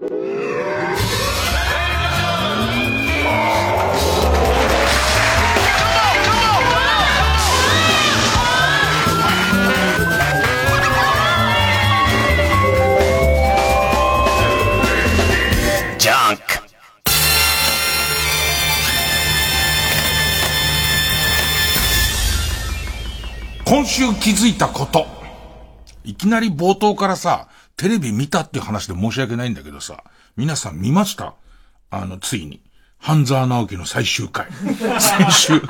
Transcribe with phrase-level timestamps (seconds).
[0.00, 0.08] 今
[23.84, 25.06] 週気づいたこと。
[26.04, 27.48] いきなり冒頭からさ、
[27.80, 30.04] テレビ見たっていう話で申し訳ないんだけどさ、
[30.36, 31.32] 皆さん見ました？
[31.90, 32.60] あの、ついに。
[32.98, 34.48] 半沢直樹の最終回。
[34.98, 35.62] 先週。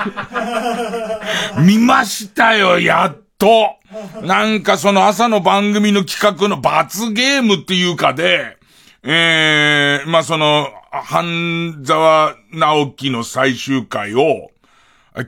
[1.65, 3.77] 見ましたよ、やっと。
[4.25, 8.57] なんかその朝の番組の企画の罰ゲームっていうかで、
[9.05, 14.51] ええー、まあ、その、半沢直樹の最終回を、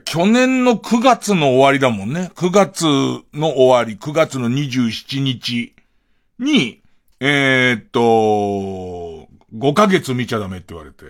[0.03, 2.29] 去年の9月の終わりだもんね。
[2.35, 2.83] 9月
[3.33, 5.72] の終わり、9月の27日
[6.43, 6.81] に、
[7.19, 11.05] えー、っと、5ヶ月見ちゃダメって言われて。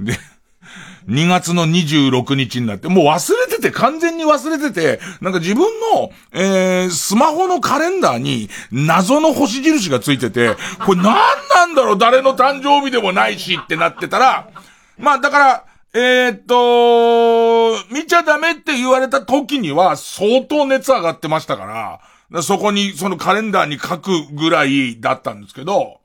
[0.00, 0.18] で、
[1.08, 11.14] 2月の26日になって、もう忘れてて、完全に忘れてて、なんか自分の、えー、スマホのカレンダーに謎の星印がついてて、これ何
[11.54, 14.50] なんだろう誰の誕生日でもないしってなってたら、
[14.98, 22.00] まあだから、えー、っと、見ちゃダメって言われた時には相当熱上がってましたから、
[22.40, 26.00] そこに、そのカレンダーに書くぐらいだったんですけど、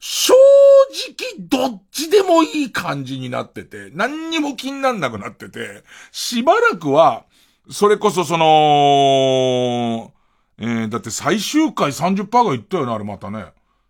[0.00, 0.34] 正
[0.92, 7.24] 直どっちでもいい感じになってて、何にも気になんなくなってて、しばらくは、
[7.70, 10.12] それこそその、
[10.58, 13.44] えー、だって最終回30%が言ったよな、あれまたね。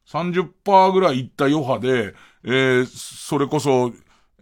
[0.06, 2.14] 30%ぐらい言った余波で、
[2.44, 3.92] えー、それこそ、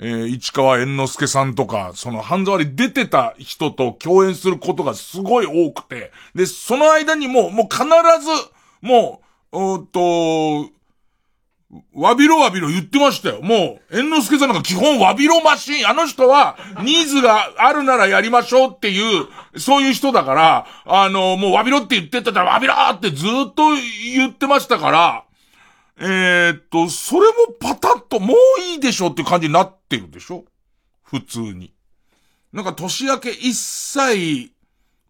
[0.03, 7.91] えー、市川猿之助さんとか、その半沢に出てた人と共演することがすごい多くて、で、その間にもう、もう必ず、
[8.81, 9.21] も
[9.53, 10.71] う、うと、
[11.95, 13.43] わびろわびろ言ってましたよ。
[13.43, 15.89] もう、猿之助さんなんか基本わびろマシン。
[15.89, 23.71] あの人は、ニーズがあるならやりましょうっていう、そういう人だから、あの、もうわびろって言ってたらわびろってずっと
[24.15, 25.25] 言ってましたから、
[26.03, 28.37] えー、っと、それもパタッともう
[28.73, 30.45] いいでしょって感じになってるでしょ？
[31.03, 31.75] 普通に。
[32.53, 34.51] なんか年明け一切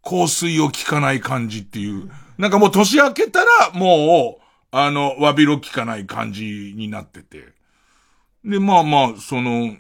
[0.03, 2.11] 香水を効かない感じっていう。
[2.39, 7.53] なんかもう年明けたらもう、あの、わびろ効かない感じになってて。
[8.45, 9.77] で、まあまあ、その、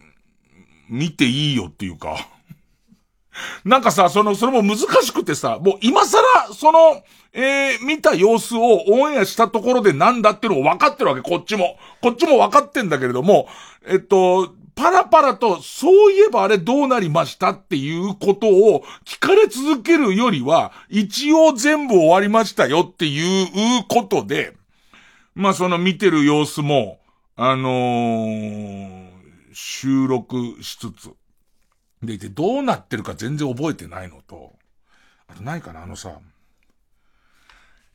[0.89, 2.29] 見ていいよっていうか
[3.65, 6.23] なんかさ、その、それも難しくてさ、もう今更、
[6.55, 7.03] その、
[7.33, 11.79] えー、見た様子をオンエアしたところでなんだっていうのを分かってるわけ、こっちも。
[12.03, 13.49] こっちも分かってんだけれども、
[13.87, 24.55] えっと、パラパラと、そういえばあれどうなりましたっていうことを聞かれ続けるよりは、一応全部終わりましたよっていうことで、
[25.35, 26.99] まあその見てる様子も、
[27.37, 29.11] あのー、
[29.53, 31.11] 収録しつつ、
[32.03, 34.55] でいてどうなってるか全然覚えてないのと、
[35.29, 36.19] あとないかな、あのさ、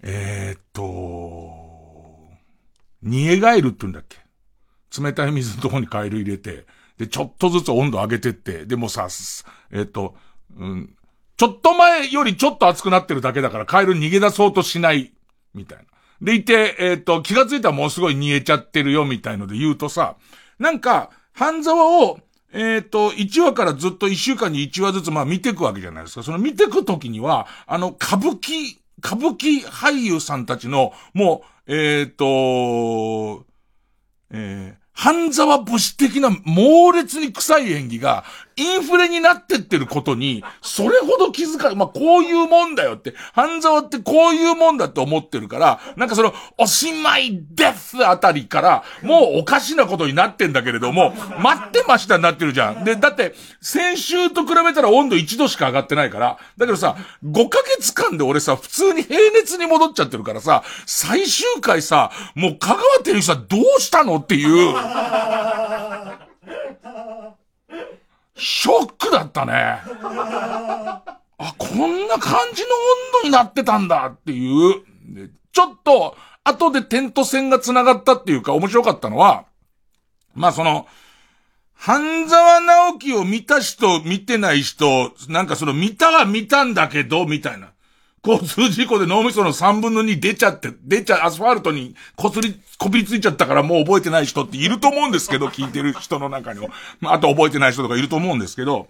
[0.03, 2.29] えー、っと、
[3.01, 4.19] 煮え返るって言うんだっけ？
[5.01, 6.65] 冷たい水のとこにカエル入れて、
[6.97, 9.07] で、ちょっとずつ温度上げてって、でもさ、
[9.71, 10.15] えー、っと、
[10.55, 10.95] うん、
[11.35, 15.13] ちょっと前よりちょっと熱くなってるだけだからカエル逃げ出そうとしない、
[15.53, 15.83] みたいな。
[16.21, 20.15] でいて、えー、っと、気がついたらもうすごい煮えちゃってるよ、みたいので言うとさ、
[20.59, 22.19] なんか、半沢を
[22.55, 26.23] えっ、ー、と、1話からずっと1週間に1話ずつ、まあ見ていくわけじゃないですか。
[26.23, 33.45] その見てくときには、あの、歌舞伎、歌舞伎俳優さんたちの、もう、えっ、ー、と、
[34.31, 38.23] えー、半沢武士的な猛烈に臭い演技が、
[38.57, 52.83] インフレになってってることに、それほど気づかまあ、こういうもんだよって、半沢ってこういうもんだって思ってるから、なんかその、おしまいですあたりから、もうおかしなことになってんだけれども、待ってましたになってるじゃん。
[52.85, 56.95] で、だって、先週と比べたら温度1度しか上がってないから、だけどさ、
[57.25, 64.75] 5ヶ月間で俺さ、普通に平熱に戻っちゃってるからさ、最終回さ、もう香川照之さどうしたのっていう、
[68.37, 69.79] ショックだったね。
[71.37, 74.83] あ、こんな感じの温度になってたんだっていう。
[75.51, 79.45] ちょっと、後で点と線が繋がったっていうか面白かったのは、
[80.33, 80.87] まあその、
[81.73, 87.71] 半沢直樹を見た人、見てない人、なんかその見たは見たんだけど、みたいな。
[88.25, 96.69] 交通事故で脳みその3分の2出ちゃって、出ちゃ、アスファルトにこすり、こびりついちゃったからもう覚えてない人っていると思うんですけど、聞いてる人の中にも。
[96.99, 98.87] まあ、あと覚えてない人とかいると思うんですけど、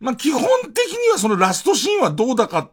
[0.00, 0.42] まあ、基本
[0.74, 2.70] 的にはそのラストシーンはどうだかっ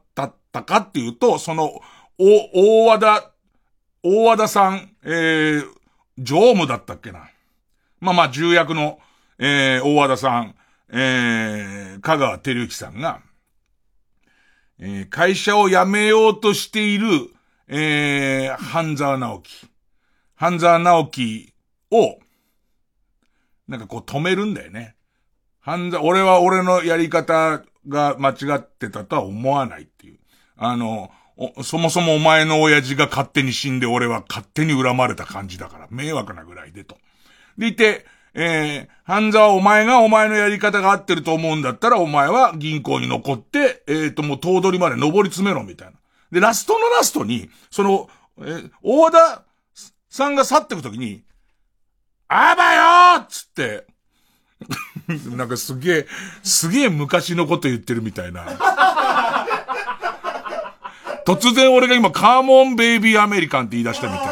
[0.51, 1.81] たかっていうと、その、
[2.17, 3.31] お、大和田、
[4.03, 5.65] 大和田さん、えー、
[6.17, 7.29] 常務だったっけな。
[7.99, 8.99] まあまあ、重役の、
[9.37, 10.55] えー、大和田さん、
[10.89, 13.21] えー、香川照之さんが、
[14.83, 17.07] えー、会社を辞めようとしている、
[17.67, 19.67] えー、半沢直樹。
[20.33, 21.53] 半沢直樹
[21.91, 22.17] を、
[23.67, 24.95] なんかこう止めるんだよね。
[25.59, 30.17] 半沢、俺は俺のやり方が間違ってたとは思わないっていう。
[30.57, 31.11] あの、
[31.63, 36.97] そもそもお前の親父が勝手に死んで俺は勝手に恨まれた感じだから、迷惑なぐらいでと。
[37.55, 45.93] でいて、えー、半沢お前がお前のやり方が合ってると思うんだったらお前は銀行に残って、えっ、ー、ともう頭取まで登り詰めろみたいな。
[46.31, 49.43] で、ラストのラストに、その、えー、大和田
[50.09, 51.23] さんが去ってくときに、
[52.29, 53.85] あばよーっつって、
[55.35, 56.07] なんかすげえ、
[56.43, 58.45] すげえ昔のこと言ってるみたいな。
[61.25, 64.30] 突然俺が今、カーモンベイビーアメリカンって言い出したみたいな。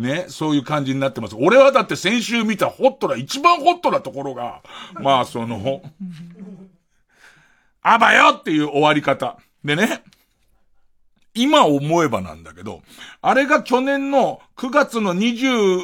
[0.00, 1.36] ね、そういう感じになってます。
[1.38, 4.62] 俺はだって先週見たホットな、一番ホットなところが、
[4.94, 5.82] まあその、
[7.82, 9.38] あばよっていう終わり方。
[9.64, 10.02] でね、
[11.34, 12.82] 今思えばなんだけど、
[13.22, 15.82] あれが去年の9月の26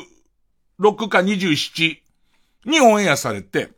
[1.08, 1.98] か27
[2.66, 3.70] にオンエアされて、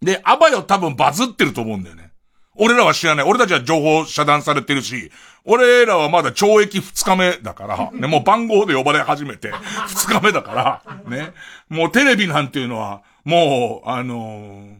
[0.00, 2.12] で、あばよ多分バズってると思うんだよね。
[2.54, 3.26] 俺らは知らない。
[3.26, 5.10] 俺たちは情報遮断されてるし、
[5.46, 11.32] 俺らはまだ懲役2日目だから、ね、 もう番号で呼ばれ始めて、2日目だから、ね。
[11.68, 14.74] もうテレビなんていうのは、もう、あのー、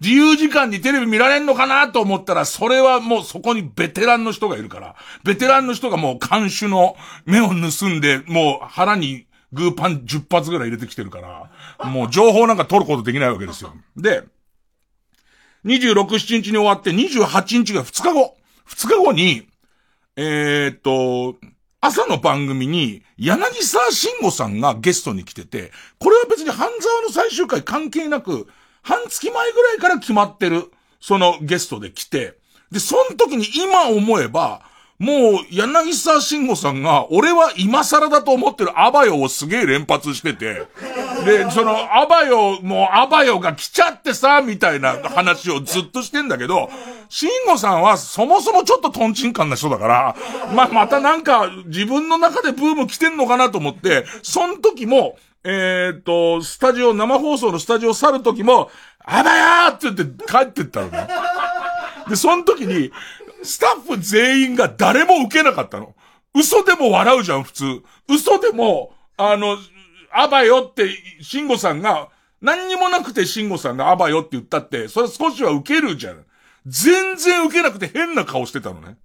[0.00, 13.74] 自由時間にテレビ見られんのかなと思ったら、それはもうそこにベテランの人がいるから、ベテランの人がもう監守の目を盗んで、もう腹にグーパン10発ぐらい入れてきてるから、もう情報なんか取ることできないわけですよ。
[13.96, 14.24] で、
[15.66, 18.36] 26、7日に終わって28日が2日後。
[18.66, 19.49] 2日後に、
[20.22, 21.38] えー、っと、
[21.80, 28.46] 朝の番組に柳沢慎吾さんがゲストに来てて、これは別に半沢の最終回関係なく、
[28.82, 30.70] 半月前ぐらいから決まってる、
[31.00, 32.36] そのゲストで来て、
[32.70, 34.60] で、その時に今思えば、
[35.00, 40.66] もう、柳沢慎吾さんが、俺は今更だと思ってるアバヨをすげえ連発してて、
[41.24, 46.68] で、その、アバヨ、もうアバヨが来ちゃってさ、みたいな話をずっとしてんだけど、
[47.08, 50.16] 慎吾さんはそもそもちょっとトンチンカンな人だから、
[50.54, 61.08] ままたなんか自分の中でブーム来てんのかなと思って、その時も、えっ、と、スタジオ、生放送のスタジオ去る時も、アバヤーって言って帰ってったのね。
[62.06, 62.92] で、その時に、
[63.42, 65.94] スタッフ全員が誰も受けなかったの。
[66.34, 67.82] 嘘でも笑うじゃん、普通。
[68.08, 69.56] 嘘でも、あの、
[70.12, 70.88] あばよって、
[71.20, 72.08] 慎吾さんが、
[72.40, 76.24] 何にもなくて慎吾さんがあばよって言ったって、それ少しは受けるじゃん。
[76.66, 78.96] 全然受けなくて変な顔してたのね。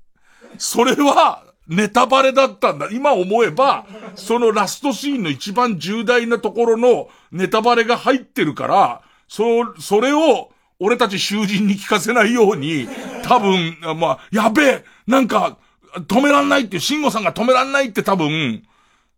[0.57, 2.89] それは、ネタバレだったんだ。
[2.91, 3.85] 今思えば、
[4.15, 12.87] そのラストシーンの一番重大なところのネタバレが入ってるから、そ、それを、俺たち囚人に聞かせないように、
[13.23, 15.57] 多分、まあ、やべえなんか、
[15.95, 18.63] 止めらんないっていう、慎吾さんが止めらんないって多分、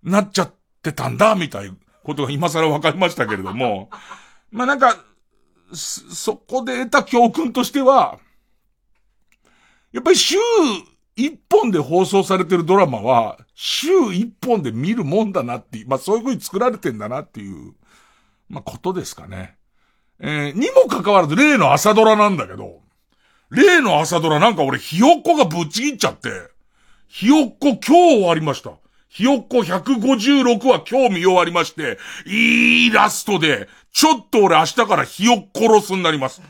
[0.03, 3.89] なっちゃってたんだ、みたいなことが今更分かりましたけれども、
[4.51, 4.97] まあなんか、
[5.73, 8.19] そこで得た教訓としては、
[9.91, 10.37] やっぱり週
[11.15, 17.73] 一本で放送されてるドラマは、週一本で見るもんだなっていう、まあそういう風に作られてんだなっていう、
[18.47, 19.56] まあことですかね。
[20.19, 22.81] えー、にもかかわらず例の朝ドラなんだけど、
[23.49, 26.29] 例の朝ドラなんか俺ひよっこがぶっちぎっちゃって、
[27.07, 28.71] ひよっこ今日終わりました。
[29.09, 36.41] ひよっこ156は今日見終わりまして、いいラストで、ちょっと俺明日からひよっ殺すになります。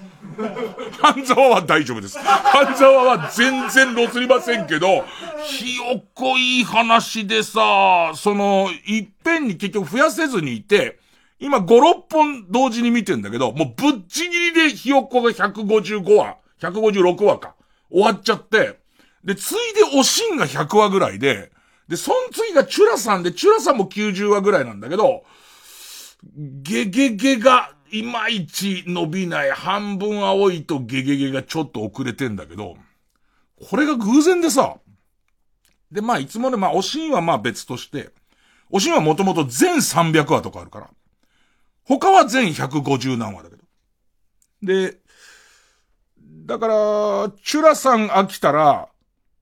[0.99, 2.17] 半沢は大丈夫です。
[2.19, 5.05] 半沢は全然ロスりませんけど、
[5.45, 10.99] ひよっこいい話でさ、その、いっぺんに結局増やせずにいて、
[11.39, 17.55] 今5、6本同時に見てんだけど、もうぶっちぎりでひよっこが155話、156話か。
[17.89, 18.79] 終わっちゃって、
[19.23, 21.51] で、ついでおしんが100話ぐらいで、
[21.87, 25.23] で、そん次がチュラさんで、チュラさんも90話ぐらいなんだけど、
[26.33, 32.75] ゲゲゲが、いまいち伸びない、半分青いとゲゲゲがちょっと遅れてんだけど、
[33.69, 34.77] これが偶然でさ、
[35.91, 38.09] で、まあ、いつもね、まあ、おしんはまあ別として、
[38.69, 40.89] おしんはもともと全300話とかあるから、
[41.87, 43.63] 他は全150何話だけど。
[44.61, 44.97] で、
[46.45, 46.73] だから、
[47.43, 48.89] チュラさん飽きたら、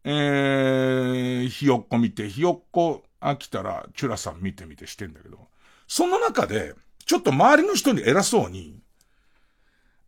[0.04, 5.48] えー、ひよっこ見て、ひよっこ飽きたら、チュラさん見てみてしてんだけど、
[5.88, 6.76] その中で、
[7.06, 8.80] ちょっと周りの人に偉そうに、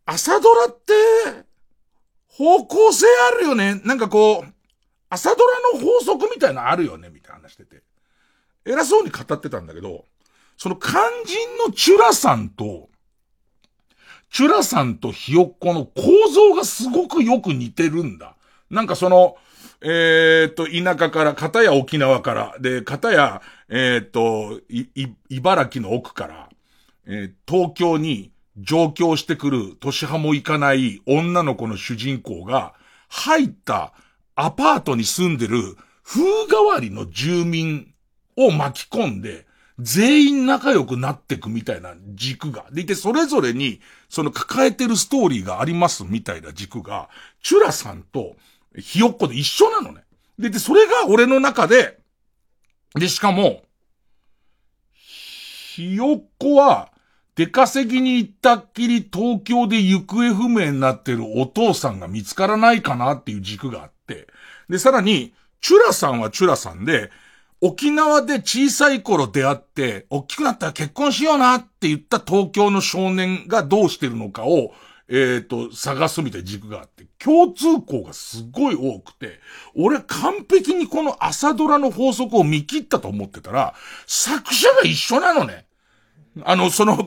[0.06, 0.94] 朝ドラって、
[2.28, 3.82] 方向性あるよね。
[3.84, 4.54] なんかこう、
[5.10, 7.82] 朝ドラの法則みたいなのあるよね、みたいな話してて。
[8.66, 10.06] 偉そうに語ってたんだけど、
[10.58, 10.94] その肝
[11.26, 12.90] 心のチュラさんと、
[14.32, 18.36] チュラさんとひよっこの構造がすごくよく似てるんだ。
[18.70, 19.38] なんかその、
[19.82, 26.50] えー、っと、田舎から、片や沖縄から、で、片や、えー、っと、い、い、茨城の奥から、
[27.06, 32.74] えー、東京に上京してくる年派も行かない女の子の主人公が、
[33.10, 33.94] 入った
[34.36, 37.94] アパートに住んでる風変わりの住民
[38.36, 39.47] を巻き込んで、
[39.80, 42.66] 全員仲良くなってくみたいな軸が。
[42.72, 43.80] でいて、それぞれに、
[44.10, 47.10] その抱えてるストーリーがありますみたいな軸が、
[47.44, 48.36] チュラさんと
[48.78, 50.04] ひよっこで一緒なのね。
[50.40, 52.00] で、で、それが俺の中で、
[52.96, 53.64] で、しかも、
[54.94, 56.92] ひよっこは、
[57.36, 64.28] 出稼ぎに行ったっきり東京で行方不明になってるお父さんが見つからないかなっていう軸があって、
[64.70, 67.12] で、さらに、チュラさんはチュラさんで、
[67.62, 74.74] 沖縄で小さい頃出会って、大きくなったら結婚しようなって言った東京の少年がどうしてるのかを、
[75.10, 79.40] えっ、ー、と、探すみたいな軸があって、共通項がすごい多くて、
[79.76, 83.74] 俺完璧にこの朝ドラの法則を見切ったと思ってたら、
[84.06, 85.66] 作者が一緒なのね。
[86.44, 87.06] あの、その偶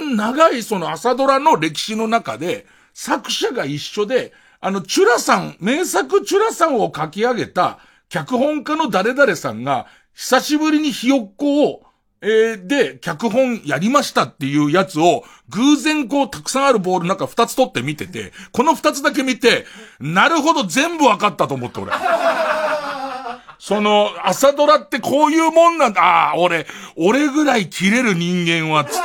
[0.00, 11.82] 然長いその朝ドラの歴史の中で、作者が一緒で、あの、チュラさん、名作チュラさんを書き上げた、脚本家の誰々さんが、久しぶりにひよっこを、
[12.22, 19.66] えー、で、脚本やりましたっていうやつを、偶然こう、たくさんあるボールなんか二つ取って見てて、この二つだけ見て、
[20.00, 21.92] なるほど全部わかったと思って俺。
[23.58, 26.02] その、朝ドラってこういうもんなんだ。
[26.02, 29.02] ああ、俺、俺ぐらい切れる人間は、つっ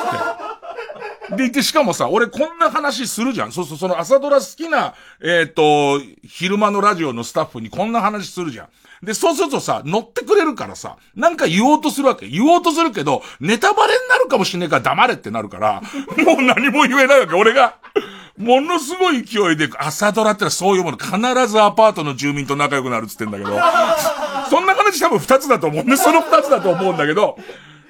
[1.30, 1.36] て。
[1.36, 3.52] でいて、しかもさ、俺こんな話するじゃん。
[3.52, 8.68] そうそう、その朝ドラ好きな、えっ、ー、と、昼間のラジオのスタッフにこんな話するじゃん。
[9.04, 12.28] で、そうするとさ、乗ってくれるからさ、なんか言おうとするわけ。
[12.28, 15.82] 言おうとするけど、ネタバレになるかもしんねえから黙れってなるから、
[16.24, 17.34] もう何も言えないわけ。
[17.34, 17.78] 俺が、
[18.38, 21.18] ものすごい勢いで、朝ドラってのはそういうもの、必
[21.48, 23.50] ずアパートの住民と仲良くなるっつってんだけど、
[24.50, 27.38] そんな話多分二つだと思うんで、その二つだと思うんだけど、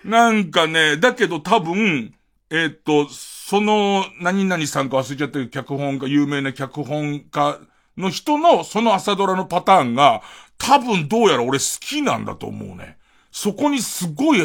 [0.05, 2.13] なんかね、だけど多分、
[2.49, 7.59] えー、っと、その、何々さんか忘れちゃってる脚本家、有名な脚本家
[7.97, 10.21] の人の、その朝ドラのパターンが、
[10.61, 12.97] 多分どうやら俺好きなんだと思うね。
[13.31, 14.39] そこにすごい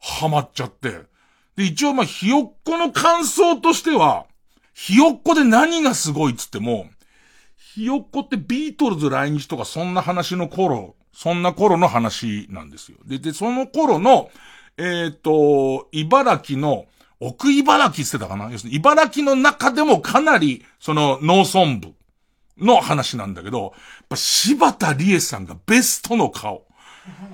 [0.00, 0.90] ハマっちゃって。
[1.56, 4.26] で、一応まあ、ひよっこの感想としては、
[4.74, 6.86] ひよっこで何がすごいっつっても、
[7.56, 12.98] ひよっこってビートルズ来日とかそんな話の頃、そんな頃の話なんですよ。
[13.04, 14.30] で、で、その頃の、
[14.78, 16.86] えっ、ー、と、茨城の、
[17.20, 18.50] 奥茨城って言ってたかな？
[18.50, 21.94] 要するに茨城の中でもかなり、その農村部
[22.58, 23.72] の話なんだけど、やっ
[24.08, 26.66] ぱ柴田理恵さんがベストの顔。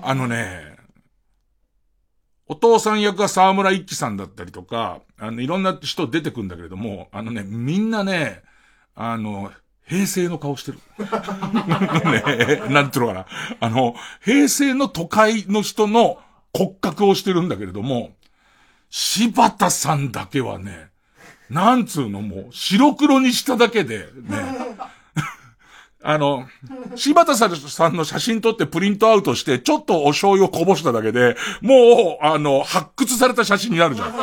[0.01, 0.77] あのね、
[2.47, 8.41] お父さん役は沢村一樹さんだったりとか、あの、いろんな人出てくんだけれども、あのね、みんなね、
[8.95, 9.51] あの、
[9.85, 10.79] 平成の顔してる。
[10.97, 13.25] ね なんていうのかな。
[13.59, 16.19] あの、平成の都会の人の
[16.53, 18.15] 骨格をしてるんだけれども、
[18.89, 20.89] 柴田さんだけはね、
[21.49, 24.05] なんつうのもう、白黒にしただけで、ね。
[26.01, 26.47] あの、
[26.95, 27.47] 柴田さ
[27.89, 34.13] んの写真撮ってプリントアウトして、ちょっとお醤油をこぼしただけで、もう、あの、発掘された写真になるじゃん。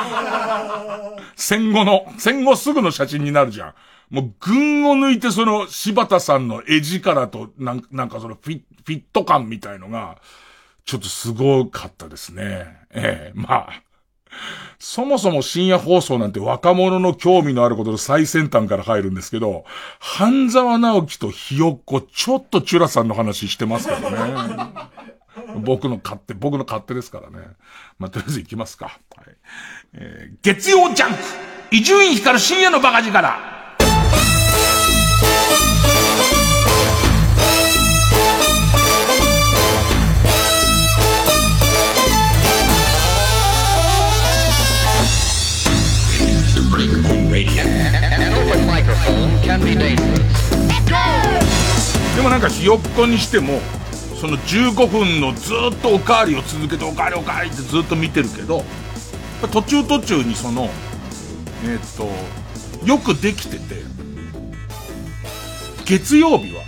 [1.37, 3.75] 戦後の、戦後すぐの写真になるじゃん。
[4.09, 10.17] もう、群を抜いてその柴田さんの絵力と、なんなんかそのフィフィット感みたいのが、
[10.87, 12.67] ちょっとすごかったですね。
[12.91, 13.86] ええまあ。
[14.79, 19.65] そもそも深夜放送なんて若者の興味のあることの最先端から入るんですけど、
[19.99, 24.91] 半沢直樹とひよっこ、ちょっとチュラさんの話してますからね。
[25.61, 27.47] 僕の勝手、僕の勝手ですからね。
[27.99, 28.99] まあ、とりあえず行きますか。
[29.17, 29.37] はい、
[29.95, 31.19] えー、月曜ジャンク
[31.71, 33.57] 伊集院光深夜のバカ力
[52.15, 53.59] でもなんかひよっこにしても、
[54.21, 58.65] その15分のずっとおかわりを続けておかわりおかわりってずっと見てるけど、
[59.53, 60.71] 途中途中にその、
[61.65, 63.83] えー、っと、よくできてて、
[65.85, 66.63] 月曜日は、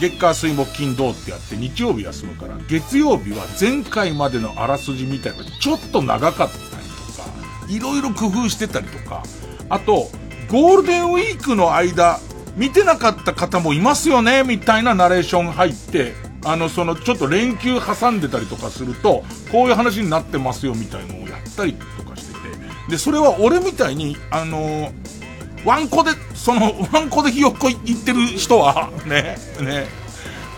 [0.00, 7.28] 月火水木金土ってやって日曜日休むから、月曜日は前回までのあらすじみたいなちょっと長かったりとか、
[7.68, 9.24] いろいろ工夫してたりとか、
[9.68, 10.10] あと、
[10.50, 12.20] ゴールデンウィークの間、
[12.56, 16.14] 見てなかった方もいますよね、みたいなナレーション入って、
[16.44, 22.38] あの、その、ちょっと連休挟んでたりとかすると、こういう話になってますよみたいのをやったりとかしてて、
[22.88, 24.92] で、それは俺みたいに、あのー、
[25.66, 29.86] ワンコで、その、ワンコでひよっこ行ってる人は、ね、ね、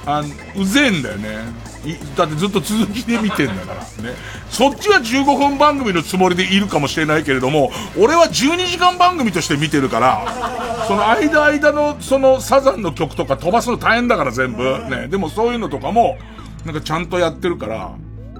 [0.06, 0.22] あ
[0.56, 1.69] うぜえんだよね。
[2.16, 3.80] だってずっと続きで見てんだから。
[3.80, 4.14] ね。
[4.50, 14.62] そっちは15分番組のつもりでいるかもしれないけれども、俺は12時間番組として見てるから、その間間のそのサザンの曲とか飛ばすの大変だから全部。
[14.90, 15.08] ね。
[15.08, 16.18] でもそういうのとかも、
[16.66, 17.92] なんかちゃんとやってるから、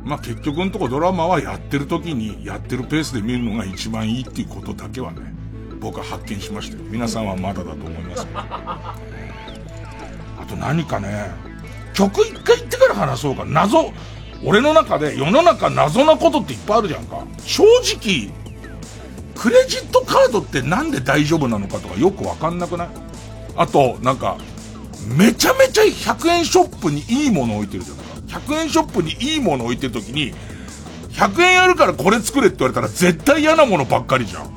[0.04, 5.18] まあ、結局のとこドラマはやってる時にやってるペースで見るのが一番いいっていうことだけはね、
[5.80, 6.82] 僕は発見しましたよ。
[6.90, 8.38] 皆さんはまだだと思いますけど。
[8.40, 8.96] あ
[10.48, 11.30] と何かね、
[12.08, 13.44] 曲一回言ってから話そうか。
[13.44, 13.92] 謎、
[14.42, 17.26] 俺の中で世の中謎なことっていっぱいあるじゃんか。
[17.44, 18.30] 正直、
[19.34, 22.88] クレジットカードってなんで大丈夫なのかとかよくわかんなくない？
[23.56, 24.38] あと、なんか、
[25.06, 28.02] めちゃめちゃ100円ショップにいいもの置いてるじゃんか。
[28.52, 30.32] 100円ショップにいいもの置いてるときに、
[31.10, 34.50] 100円あるからこれ作れって言われたら絶対嫌なものばっかりじゃん。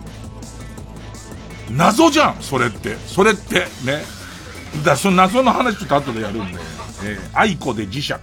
[1.72, 2.96] 謎じゃん、それって。
[3.08, 4.06] それって、ね。
[4.86, 6.60] だその謎の話ちょっと後でやるんで。
[7.04, 8.14] えー、愛子で磁石。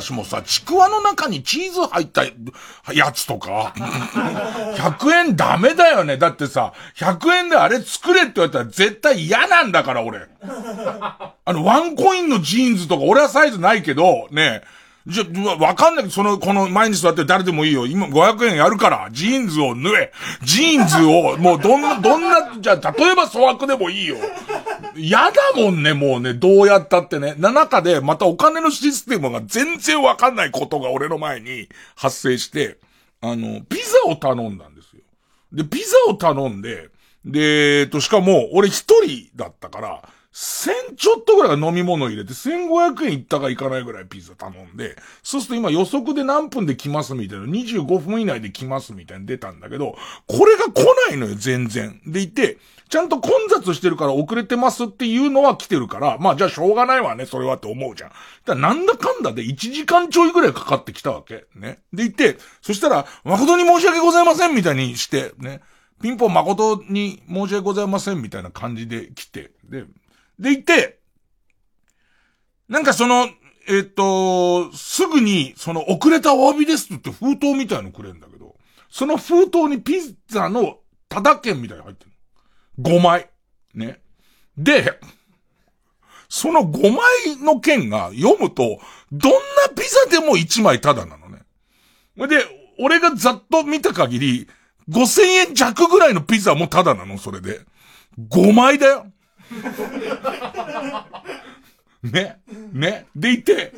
[0.00, 3.72] しもさ、ちくわの中にチーズ入ったやつとか、
[4.76, 6.16] 100円ダメだよね。
[6.16, 10.26] だってさ、100円であれ作れって言われたら絶対嫌なんだから、俺。
[10.42, 14.62] あの、ワンコインのジーンズとか、俺はサイズないけど、ね、
[15.06, 15.24] じゃ、
[15.56, 17.86] わかんないその、この前に座って誰でもいいよ。
[17.86, 20.12] 今500円やるから、ジーンズを縫え。
[20.42, 24.16] ジーンズを、もうどんな、どんな、じゃ、例えば粗悪でもいいよ。
[24.96, 27.34] 嫌だもんね、もうね、どうやったってね。
[27.36, 32.78] な中で、またお金のシステムが全然わかんないことが俺の前に発生して、
[33.20, 35.02] あの、ピザを頼んだんですよ。
[35.52, 36.88] で、ピザを頼んで、
[37.26, 52.00] で、えっと、しかも、俺一人だったから、1000ちょっとぐらい飲み物入れて、1500円いったかいかないぐらいピザ頼んで、そうすると今予測で何分で来ますみたいな、25分以内で来ますみたいに出たんだけど、これが来ないのよ、全然。
[52.04, 58.10] でいて、ちゃんと混雑してるから遅れてますっていうのは来てるから、まあじゃあしょうがないわね、それはって思うじゃん。
[58.44, 61.44] だなんだかんだで1時間ちょいぐらいかかってきたわけ。
[61.54, 61.78] ね。
[61.92, 65.60] でいて、そしたら、誠に申し訳ございませんみたいにして、ね。
[66.02, 69.84] ピンポン誠に申し訳ございませんみたいな感じで来て、で、
[70.38, 70.98] でいて、
[72.68, 73.28] なんかその、
[73.66, 78.56] えっ、と、すぐに、その遅れたお詫びですって封筒みたいのくれるんだけど、
[78.90, 79.94] その封筒にピ
[80.28, 82.10] ザのただ券みたいに入ってる。
[82.80, 83.30] 5枚。
[83.74, 84.00] ね。
[84.56, 84.98] で、
[86.28, 88.80] その5枚の券が読むと、
[89.12, 89.38] どんな
[89.76, 91.42] ピザでも1枚ただなのね。
[92.16, 92.44] で、
[92.78, 94.48] 俺がざっと見た限り、
[94.90, 97.60] 5000円弱ぐらいのピザもただなの、それで。
[98.18, 99.06] 5枚だよ。
[102.02, 102.40] ね。
[102.72, 103.06] ね。
[103.14, 103.72] でいて、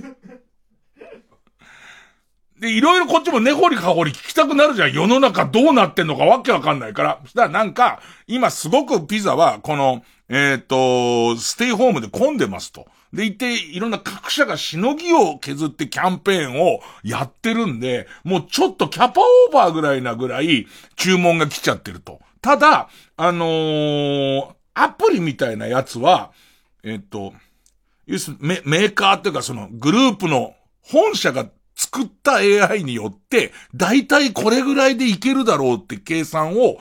[2.59, 4.93] で、いろいろこっちも根掘りか掘り聞きたくなるじゃん。
[4.93, 7.21] 世の中どうなってんのかわけわかんないから。
[7.25, 12.87] そしたらなんか、今すごくピザは、この、えっ、ー、と、ステイホームで混んでますと。
[13.13, 22.21] でいて、いろんな各社がしのぎを削ってキャンペーンをやってるんで、もうちょっとキャパオーバーぐらいなぐらい注文が来ちゃってると。
[22.41, 26.33] ただ、あのー、アプリみたいなやつは、
[26.85, 27.33] えっ、と、
[28.07, 36.77] 要するメメーカーっていうかそのグループの本社が作った AI によって、だいたいこれぐらいでいけるだろうって計算を、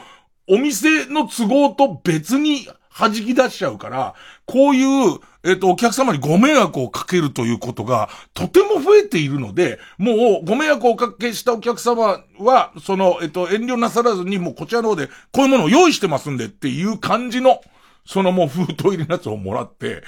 [0.47, 4.13] お店の都合と別に弾き出しちゃうから、
[4.45, 17.61] こういう、えっ、と、お客様にご迷惑をかけるということが、とても増えているので、もう、ご迷惑をおかけしたお客様は、その、えっ、と、遠慮なさらずに、もうこちらの方で、こういうものを用意してますんでっていう感じの、
[18.05, 20.03] そのもう封筒入りのやつをもらって、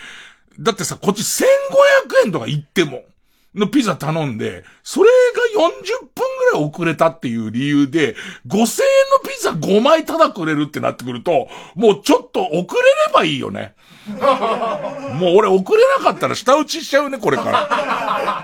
[0.60, 3.04] だってさ、こっち1500円とか言っても、
[3.56, 5.10] のピザ頼んで、それ
[5.56, 6.10] が40分
[6.52, 8.16] ぐらい遅れたっていう理由で、
[8.48, 8.68] 5000円の
[9.28, 12.68] ピザ5枚ただくれるってなってくると、もうちょっと遅れれ
[13.14, 13.74] ばいいよね。
[14.08, 17.68] もう俺遅れなかったら舌打ちしちゃうね、これから。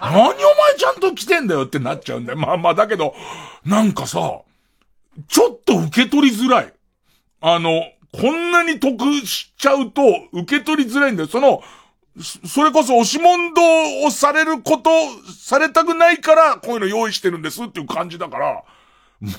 [0.02, 0.36] 何お前
[0.78, 2.38] ちゃんと来てんだよってなっちゃうんだよ。
[2.38, 3.16] まあまあだけど、
[3.66, 4.42] なんかさ、
[5.28, 6.74] ちょっと受け取りづらい。
[7.42, 11.28] あの、こんなに得しちゃうと受け取りづらいんだよ。
[11.28, 11.64] その、
[12.22, 14.92] それこそ押し問答をされること、
[15.36, 18.64] されたくないから、こういうの用意してるんですっていう感じだから、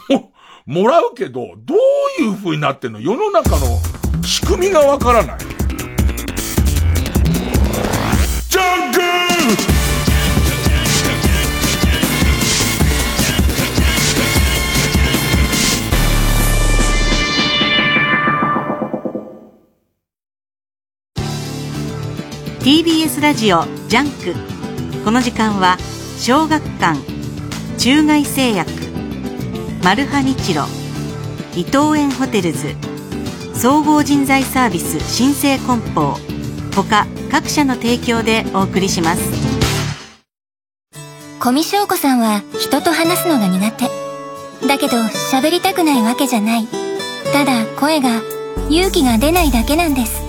[0.09, 0.33] も、
[0.67, 1.77] もらうけど、ど
[2.19, 3.01] ういう風になってんの？
[3.01, 3.59] 世の中の
[4.25, 5.39] 仕組みがわからない。
[8.49, 8.93] ジャン
[23.25, 25.03] ラジオジャンク。
[25.03, 25.79] この時間は
[26.19, 26.99] 小学館
[27.79, 28.71] 中外製薬
[29.83, 30.65] マルハニチロ
[31.57, 32.75] 伊藤園ホテルズ
[33.55, 36.19] 総合人材サービス新生梱包
[36.75, 39.23] 他各社の提供でお送りします。
[41.41, 44.67] 古見硝子さんは人と話すのが苦手。
[44.69, 44.99] だけど
[45.33, 46.69] 喋りたくないわけじゃない。
[47.33, 48.21] ただ声が
[48.69, 50.21] 勇気が出ないだけなんです。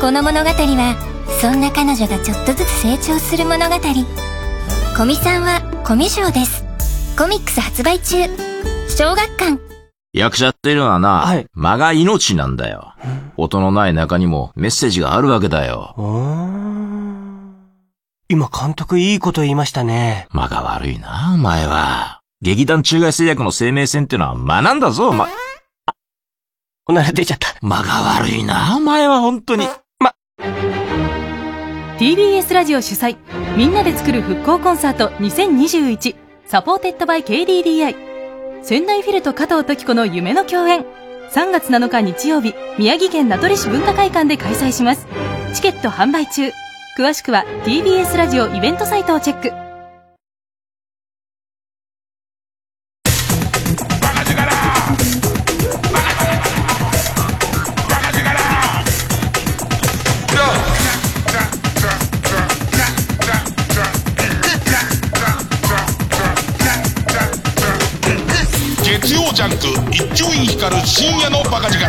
[0.00, 3.76] この物語はそんな彼女がちょっとずつ成長する物語
[4.96, 6.64] コミさんはコミュ障です
[7.18, 8.24] コミックス発売中
[8.88, 9.58] 小学館
[10.12, 12.94] 役者っていうのはな、はい、間が命なんだよ。
[13.36, 15.94] 音のない中にもメッセージがあるわけだよ。
[18.28, 20.26] 今監督いいこと言いましたね。
[20.30, 22.22] 間が悪いな、お前は。
[22.40, 25.28] 劇団中外製薬の生命線ってのは間なんだぞ、ま。
[26.86, 27.54] おなら出ちゃった。
[27.60, 29.68] 間が悪いな、お前は本当に。
[29.98, 30.14] ま。
[31.98, 33.16] TBS ラジオ主催
[33.56, 40.84] みんなで作る復興コンサート2021サポーテッドバイ KDDI 仙台フィルと加藤登紀子の夢の共演。
[41.32, 45.06] 3月7日日曜日宮城県名取市文化会館で開催します。
[45.54, 46.50] チケット販売中。
[46.98, 49.65] 詳しくは TBS ラジオイベントサイトをチェック。
[69.96, 71.80] 一丁院光る深夜のバカ力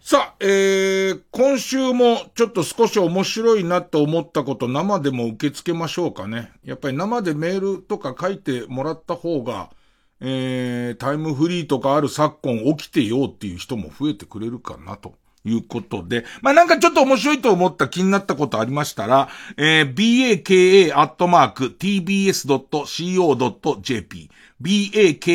[0.00, 6.50] さあ、えー、今週もちょっと少し面白いなと思ったこと生でも受け付けましょうかね。
[6.64, 9.70] やっぱり生でメールとか書いてもらった方が、
[10.18, 15.14] えー、タイムフリーとかある昨今起きてようっていう人も増えてくれるかなと
[15.46, 21.30] いうことで、まあ、なんかちょっと面白いと思った気になったことありましたら、えー、baka.tbs.co.jp
[24.60, 25.28] baka.tbs.co.jp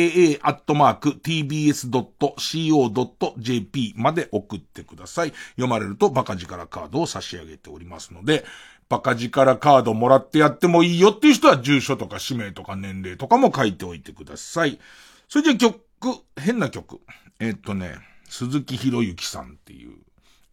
[3.96, 5.32] まで送ってください。
[5.50, 8.44] 読まれるとバカ力カードを差し上げておりますので、
[8.88, 14.78] バカ力カードもらってやってもいいよっていう人は住所とか氏名とか年齢とかも書いておいてください。
[15.28, 15.78] それじゃ曲、
[16.36, 17.00] 変な曲。
[17.38, 17.94] えー、っとね、
[18.32, 19.92] 鈴木博之さんっていう、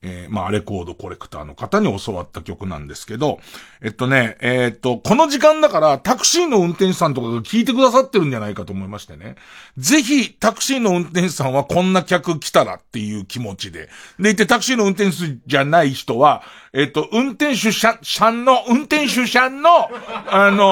[0.02, 3.40] えー、まあ、レコードコレクターの方に教わった曲なんですけど、
[3.82, 9.36] えっとね、えー、っと、この時間だからタクシーの運転手さんとかが聞いてくださってるんじゃないかと思いましてね。
[9.78, 13.90] ぜひ、タクシーの運転手さんはこんな客来たらっていう気持ちで。
[14.20, 17.98] でいて、タクシーの運転手じゃない人は、えっと、運転手さ
[18.30, 19.90] んの、運転手さんの、
[20.28, 20.64] あの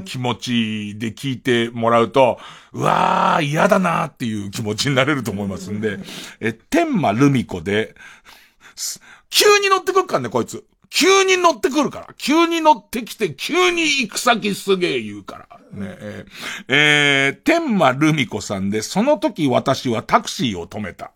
[0.00, 2.38] ー、気持ちで聞いてもらうと、
[2.72, 5.98] うわー、嫌だなーっていう気持ちになれると思いますんで、
[6.40, 7.94] え、天満ルミ子で、
[9.30, 10.64] 急に乗ってくるからね、こいつ。
[10.90, 12.08] 急に乗ってくるから。
[12.18, 15.60] 急に乗ってきて、急に行く先すげえ言うから。
[15.72, 16.26] ねえ、
[16.68, 21.12] えー、天満ルミ子さんで、その時私はタクシーを止めた。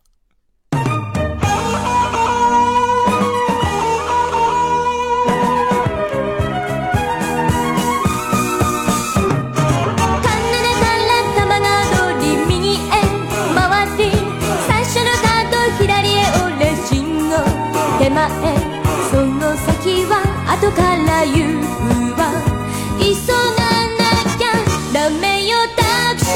[25.14, 26.26] ダメよタクシ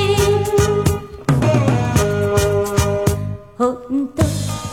[0.00, 0.16] ー。
[3.58, 4.24] ほんと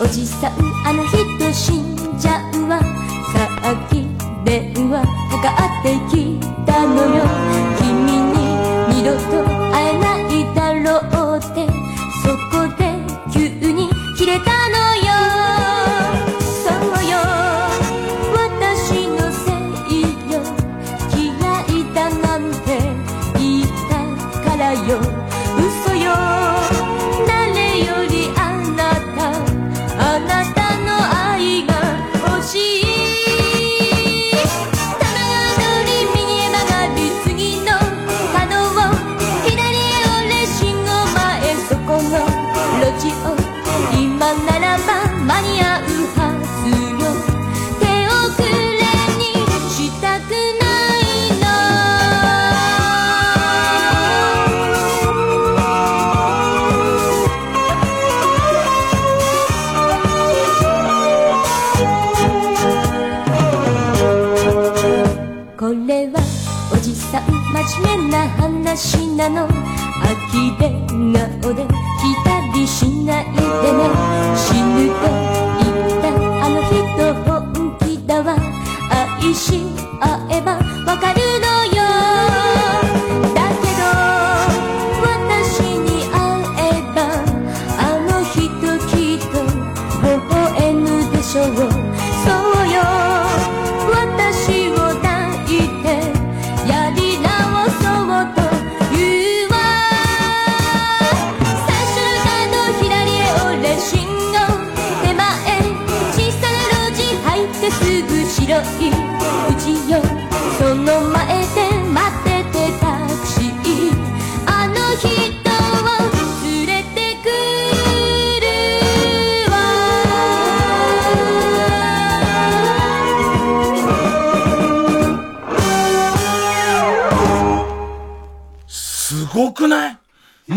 [0.01, 0.51] おじさん
[0.85, 2.79] あの人死んじゃうわ。
[3.33, 4.07] さっき
[4.45, 5.05] 電話
[5.41, 7.74] かかってきたのよ。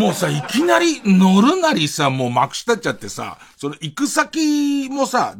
[0.09, 5.35] もうさ、いきなり乗るなりさ、もうまくしたっちゃってさ、その行く先もさ、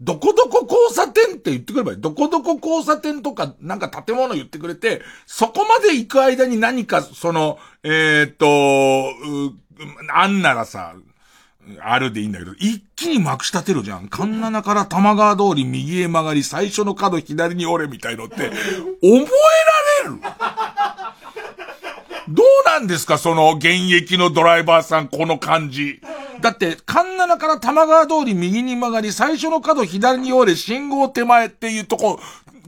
[0.00, 2.00] どこどこ交差点って言ってくればいい？
[2.00, 8.46] どこどこ交差点とか、なんか建物言ってくれて、そこまで行く間に何か、その、えーっと、
[10.14, 10.94] あんならさ、
[11.82, 14.08] あるでいいんだけど、一気にまくし立てるじゃん。
[14.08, 18.50] カンナナから玉川通り右へ曲がり、最初の角左に折れみたいのって、覚
[19.02, 19.24] えら
[20.04, 20.20] れる
[22.28, 26.00] どうなんですかその現役のドライバーさん、この感じ。
[26.40, 32.18] だって、カンナナから玉川通り右に曲がり、最初の角左に折れ、信号手前っていうとこ、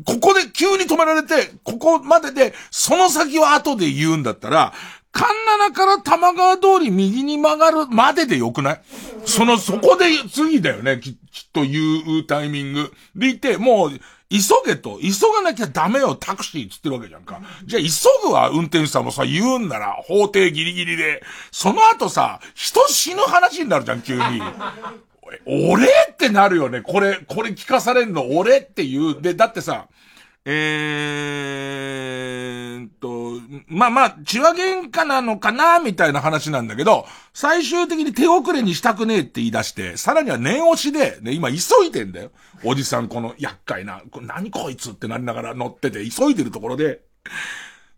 [0.04, 4.72] ここで急に止められて、ここまでで、その先は後で言うんだったら、
[5.10, 8.80] カンナナから玉川通り右に曲がるまででよくない？
[9.24, 13.90] その、そこで次だよね、き、きというタイミングでいて、もう、
[14.30, 17.40] 急げと、急がなきゃダメよ、タクシーっつってるわけじゃんか。
[17.64, 21.22] じゃあ、急ぐわ、運転手さんもさ、言うんなら、法廷ギリギリで。
[21.50, 24.22] その後さ、人死ぬ話になるじゃん、急に。
[25.46, 25.86] 俺？
[26.10, 26.80] ってなるよね。
[26.80, 28.58] これ、これ聞かされんの、俺？
[28.58, 29.20] っていう。
[29.20, 29.88] で、だってさ、
[30.50, 33.34] えーと、
[33.66, 42.30] まあまあ、血は喧嘩なのかなみたいな話なんだけど、最終的に手遅れにしたくねえって言い出して、さらには念押しで、ね、今急いでんだよ。
[42.64, 47.02] おじさんこの厄介な、こ何こいつってなりながら乗ってて、急いでるところで、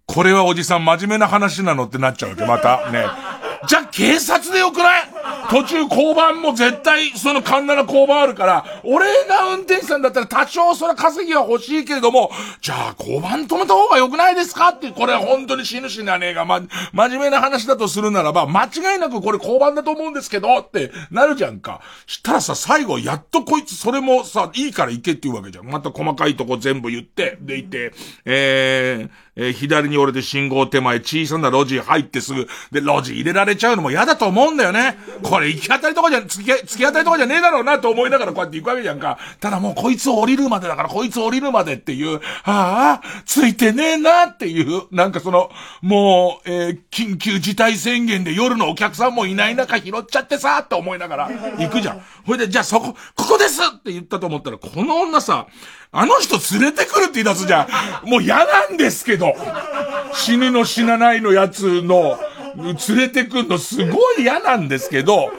[0.06, 2.90] これはおじさん真面目な話なのってなっちゃうわけ、また。
[2.90, 3.06] ね。
[3.68, 5.09] じゃ警察でよくない？
[5.50, 21.80] 途中交番も絶対、そのカンナな交番あるから、俺が運転手さんだったら多少それ稼ぎは欲しいけれども、じゃあ交番止めた方が良くないですかって、これ本当に死ぬ死なねえが、ま、真面目な話だとするならば、間違いなくこれ交番だと思うんですけど、ってなるじゃんか。
[22.06, 25.66] したらさ、最後やっとこいつそれもさ、いいから行けって言うわけじゃん。
[25.66, 27.92] また細かいとこ全部言って、でいて、
[28.24, 34.96] えー、えー、左に折れて信号手前、小さな路地入ってすぐ、で、路地入れられちゃうのも嫌だと思うんだよね。
[35.22, 39.18] これ行き当たりとかじゃ、突き、突き当たりとかじゃねえだろうなと思いながらこうやって行くわけじゃんか。
[39.40, 45.50] ただもうこいつ降りるまでだから、こいつ降りるまでっていう、ああ、ついてねえなっていう、なんかその、
[45.82, 52.02] もう、えー、緊急事態宣言で夜のお客さんもいない中拾っちゃってさって思いながら行くじゃん。
[52.26, 55.46] ほいで、じゃあそこ、ここですって言ったと思ったら、この女さ、
[55.92, 57.66] あの人連れてくるって言い出すじゃ
[58.04, 58.08] ん。
[58.08, 59.34] もう嫌なんですけど。
[60.12, 62.18] 死ぬの死なないのやつの、
[62.56, 65.30] 連れてくんのすごい嫌なんですけど、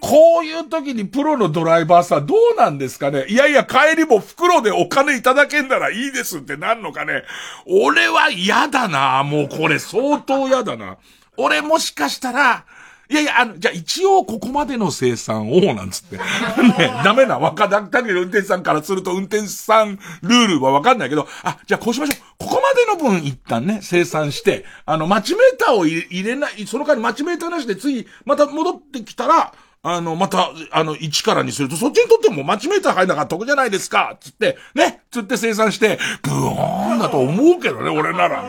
[0.00, 3.24] こういう時にプロのドライバーさんどうなんですかね？
[3.28, 7.22] いやいや帰りも袋でお金いただけんならいいですってなんのかね？
[7.66, 10.98] 俺は嫌だなもうこれ相当嫌だな。
[11.36, 12.64] 俺もしかしたら、
[13.12, 16.16] いやいや、あの、じゃあ一応ここまでの生産を、なんつって。
[16.78, 22.16] ね、ダメな、わかだったけど運転手さんからすると運転手さんルールはわかんないけど、あ、じゃあこうしましょう。
[22.38, 38.48] ここまでの分一旦ね、生産して、あの、マチメーターを入れない、その代わりマチメーターなしで次、また戻ってきたら、あの、また、あの、1からにすると、そっちにとってもマチメーター入んなかった得じゃないですかつって、ね、つって生産して、ブーンだと思うけどね、俺ならね。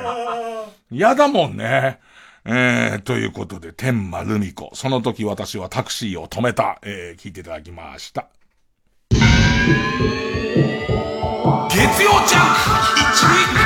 [0.91, 1.99] 嫌だもんね。
[2.45, 4.69] えー、ということで、天馬ルミ子。
[4.73, 6.79] その時私はタクシーを止めた。
[6.83, 8.27] えー、聞いていただきました。
[9.11, 9.19] 月
[12.03, 12.63] 曜ジャンク
[12.99, 13.25] 一位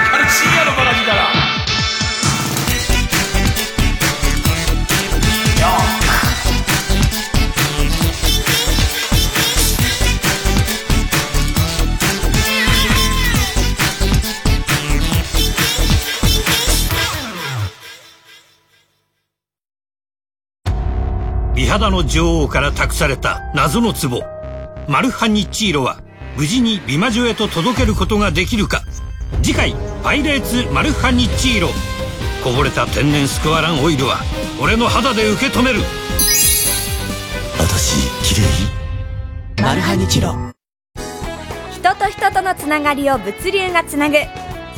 [0.09, 1.26] から深夜のバラジから。
[21.57, 24.21] 美肌の女王から託された謎の壺。
[24.87, 26.03] マルハニッチーロは
[26.37, 28.83] 無事に美魔女へと届けることができるか。
[29.41, 31.69] 次回「パイレーツマルハニッチーロ」
[32.45, 34.19] こぼれた天然スクワランオイルは
[34.61, 35.79] 俺の肌で受け止める。
[37.57, 38.41] 私綺
[39.57, 39.63] 麗？
[39.63, 40.35] マルハニチロ。
[41.73, 44.17] 人と人とのつながりを物流がつなぐ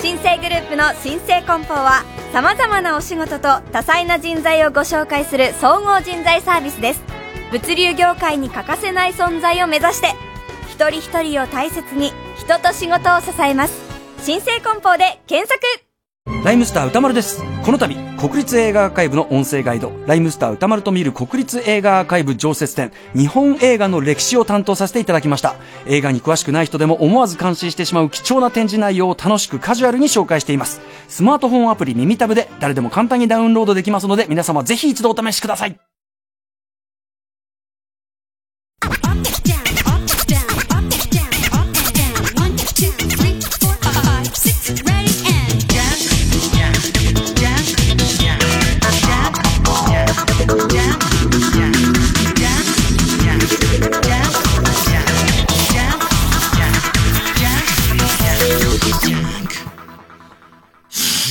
[0.02, 7.04] 新生グループの新生梱包は様々なお仕事と多彩な人材をご紹介する総合人材サービスです。
[7.52, 10.14] 物流業界に欠かせない存在を目指して
[10.70, 13.74] 一人一人を大切に人と仕事を支えます。
[14.22, 15.89] 新生梱包で検索
[16.44, 17.44] ライムスター歌丸です。
[17.66, 25.56] この度、国立映画アーカイブの音声ガイド、ライムスター歌丸と見る国立映画アーカイブ常設展、日本映画の歴史を担当させていただきました。
[25.86, 30.82] 映画に詳しくない人でも思わず感心してしまう貴重な展示内容を楽しくカジュアルに紹介しています。
[31.10, 35.89] スマートフォンアプリ耳タブで誰でも簡単にダウンロードできますので、皆様ぜひ一度お試しください。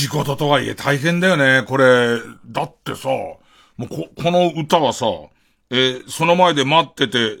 [0.09, 1.63] 仕事とはいえ大変だよね。
[1.67, 3.37] これ、だってさ、も
[3.85, 5.05] うこ、この歌はさ、
[5.69, 7.37] えー、その前で待ってて、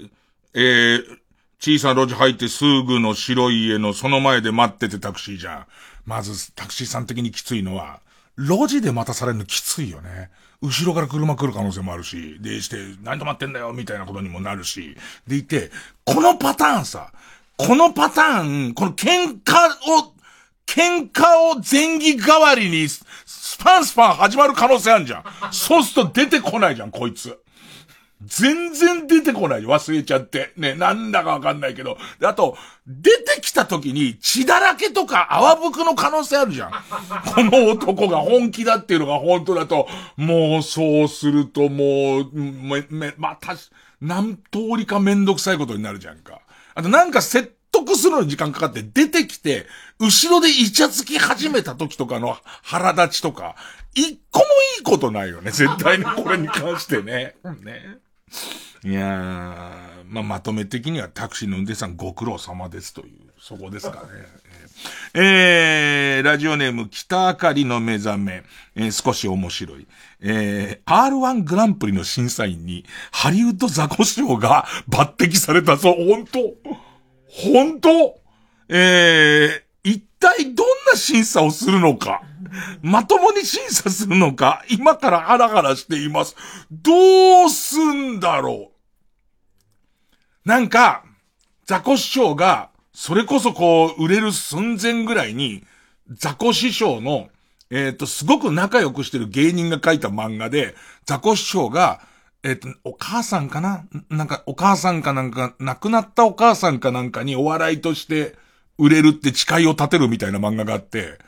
[0.53, 1.01] えー、
[1.59, 5.65] 小さな路地入ってすぐの白い家のその前で待っててタクシーじゃん。
[6.05, 8.01] まずタクシーさん的にきついのは、
[8.37, 10.29] 路地で待たされるのきついよね。
[10.61, 14.95] 後ろから車来る可能性もあるし、で、して、何止まってんだよ、みたいなことにもなるし。
[15.25, 15.71] でいて、
[16.05, 17.11] このパターンさ、
[17.57, 19.55] このパターン、この喧嘩
[20.03, 20.18] を
[20.75, 23.03] 喧嘩を前儀代わりに、ス
[23.57, 25.23] パンスパン始まる可能性あるじゃん。
[25.51, 27.39] そうすると出てこないじゃん、こいつ。
[28.21, 29.61] 全然出てこない。
[29.61, 30.51] 忘れちゃって。
[30.57, 31.97] ね、なんだかわかんないけど。
[32.19, 32.55] であと、
[32.85, 36.71] 出てきた時に血だらけとか泡吹くの可能性あるじゃん。
[36.71, 43.55] この男が本気だっていうのが本当だと、もうそうするともう、め、め、また、
[44.01, 46.41] 何通りかめんどくさいことになるじゃんか。
[46.75, 49.65] あとなんか説得するのに時間かかって出てきて、
[49.99, 53.55] 後ろでイチャつき始めた時とかの腹立ちとか、
[53.95, 54.45] 一個も
[54.77, 55.51] いいことないよね。
[55.51, 57.35] 絶対にこれに関してね。
[57.61, 57.97] ね。
[58.83, 64.07] いやー、まあ、まとめ的にはタクシーの運転手さんご苦労様ですという、そこですかね。
[65.13, 68.43] えー、ラジオネーム北あかりの目覚め、
[68.75, 69.87] えー、少し面白い。
[70.21, 75.93] えー、R1 グランプリの審査員に、ハリウッドザコショウが抜擢されたぞ。
[75.93, 76.39] 本当
[77.29, 78.19] 本当？
[78.67, 82.21] えー、一体どんな審査をするのか？
[82.81, 86.35] まともに審査するのか、今からハラハラしています。
[86.71, 88.71] どうすんだろ
[90.45, 90.49] う？
[90.49, 91.03] なんか、
[91.65, 95.63] ザコ師匠が、それこそこう、売れる寸前ぐらいに、
[96.11, 97.29] ザコ師匠の、
[97.69, 100.73] えっ、ー、と、すごく仲良くしてる芸人が書いた漫画で、
[101.05, 102.01] ザコ師匠が、
[102.43, 103.85] えっ、と、お母さんかな？
[104.09, 108.35] なんか、お母さんかなんか、亡くなったお母さんかなんかにお笑いとして
[108.77, 111.19] 売れるって誓いを立てるみたいな漫画があって、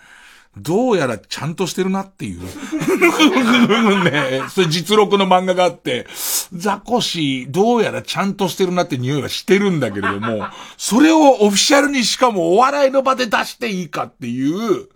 [0.57, 2.41] どうやらちゃんとしてるなっていう。
[4.03, 4.43] ね。
[4.49, 6.07] それ実録の漫画があって、
[6.53, 10.45] ザコシ、どうやらちゃんとしてるなって匂いはしてるんだけれども、
[10.77, 14.87] それをオフィシャルにしかもお笑いの場で出していいかっていう、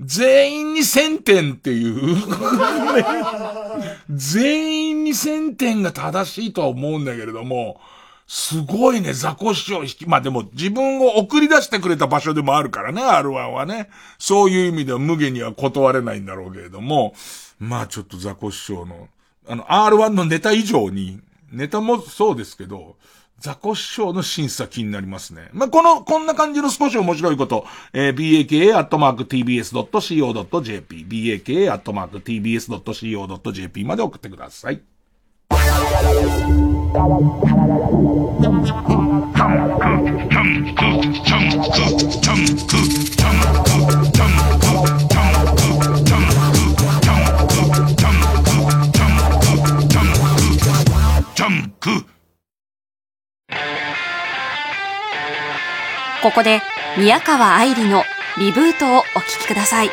[0.00, 2.16] 全員に1000点っていう、
[4.10, 7.80] 全員に1000点が正しいとは思うんだけれども、
[8.26, 13.88] すごいね、ザコシショウ引き、まあでも自分を送り出してくれた場所でもあるからね、R1 はね。
[14.18, 17.14] そういう意味では無限には断れないんだろうけれども、
[17.60, 19.08] まあちょっとザコシショウの、
[19.48, 21.20] あの、R1 のネタ以上に、
[21.52, 22.96] ネタもそうですけど、
[23.38, 25.50] ザコシショウの審査気になりますね。
[25.52, 29.46] まあ、この、こんな感じの少し面白いこと、えー、baka.tbs.co.jp、
[31.04, 32.24] baka.tbs.co.jp
[33.84, 34.80] まで送ってください。
[56.26, 56.60] ここで
[56.98, 58.02] 宮川愛梨の
[58.36, 59.90] リブートをお聴きください。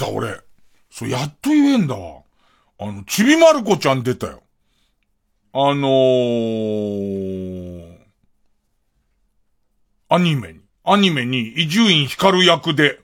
[0.00, 0.40] だ、俺。
[0.90, 2.22] そう、やっと言えんだわ。
[2.78, 4.42] あの、ちびまる子ちゃん出たよ。
[5.52, 7.96] あのー、
[10.08, 10.60] アニメに。
[10.82, 13.00] アニメに伊集院光役で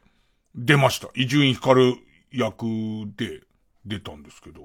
[0.54, 1.08] 出ました。
[1.14, 2.66] 伊集院光役
[3.16, 3.42] で
[3.84, 4.62] 出たんですけど。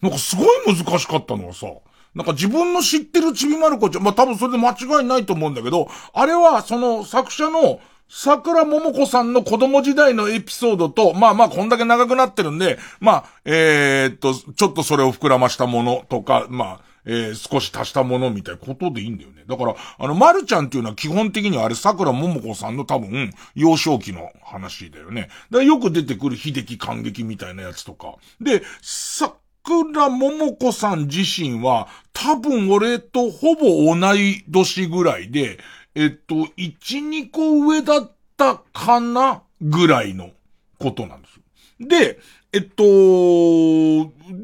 [0.00, 1.66] なんかすごい難しかったのはさ、
[2.14, 19.44] なんか自分の知ってるちびまる子ちゃん、まあ、多分それで間違いないと思うんだけど、あれはその作者の桜桃子さんの子供時代のエピソードと、まあまあこんだけ長くなってるんで、まあ、えー、っと、ちょっとそれを膨らましたものとか、まあ、えー、少し足したものみたいなことでいいんだよね。
[19.46, 25.28] だから、あの、まるちゃんっていうのは基本的にはあれ、桜ももこさんの多分、幼少期の話だよね。
[25.50, 28.14] だよく出てくる秀樹感激みたいなやつとか。
[28.40, 35.58] で、桜ももこさん自身は、多分俺とほぼ同い年ぐらいで、
[35.94, 36.78] えっと、1、
[37.08, 39.42] 2個上だったかな？
[39.60, 40.30] ぐらいの
[40.78, 41.40] ことなんです。
[41.80, 42.18] で、
[42.52, 42.84] えっと、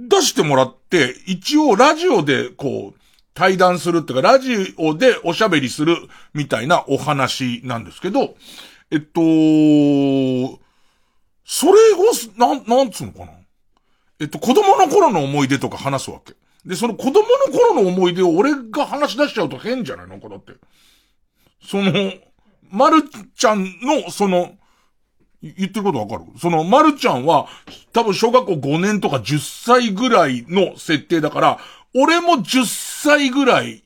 [0.08, 3.00] 出してもらって、一応ラジオでこう、
[3.34, 5.96] 対談するっていうか、ラジオでおしゃべりする
[6.34, 8.34] みたいなお話なんですけど、
[8.90, 9.20] えっと、
[11.44, 13.32] それを、なん、なんつうのかな？
[14.20, 16.34] えっと、子供の頃の思い出とか話すわけ。
[16.64, 17.22] で、その子供の
[17.52, 20.06] 頃の思い出を俺が話し出しちゃうと変じゃない？
[20.06, 20.52] のかだって。
[21.62, 22.12] その、
[22.70, 23.02] まる
[23.34, 24.52] ちゃんの、その、
[25.42, 26.24] 言ってることわかる？
[26.38, 27.46] その、まるちゃんは、
[27.92, 31.58] 多分小学校5年とか10歳ぐらいの設定だから、
[31.94, 33.82] 俺も10歳ぐらい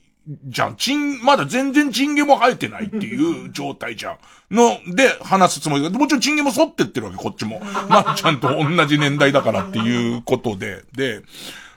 [0.47, 0.77] じゃん。
[0.77, 4.17] チン、まだ全然チンゲも生えてないっていう 状態じゃん。
[4.51, 7.61] の、で、話すつもりだけど、もちろんチンゲも反ってってるわけ、こっちも。
[7.89, 10.83] まるちゃんと同じ年代だからっていうことで。
[10.95, 11.23] で、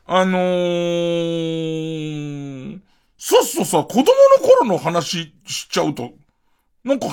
[0.06, 2.80] あのー、
[3.18, 4.06] そうそうさ、子供の
[4.42, 6.12] 頃の話しちゃうと、
[6.84, 7.08] なんか、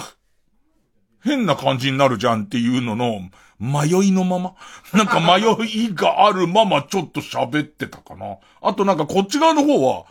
[1.22, 4.54] 変な感じになるじゃんっていうのの、迷いのまま
[4.92, 8.36] なんか迷いがあるままちょっと喋ってたかな。
[8.60, 10.04] あとなんかこっち側の方は、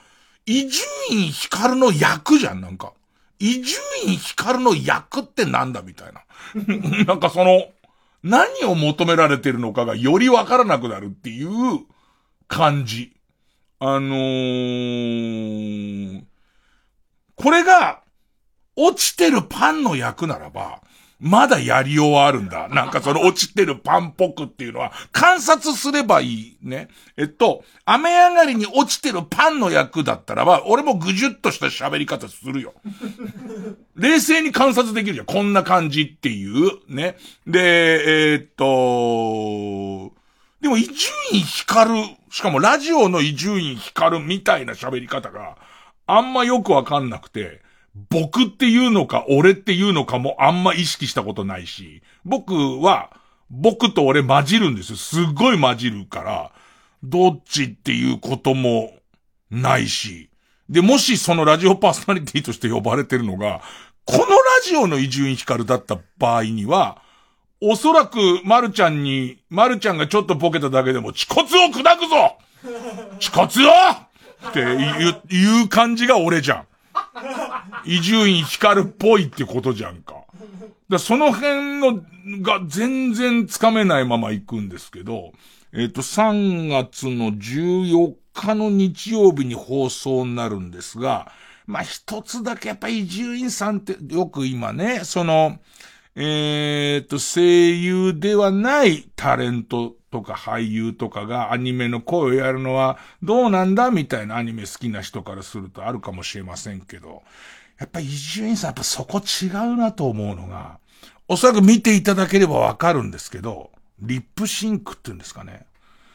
[0.45, 2.93] 伊集院光の役じゃん、なんか。
[3.39, 6.23] 伊集院光の役ってなんだみたいな。
[7.05, 7.67] なんかその、
[8.23, 11.81] 何を求められてるのかがよりわからなくなるっていう
[12.47, 13.12] 感じ。
[13.86, 16.23] あのー、
[17.36, 18.01] これが、
[18.77, 20.79] 落ちてるパンの役ならば、
[21.19, 22.69] まだやりようはあるんだ。
[22.69, 26.57] なんかその落ちてるパンっぽくっていうのは、観察すればいい。
[26.61, 26.88] ね。
[27.17, 32.73] えっと、雨上がりに落ちてるパンの役だったらば、俺もぐじゅっとした喋り方するよ。
[33.95, 35.25] 冷静に観察できるじゃん。
[35.25, 36.71] こんな感じっていう。
[36.88, 37.17] ね。
[37.45, 38.47] で、えー、っ
[40.07, 40.12] と、
[40.64, 45.57] でも伊集院光る、しかもラジオの伊集院光るみたいな喋り方が
[46.07, 47.61] あんまよくわかんなくて、
[48.09, 53.11] 僕っていうのか俺っていうのかもあんま意識したことないし、僕は
[53.49, 54.95] 僕と俺混じるんですよ。
[54.95, 56.51] すっごい混じるから、
[57.03, 58.93] どっちっていうことも
[59.51, 60.30] ないし。
[60.70, 63.61] で、もしそのラジオパーソナリティとして呼ばれてるのが、
[64.05, 64.28] このラ
[64.64, 67.03] ジオの伊集院光だった場合には、
[67.66, 72.38] おそらく、まるちゃんに、まるちゃんがちょっとボケただけでも、恥骨を砕くぞ
[73.22, 73.72] 恥骨を
[74.49, 76.68] っていう、いう感じが俺じゃん。
[77.86, 80.16] 伊集院光っぽいってことじゃんか。
[80.89, 82.03] だその辺の、
[82.41, 85.32] が全然つかめないまま行くんですけど、
[85.72, 91.32] えっ、ー、と、3月の14日の日曜日に放送になるんですが、
[91.66, 95.59] まあ、一つだけやっぱ伊集院さんってよく今ね、その、
[96.16, 107.24] えっ、と、声優ではないタレントとか俳優とかがアニメの声をやるのはどうなんだみたいなアニメ好きな人からするとあるかもしれませんけど、
[107.80, 110.80] やっぱ伊集院さんやっぱそこ違うなと思うのが、
[111.28, 115.66] おそらく見ていただければわかるんですけど、リップシンクっていうんですかね。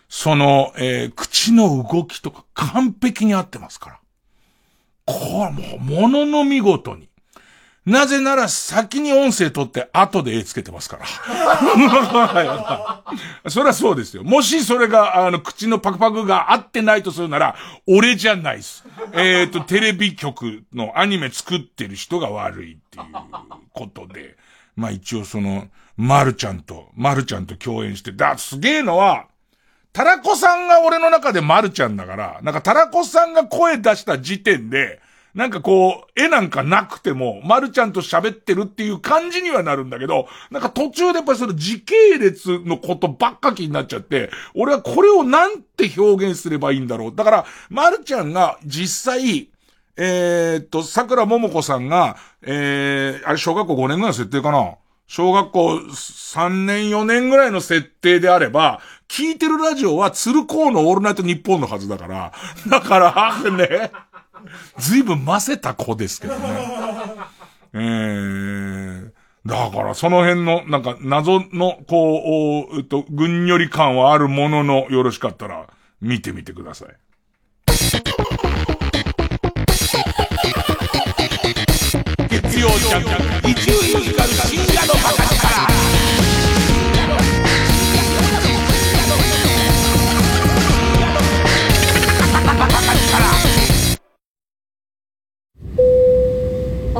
[0.09, 4.01] その、えー、口の動きとか完璧に合ってますから。
[5.07, 7.08] これはもう、ものの見事に。
[7.89, 11.07] なぜなら先に音声取って後で絵つけてますから。
[13.51, 14.25] それはそうですよ。
[14.25, 18.85] もしそれが、あの、口のパクパクが合ってないとするなら、俺じゃないです。
[19.13, 23.05] えっ、ー、と、テレビ局のアニメ作ってる人が悪いっていう
[23.73, 24.37] ことで。
[24.77, 29.29] まあ一応その、まるちゃんと、まるちゃんと共演して、だ、すげえのは、
[29.95, 35.01] タラコさんが俺の中でまるちゃんだから、なんかタラコさんが声出した時点で、
[35.39, 47.15] なんかこう、絵なんかなくても、まるちゃんと喋ってるっていう感じにはなるんだけど、なんか途中でやっぱりその時系列のことばっか気になっちゃって、俺はこれをなんて表現すればいいんだろう。
[47.15, 49.49] だから、まるちゃんが実際、
[49.97, 54.75] えー、っと、桜ももこさんが、えー、あれ小学校5年ぐらいの設定かな？
[55.07, 62.33] 小学校3年4年ぐらいの設定であれば、聞いてるラジオは鶴光のオールナイト日本のはずだから、
[62.69, 63.91] だから、ね、
[64.79, 66.49] ずいぶんませた子ですけどね。
[67.75, 69.11] えー、
[69.45, 75.67] だからその辺の、なんか謎の、こう、えっと、ぐんより感はあるものの、よろしかったら、
[76.01, 76.89] 見てみてください。
[82.29, 83.03] 月曜ジャン
[83.43, 84.78] ク、一流ミュージカル深夜。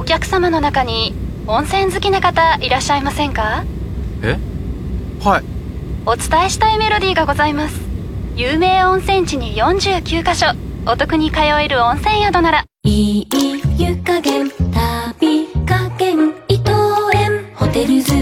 [0.05, 1.15] 様の中に
[1.47, 3.65] 温泉好きな方いらっしゃいませんか？
[4.23, 4.39] え？
[5.23, 5.45] はい。
[6.07, 7.81] お伝えしたいメロディーがございます。
[8.37, 10.47] 有名温泉地に49カ所。
[10.87, 12.65] お得に通える温泉宿なら。
[12.85, 13.29] いい
[13.79, 16.71] 湯加減旅加減伊藤
[17.15, 17.53] 園。
[17.55, 18.13] ホテルズ。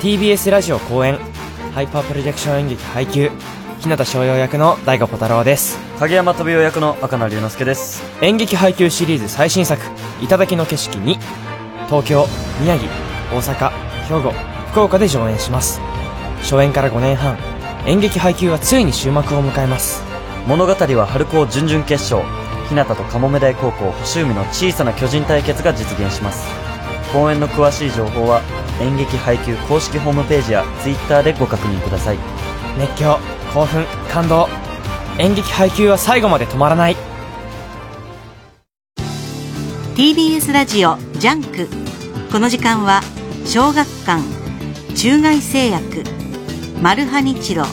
[0.00, 1.18] TBS ラジオ公演。
[1.74, 3.30] ハイパープロジェクション演劇配給
[3.80, 5.78] 日向翔陽役の大悟小太郎です。
[6.00, 8.02] 影山飛雄役の赤名龍之介です。
[8.20, 9.80] 演劇配給シリーズ最新作
[10.20, 11.16] 「頂の景色に」
[11.86, 12.26] 東京
[12.60, 12.90] 宮城
[13.32, 13.70] 大阪
[14.08, 14.34] 兵庫
[14.72, 15.80] 福岡で上演します。
[16.42, 17.38] 初演から5年半
[17.86, 20.02] 演劇配給はついに終幕を迎えます。
[20.48, 22.28] 物語は春高準々決勝
[22.68, 26.48] 日向とかもめ大高校星海の小さな巨人対決が実現します。
[27.12, 28.42] 公演の詳しい情報は
[28.80, 32.18] 演劇配給公式ホームページや Twitter でご確認ください。
[32.76, 33.18] 熱狂
[33.52, 34.48] 興奮感動。
[35.18, 36.96] 演劇配給は最後まで止まらない。
[39.96, 41.68] TBS ラジオジャンク。
[42.30, 43.00] この時間は
[43.46, 44.22] 小学館
[44.94, 46.04] 中外製薬
[46.82, 47.64] マルハニチロ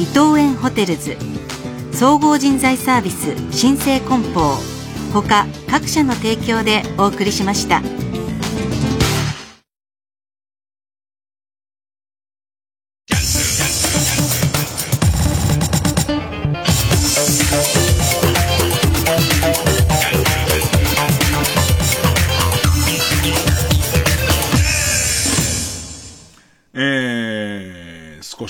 [0.00, 1.16] 伊藤園ホテルズ
[1.92, 4.56] 総合人材サービス新生梱包
[5.12, 7.80] 他各社の提供でお送りしました。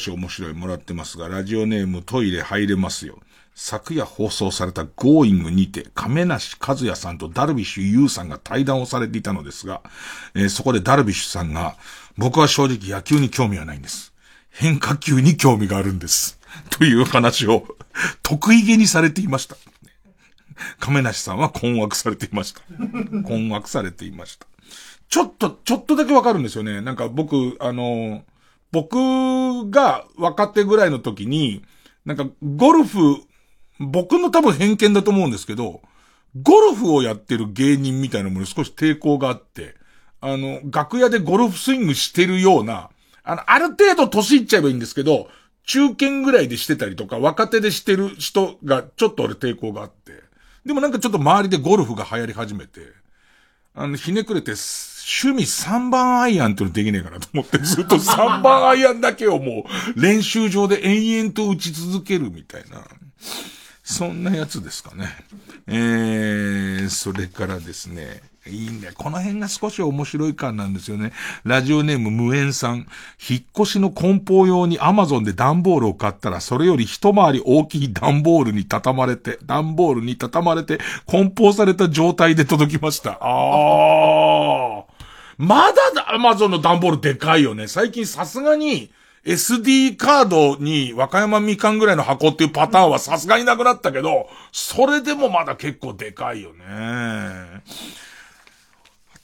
[0.07, 3.19] し面白いもらってますが、ラジオネームトイレ入れますよ。
[3.55, 9.83] 昨夜放送された Going にて、亀梨和也さんとダルビッシュ有さんが対談をされていたのですが、
[10.35, 11.77] えー、そこでダルビッシュさんが、
[12.17, 14.13] 僕は正直野球に興味はないんです。
[14.51, 16.39] 変化球に興味があるんです。
[16.71, 17.67] という話を
[18.23, 19.57] 得意げにされていました。
[20.79, 22.61] 亀梨さんは困惑されていました。
[23.25, 24.47] 困惑されていました。
[25.09, 26.81] ちょっと、ちょっとだけわかるんですよね。
[26.81, 28.23] なんか僕、あのー
[28.77, 31.65] 僕が若手ぐらいの時に、
[32.05, 33.23] なんかゴルフ、
[33.79, 35.81] 僕の多分偏見だと思うんですけど、
[36.43, 39.77] ゴルフをやってる芸人みたいなものに少し抵抗があって、
[40.21, 42.91] あの、楽屋でゴルフスイングしてるような、
[43.23, 45.29] あの、ある程度年いっちゃえばいいんですけど、
[45.65, 50.23] 中堅ぐらいでしてたりとか、若手でしてる人がちょっと俺抵抗があって。
[50.67, 52.83] でもなんかちょっと周りでゴルフが流行り始めて、
[53.75, 54.53] あの、ひねくれて、
[55.09, 59.65] 趣味3番アイアンってのできねえかなと思って、ずっと3番アイアンだけをも
[59.97, 62.83] う練習場で延々と打ち続けるみたいな。
[63.85, 65.07] そんなやつですかね。
[65.69, 68.21] えー、それからですね。
[68.49, 68.95] いいんだよ。
[68.97, 71.13] この辺が少し面白い感なんですよね。
[71.45, 72.87] ラジオネーム無縁さん。
[73.29, 83.19] 引っ越しの梱包用にアマゾンで段ボールを買ったら、それより一回り大きい段ボールに畳まれて、段ボールに畳まれて、梱包された状態で届きました。
[83.21, 84.26] あー。
[85.39, 87.69] まだアマゾンの段ボールでかいよね。
[87.69, 88.91] 最近さすがに
[89.27, 96.65] SD カードに和歌山みかんぐらいの箱っていうパターンはさすがになくなったけど、それでもまだ結構でかいよね。
[96.65, 97.61] あ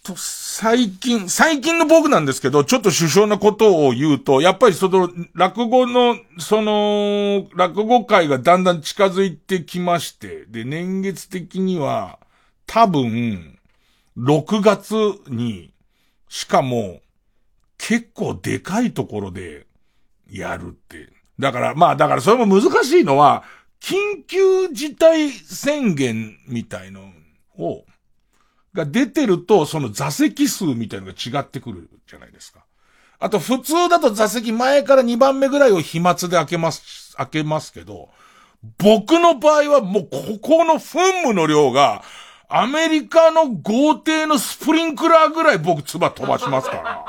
[0.02, 12.18] と、最近、最近の僕なんですけど、ちょっと首相なことを言うと、やっぱりその、落語の、その、落語会がだんだん近づいてきまして、で、年月的には、
[12.66, 13.56] 多分、
[14.18, 14.94] 6月
[15.28, 15.71] に、
[16.32, 17.02] しかも、
[17.76, 19.66] 結構でかいところで
[20.30, 21.12] やるって。
[21.38, 23.44] だから、まあ、だからそれも難しいのは、
[23.82, 27.02] 緊急事態宣言みたいの
[27.58, 27.84] を、
[28.72, 32.64] が出てると、その座席数みたいのが違ってくるじゃないですか。
[33.18, 38.08] あと、普通だと座席前から2番目ぐらいを飛沫で開けます、開けますけど、
[38.78, 42.02] 僕の場合はもうここの噴霧の量が、
[42.54, 47.06] アメリカの豪邸のスプリンクラーぐらい僕唾飛ばしますか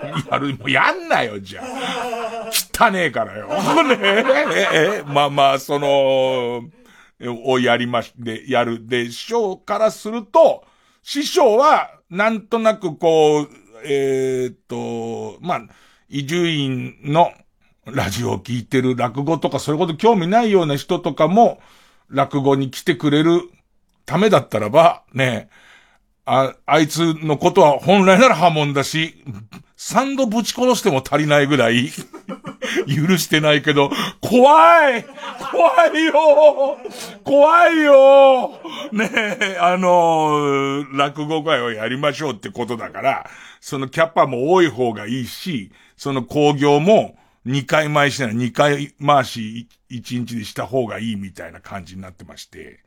[0.00, 0.20] ら。
[0.32, 2.50] やる、もうやんなよ、じゃあ。
[2.76, 3.46] 汚ねえからよ。
[3.86, 3.98] ね
[4.72, 6.64] え、まあまあ、その、
[7.44, 10.64] をやりまし、で、やるでしょうからすると、
[11.04, 13.48] 師匠は、なんとなくこう、
[13.84, 15.60] えー、っと、まあ、
[16.08, 17.32] 移住院の
[17.84, 21.60] ラジオを聞いてる落語とかそういうこと興味ないような人とかも、
[22.08, 23.42] 落語に来てくれる
[24.10, 25.48] ためだったらば、ね、
[26.24, 29.22] あ、あいつのことは本来なら波紋だし、
[29.76, 31.90] 三度ぶち殺しても足りないぐらい、
[32.90, 33.88] 許してないけど、
[34.20, 35.04] 怖い
[35.52, 36.78] 怖いよ
[37.22, 43.30] 怖いよねえ、あの、落語会をやりましょうってことだから、
[43.60, 52.80] そのキャッパも多い方がいいし、その工業も2回回しなら2回回し1日でした方がいいみたいな感じになってまして。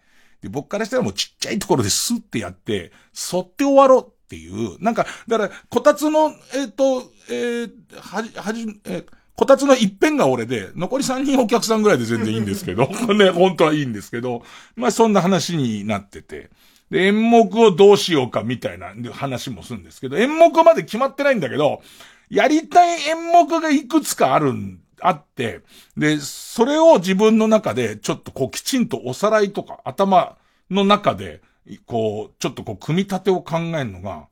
[0.44, 2.91] で、僕からしたらもうちっちゃいところでスッてやって、
[3.34, 14.44] 沿って終わろうっていう、なんか、だから、こたつの、えっ、ー、と、えー、はじ、はじ、えー、こたつの一辺が俺で、残り3人お客さんぐらいで全然いいんですけど、 ね、本当はいいんですけど、
[14.76, 16.50] まあそんな話になってて、
[16.91, 21.82] で、演目をどうしようかみたいな話もするんですけど、演目まで決まってないんだけど、
[22.30, 25.62] やりたい演目がいくつかあるん、あって、
[25.97, 30.38] で、それを自分の中でちょっとこうきちんとおさらいとか頭
[30.70, 31.41] の中で、
[31.86, 34.28] こう、ちょっとこう組み立てを考えるのが、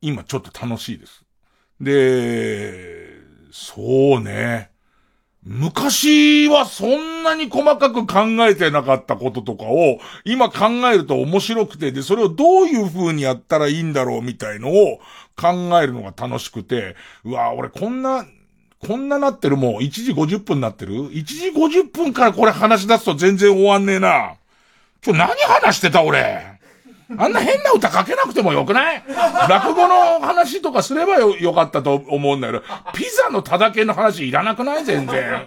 [0.00, 1.24] 今ちょっと楽しいです。
[1.80, 3.20] で、
[3.52, 4.70] そうね。
[5.44, 15.00] 昔はそんなに細かく考えてなかったこととかを、今考えると面白くて、で、それをどういう風にやったらいいんだろうみたいのを
[15.36, 16.94] 考えるのが楽しくて、
[17.24, 18.24] うわ俺こんな、
[18.86, 24.34] こんななってるもう1時50分になってる ?1 時50分からこれ話し出すと全然終わんねえな。
[25.04, 26.58] 今日何話してた俺？
[27.16, 29.04] あんな変な歌書けなくてもよくない？
[29.48, 32.64] 落語の話とかすればよ、よかったと思うんだけど、
[32.94, 34.84] ピザのただけの話いらなくない？
[34.84, 35.46] 全然。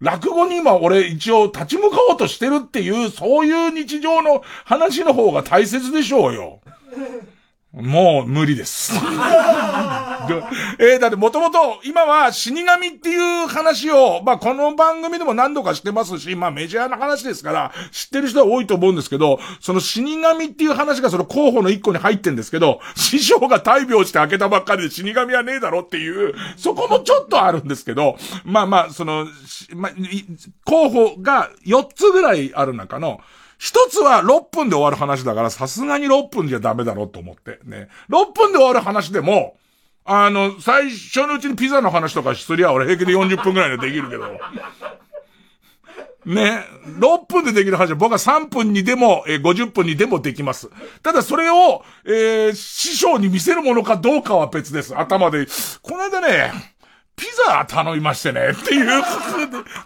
[0.00, 6.60] 落語に今俺一応立ち向かおうとしてるっていう、そういう日常の話の方が大切でしょうよ。
[7.72, 8.94] もう無理です。
[10.78, 29.26] えー、だってもともと今は死神っていう話を、まあこの番組でも何度かしてますし、まあメジャーな話ですから、知ってる人は多いと思うんですけど、その死神っていう話がその候補の一個に入ってんですけど、師匠が大病して開けたばっかりで死神はねえだろっていう、そこもちょっとあるんですけど、まあまあ、その、
[29.74, 29.92] まあ、
[30.64, 33.20] 候補が4つぐらいある中の、
[33.58, 37.58] 一つは6分で終わる話だから、さすがに6分じゃダメだろうと思って。
[37.64, 37.88] ね。
[38.08, 39.56] 6分で終わる話でも、
[40.04, 44.28] あの、最初のうちにピザの話とかすりゃ俺平気で40分くらいでできるけど。
[46.24, 46.64] ね。
[47.00, 50.70] 6分でできる話は僕は3分にでも、えー、50分にでもできます。
[51.02, 54.96] ただそれを、えー、師匠に見せるものかどうかは別です。
[54.96, 55.46] 頭で。
[55.82, 56.52] この間ね、
[57.16, 59.02] ピザ頼みましてね、っていう、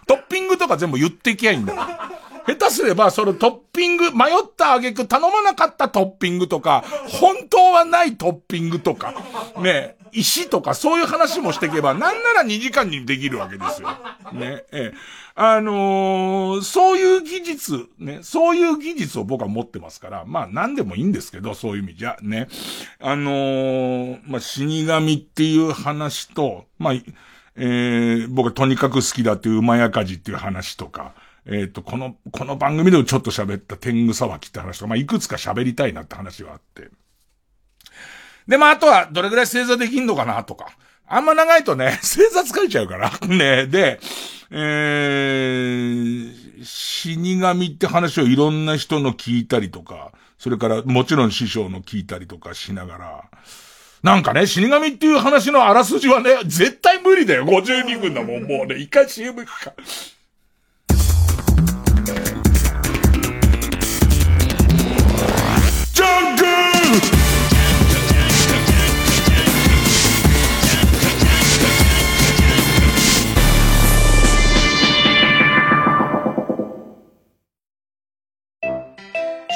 [0.07, 2.11] トッピングとか全部言ってきゃいいんだ。
[2.45, 9.13] 下手すれば、そのトッピング、迷った挙句頼まなかったトッピングとか、本当はないトッピングとか、
[9.61, 13.89] ね、石とかそういう話もしていけば、なんなら2時間にできるわけですよ。
[14.31, 14.93] ね、ええ。
[15.35, 22.47] あのー、そういう技術、ね、そういう技術を僕は持ってますから、まあ何でもいいんですけど、そういう意味じゃ、ね。
[22.99, 26.93] あのー、まあ死神っていう話と、まあ、
[27.55, 31.13] えー、僕はとにかく好きだっていう馬やかじっていう話とか、
[31.45, 36.89] えっ、ー、と、この、この番組でもちょっと喋った天狗騒ぎって話とか、まあ、いくつか喋りたいなって話はあって。
[38.47, 40.67] で、まあ、あとは、どれぐらい正座できんのかなとか。
[41.07, 43.11] あんま長いとね、 正座疲れちゃうから。
[43.27, 43.99] ね、で、
[44.51, 53.23] えー、死神って話をいろんな人の聞いたりとか、それからもちろん師匠の聞いたりとかしながら、
[54.01, 57.45] なんかね、死神っていう話のあらすじはね、絶対無理だよ。
[57.45, 58.43] 52分だもん。
[58.43, 59.73] もうね、一回 CM 行くか。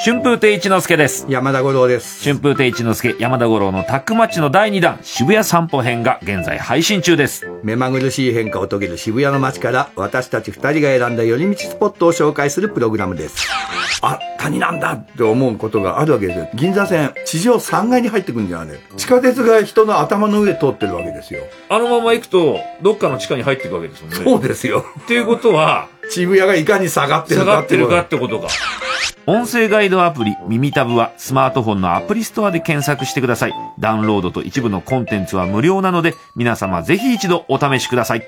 [0.08, 1.26] 春風亭一之輔です。
[1.28, 2.24] 山田五郎です。
[2.24, 7.46] 春風亭一之輔、山田五郎のタックマッチの第2弾、渋谷散歩編が現在配信中です。
[7.62, 13.46] 目まぐるしい変化を遂げる渋谷の街から、私たち二人が選んだ寄り道スポットを紹介するプログラムです。
[14.00, 16.48] あ、谷なんだって思うことがあるわけですよ。
[16.54, 18.78] 銀座線、地上3階に入ってくんじゃん、ね。
[18.96, 21.42] 地下鉄が人の頭の上通ってるわけですよ。
[21.68, 24.16] あのまま行くと、どっかの地下に入っていくわけですよね。
[24.24, 24.86] そうですよ。
[25.00, 28.48] っていうことは、渋谷がいかに下がってるか下がってるかってことか。
[29.26, 33.52] 音声ガイドアプリ耳タブはスマートフォンのアプリストアで検索してください。
[33.78, 38.22] ダウンロードと一部のコンテンツは無料なので皆様ぜひ一度お試しください。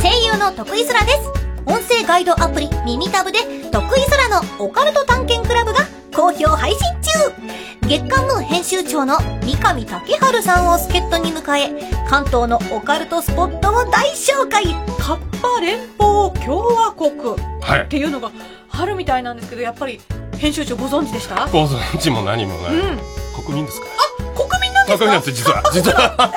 [0.00, 1.18] 声優の徳井空です。
[1.66, 3.38] 音声ガイドアプリ耳タブで
[3.70, 5.80] 徳井空のオカルト探検クラブが
[6.14, 7.88] 好評配信中。
[7.88, 14.64] 月刊ムー編集長の三上竹春さんを助っ人に迎え関東のオカルトスポットを大紹介。
[14.98, 17.12] カッパ連邦共和国、
[17.60, 18.30] はい、っていうのが
[18.70, 20.00] あるみたいなんですけどやっぱり
[20.38, 21.46] 編集長ご存知でした？
[21.48, 22.98] ご存知も何もない、うん、
[23.44, 23.86] 国民ですか？
[24.18, 25.04] あ国民なんですか？
[25.04, 25.62] 国民なんです実は。
[25.72, 26.32] 実は、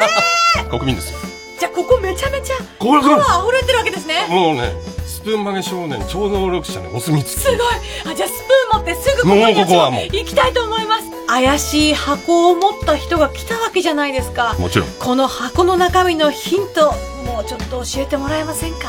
[0.58, 1.14] えー、 国民です
[1.60, 4.26] じゃあここめちゃめちゃパワー溢れてるわけですね。
[4.30, 4.74] もうね
[5.06, 7.58] スプーン曲げ少年超能力者のお墨付きすごい
[8.06, 16.94] あじゃあスプーン持ってすぐここにここはもう行きたいと思います怪しい箱を持った人が来たわけじゃないですかもちろんこの箱の中身のヒント
[17.30, 18.88] もうちょっと教えてもらえませんか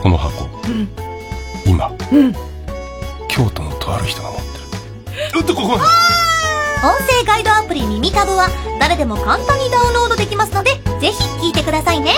[0.00, 0.88] この箱、うん、
[1.66, 2.32] 今、うん、
[3.26, 4.58] 京都のとある人が持って
[5.34, 5.40] る。
[5.40, 5.80] うっとここ音
[7.04, 8.48] 声ガイドアプリ耳タブは
[8.78, 12.12] 誰でも簡単にダウンロードできますのでぜひ聞いてくださいね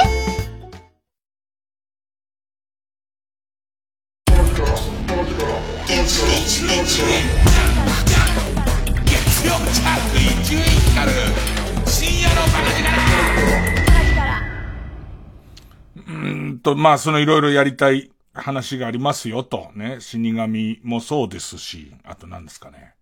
[16.63, 19.99] と、まあ、そのいろいろやりたい話がありますよと、ね。
[20.01, 22.95] 死神もそうですし、あと何ですかね。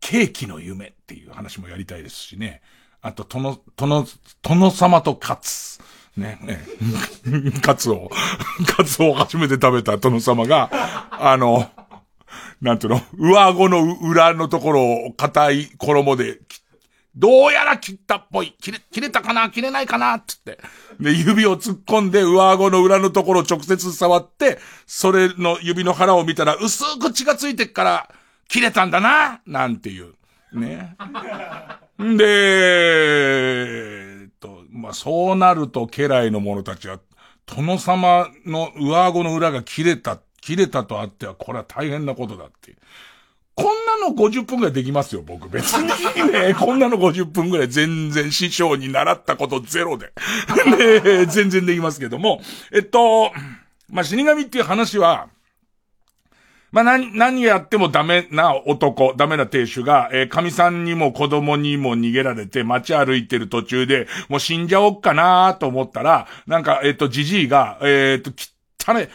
[0.00, 2.62] ケーキの夢っていう話もやりたいですしね。
[3.02, 4.06] あと、殿、殿、
[4.42, 5.80] 殿様とカツ。
[6.16, 6.60] ね、ね。
[7.62, 8.10] カツを、
[8.76, 10.70] カツを初めて食べた殿様が、
[11.10, 11.70] あの、
[12.60, 16.65] なんていうの、上顎の裏のところを硬い衣で切って
[17.16, 18.54] どうやら切ったっぽい。
[18.60, 19.48] 切れ、切れたかな？
[19.48, 20.20] 切れないかな？
[20.20, 20.58] つって。
[21.00, 28.14] で、指を突っ込んで上顎の裏のところを直接触って、それの指の腹を見たら薄く血がついてっから
[28.48, 30.12] 切れたんだななんていう。
[30.52, 30.94] ね。
[31.98, 32.24] で、
[34.22, 37.00] えっと、まあ、そうなると家来の者たちは、
[37.46, 42.76] 殿様の上顎の裏が切れた、切れたとあっては、これは大変なことだって。
[43.56, 45.48] こんなの50分ぐらいできますよ、僕。
[45.48, 45.88] 別に
[46.30, 50.12] ね、 こんなの50分ぐらい全然師匠に習ったことゼロで。
[51.02, 52.42] ね、全然できますけども。
[52.70, 53.32] えっと、
[53.90, 55.28] まあ、死神っていう話は、
[56.70, 68.32] まあ、何、何やってもダメな男、ダメな亭主が、えー、神さんにも子供にも逃げられて街歩いてる途中で、もう死んじゃおっかなと思ったら、なんか、えっ、と、じじいが、えっ、と、
[68.86, 69.08] 汚ね、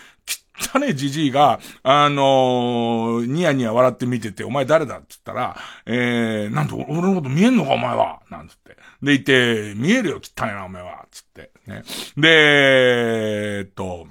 [0.61, 8.77] 汚ねじじいが、あのー、ニヤニヤ笑って見てて、お前誰だって言ったら、えー、なんで俺のこと見えんのかお前はなんつって。
[9.01, 11.51] でいて、見えるよ汚いなお前はつって。
[11.65, 11.83] ね。
[12.15, 14.07] で、えー、っと、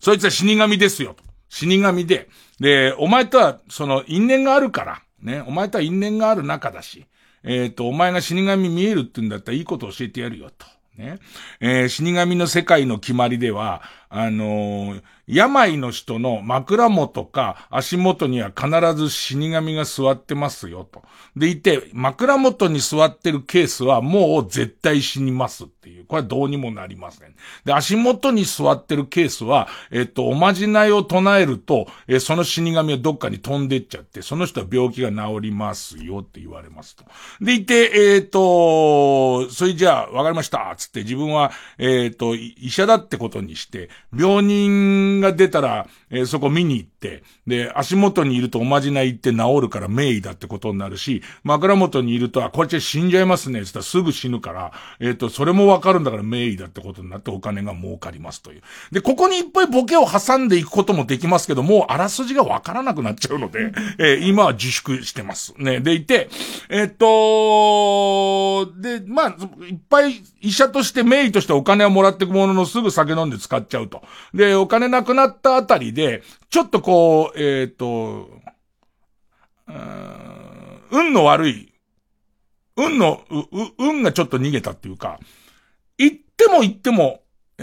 [0.00, 1.16] そいつは死神ですよ。
[1.48, 2.28] 死神で。
[2.60, 5.42] で、お前とは、その、因縁があるから、ね。
[5.46, 7.06] お前とは因縁がある中だし、
[7.42, 10.66] えっ、と、お前が死神見えるって言うんだったらいいこと教えてやるよ、と。
[10.96, 11.18] ね。
[11.60, 13.82] えー、死神の世界の決まりでは、
[14.16, 21.02] あのー、病の人の枕元か足元には必ず死神が座ってますよと。
[21.34, 26.04] でいて、枕元に座ってるケースはもう絶対死にますっていう。
[26.04, 27.34] これはどうにもなりません。
[27.64, 37.04] で、足元に座ってるケースは、えっと、おまじないを唱えると、えその死神はどっかに飛んでっちゃって、その人は病気が治りますよって言われますと。
[37.40, 58.62] でいて、えっ、と、それじゃあ、わかりました、つって自分は、えっ、と、医者だってことにして、病人が出たら、えー、そこ見に行って、で、足元にいるとおまじないって治るから名医だってことになるし、枕元にいると、あ、これじゃ死んじゃいますね、つったらすぐ死ぬから、えっ、ー、と、それもわかるんだから名医だってことになってお金が儲かりますという。
[58.92, 65.54] で、ここにいっぱいボケを挟んでいくこともできますけど、もうあらすじがわからなくなっちゃうので、えー、今は自粛してます。
[65.58, 66.28] ね、でいて、
[66.68, 69.36] えっ、と、で、まあ、
[69.68, 74.02] いっぱい医者として名医としてお金をもらっていくもののすぐ酒飲んで使っちゃうと。
[74.32, 78.30] で、お金なくなったあたりで、ちょっとこう、えっ、ー、と、
[80.90, 81.72] 運の悪い、
[82.76, 83.44] 運の、う
[83.78, 85.18] 運がちょっと逃げたっていうか、
[85.98, 87.20] 行っても行っても、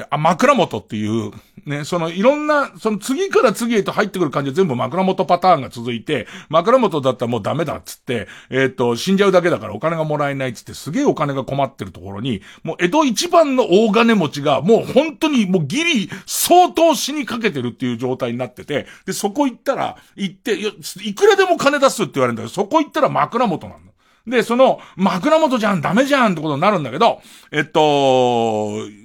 [0.10, 1.32] あ、枕元っていう、
[1.66, 20.54] ね、そのいろんな、その次から次へと入ってくる感じで全部枕元パターンが続いて、枕元だったらもうダメだっつって、えっ、ー、と、死んじゃうだけだからお金がもらえないっつってすげえお金が困ってるところに、もう江戸一番の大金持ちがもう本当にもうギリ相当死にかけてるっていう状態になってて、で、そこ行ったら、行って、
[21.04, 23.91] いくらでも金出すって言われるんだけど、そこ行ったら枕元なの。
[24.28, 27.82] で、その、枕元じゃん、ダメじゃんってことになるんだけど、えっと、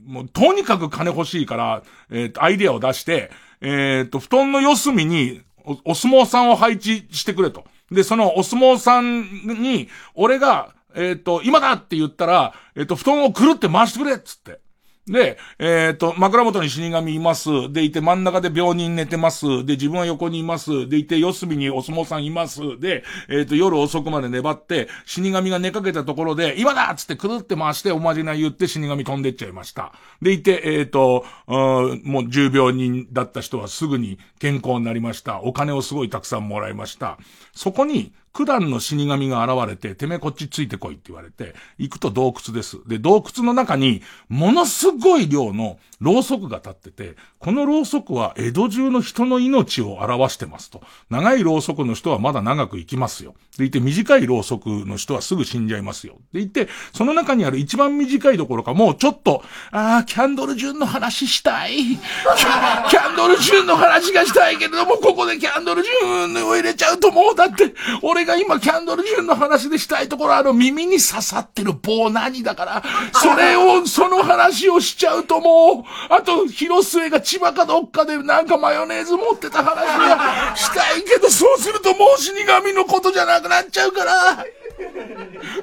[0.06, 7.64] もう、とにかく金欲しいから、えっと、アイデアを出して、えっと、布団の四隅にお、お相撲さんを配置してくれと。
[7.90, 14.60] で、そのお相撲さんに、俺が、えっと、今だって言ったら、えっと、布団をくるって回してくれっつって。
[15.08, 17.72] で、えっ、ー、と、枕元に死神います。
[17.72, 19.64] でいて、真ん中で病人寝てます。
[19.64, 20.88] で、自分は横にいます。
[20.88, 22.60] でいて、四隅にお相撲さんいます。
[22.80, 29.92] で、えっ、ー、と、夜遅くまで粘って、死神が寝かけたところで、今だっつってくるって回して、おまじない言って死神飛んでっちゃいました。
[30.22, 35.40] でいて、えっ、ー、と、もう重病人だった人はすぐに健康になりました。
[35.40, 37.16] お金をすごいたくさんもらいました。
[37.54, 42.76] そこに、九段の死神が現れて、てめえこっちついてこいって言われて、行くと洞窟です。
[42.86, 50.82] で、洞窟の中に、ものすごい量のろうそくが立ってて、このろうそくは江戸中の人の命を表してますと。
[51.08, 53.34] 長いろうそくの人はまだ長く生きますよ。
[53.56, 56.18] でいて、短いろうそくの人はすぐ死んじゃいますよ。
[56.34, 61.78] でいて、その中にある一番短いところか、もうちょっと、ああ、キャンドルジュンの話したい。
[61.78, 67.72] キャンドルジュンの話がしたいけれども、ここでキャンドルジュンを入れちゃうともう、だって、
[68.02, 72.82] 俺が今キャンドルジュンの話でしたいところ、あの耳に刺さってる棒何だから、
[73.14, 84.44] それを、その話をしちゃうともう、あと、広末が千葉かどっかでなんかマヨネーズ持ってた話がしたいけど、そうするともう死神のことじゃなくなっちゃうから、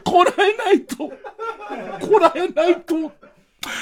[0.04, 2.96] こらえないと、こらえないと。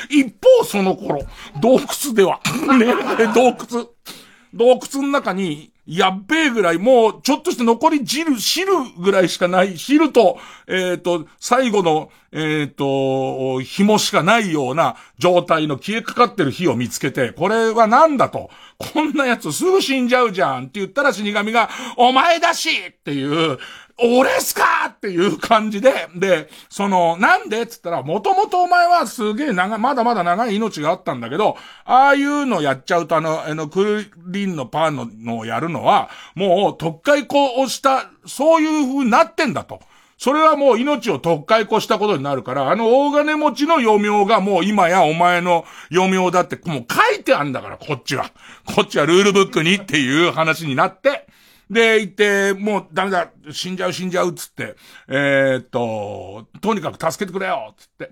[0.09, 1.21] 一方その頃、
[1.59, 2.39] 洞窟では、
[2.77, 3.89] ね、洞窟。
[4.53, 18.51] 洞窟の中に、やっべえぐらい、もう、ちょっとして残り汁、汁ぐらいしかない、汁と、えっ、ー、と、最後の、えっ、ー、と、紐しかないような状態の消えかかってる火を見つけて、これは何だと、
[18.81, 23.57] こんなやつすぐ死んじゃうじゃんって言ったら死神が、お前だしっていう、
[24.03, 39.79] 俺っすかっていう感じで、で、その、なんでっつったら、もともとお前はすげえ長、まだまだ長い命があったんだけど、ああいうのやっちゃうとあの、あの、クリンのパンののをやるのは、もう特会校をした、そういう風になってんだと。
[40.21, 48.29] それはもう命を特会越したことになるから、あの大金持ちの余命がもう今やお前の余命だってもう書いてあんだから、こっちは。
[48.75, 51.25] こっちはルールブックにっていう話になって、
[51.71, 54.75] で、行って、もうダメだ、死んじゃう死んじゃうっつって、
[55.07, 58.11] えー、っと、とにかく助けてくれよっつって。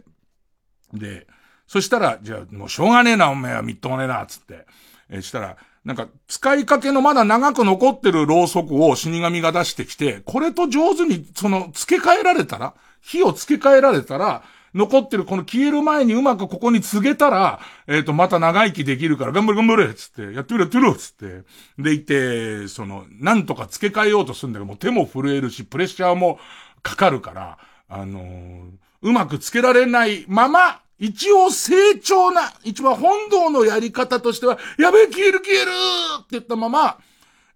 [0.93, 1.27] で、
[1.67, 4.65] そしたら、じゃあもうしょうがねえな、お前はみっともねえな、っつって。
[5.11, 5.57] え、したら、
[5.89, 14.43] なんか、使いかけのまだ長く残ってるろうそくを死神が出してきて、これと上手に、その、付け替えられたら、火を付け替えられたら、
[14.75, 21.43] 残ってるこの消える前にうまくここに告げたら、えっ、ー、と、また長生きできるから頑張れ頑張れつって、やってくれやってくれつって。
[21.79, 26.37] でいて、その、なんとか付け替えようとするんだけど、もう手も震えるし、プレッシャーも
[26.83, 28.69] かかるから、あのー、
[29.01, 35.71] うまく付けられないまま、一応成長な、一番本堂のやり方としては、やべえ、消える消える
[36.17, 36.99] って言ったまま、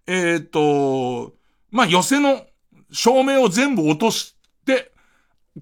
[0.06, 1.34] えっ、ー、と、
[1.70, 2.46] まあ、寄せの
[2.90, 4.34] 照明を全部落とし
[4.64, 4.92] て、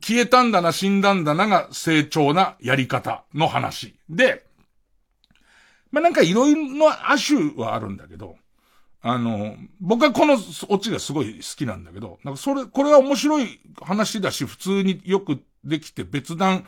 [0.01, 3.97] 消えたんだな、死んだんだなが成長なやり方の話。
[4.09, 4.47] で、
[5.91, 8.37] まあ、なんかいろいろな亜種はあるんだけど、
[9.03, 16.65] あの、僕はこのオチがすごい好きなんだけど、なんかそれ、これは面白い話だし、普通によくできて別段、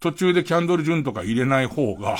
[0.00, 2.16] 途中でキャンドルジュンとか入れない方が、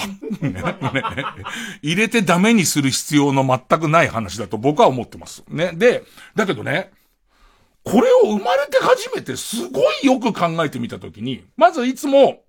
[1.83, 5.45] 入れてダメにする必要の全くない話だと僕は思ってます。
[5.49, 5.73] ね。
[5.75, 6.03] で、
[6.35, 6.91] だけどね、
[7.85, 12.43] これを生まれて初めてすごいよく考えてみたときに、まずいつも、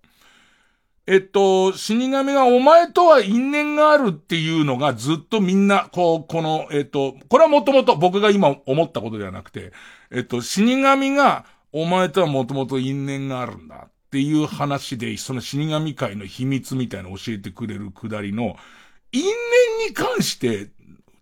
[1.05, 9.71] えっと、死神がお前とは因縁があるっていうのがずっとみんな、こう、この、えっと、これはもともと僕が今思ったことではなくて、
[10.11, 18.55] えっと、死神がお前とはもともと因縁があるんだっていう話で、その死神界の秘密みたいな教えてくれるくだりの、
[19.11, 20.71] 因縁に関して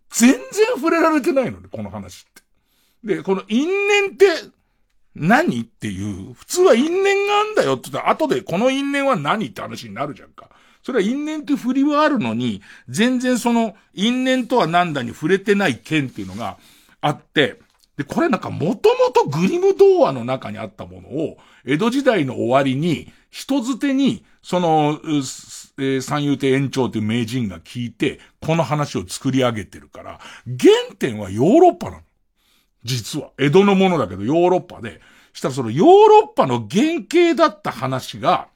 [0.10, 0.40] 全然
[0.76, 2.34] 触れられてないのね、この話っ
[3.04, 3.16] て。
[3.16, 4.26] で、この因縁って
[5.16, 10.50] 何っていう、普通は因縁があんだよって言ったら、後でこの因縁は何って話になるじゃんか。
[10.82, 16.58] それは因縁って振りはあるのに、全然その因縁とは何だに触れてない剣っていうのが
[17.02, 17.60] あって、
[17.98, 32.04] で、これなんかもともとグリム童話の中にあったものを、江戸時代の終わりに、人づてに、その、えー、三遊亭延長という名人が聞いて、この話を作り上げてるから、原点はヨーロッパなの。
[32.84, 33.32] 実は。
[33.40, 35.02] 江戸のものだけどヨーロッパで、
[35.34, 38.50] したらそのヨーロッパの原型だった話が、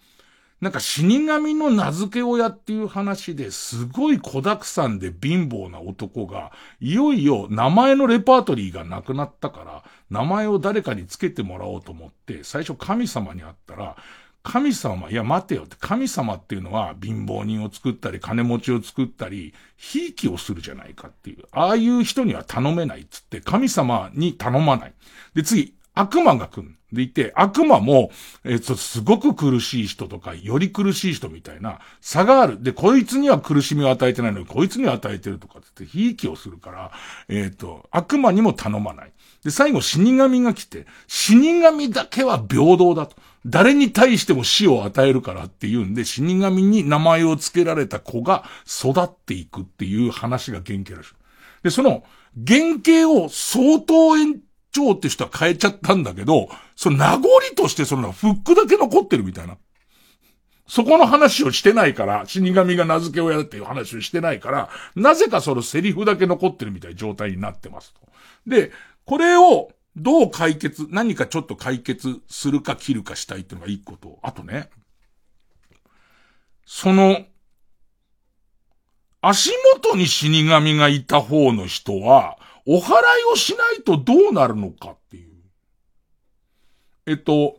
[0.61, 13.97] なんか死神の名付け親っていう話ですごい小沢山で貧乏な男が、いよいよ名前のレパートリーがなくなったから、名前を誰かにつけてもらおうと思って、最初神様に会ったら、
[14.43, 21.45] 神様、いや待てよって、神様っていうのは貧乏人を作ったり、金持ちを作ったり、ひいきをするじゃないかっていう。
[21.51, 24.93] ああいう人には頼めないっつって、神様に頼まない。
[25.33, 26.75] で、次、悪魔が来る。
[26.91, 28.11] でいて、悪魔も、
[28.43, 32.61] えっ、と、すごく苦しい人とか、より苦しい人みたいな差がある。
[32.61, 36.91] で、こいつには苦しみを与えてないのに、こいつには与えてるとかって、ひいきをするから、
[37.29, 39.11] えっ、と、悪魔にも頼まない。
[39.43, 43.15] で、最後死神が来て、死神だけは平等だと。
[43.45, 51.13] 誰に対しても死を与えるからっていうんで、死神に名前を付けられた子が育っていくっていう話が原型らしい。
[51.63, 52.03] で、その
[52.35, 54.17] 原型を相当
[54.71, 59.57] 長って人は変えちゃったんだけど、その名残としてそのフックだけ残ってるみたいな。
[60.67, 67.99] そこの話をしてないから、死神が名付け親っていう話をしてないから、なぜかそのセリフだけ残ってるみたいな状態になってますと。
[68.47, 68.71] で、
[69.03, 74.69] これをどう解決、何かちょっと解決するか切るかしたいっていうのが一個と、あとね、
[76.65, 77.25] その、
[79.19, 85.31] 足元に死神がいた方の人は、お祓いをしないとどうなるのかっていう。
[87.07, 87.57] えっと、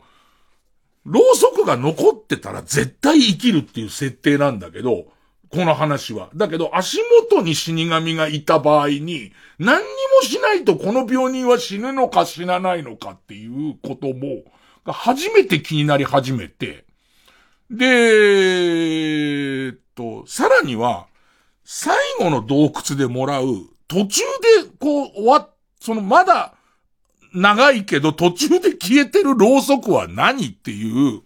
[1.05, 5.07] ろうそくが残ってたら絶対生きるっていう設定なんだけど、
[5.51, 6.31] この話は。
[6.35, 6.99] だけど、足
[7.31, 14.45] 元に死神がいた場合に、何にもしないとこの病人は死ぬのか死なないのかっていうことも、
[14.87, 16.87] 初めて気になり始めて、
[17.71, 21.07] で、えっと、さらには、
[21.65, 24.21] 最後の洞窟でもらう、途中
[24.65, 26.55] で、こう、終わっその、まだ、
[27.35, 31.23] 長いけど途中で消えてるろうそくは何っていう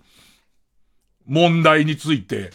[1.26, 2.52] 問題について、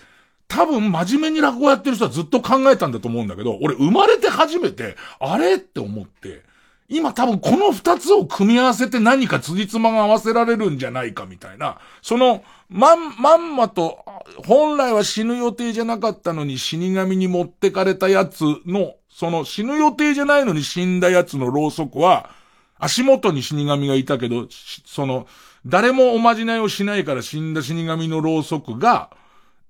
[0.47, 6.43] 多分真面目に落語やってる人はずっと考えたんだと思うんだけど、俺生まれて初めて、あれって思って、
[6.89, 14.03] 今多分この二つを組み合わせて何か辻褄が合わせられるんじゃないかみたいな、その、まん、まんまと、
[14.45, 22.31] 本来は死ぬ予定じゃなかったのに死神に持ってかれたやつの、その死ぬ予定じゃないのに死んだやつのろうそくは、
[22.79, 25.27] 足元に死神がいたけど、その、
[25.63, 29.11] 誰もおまじないをしないから死んだ死神のろうそくが、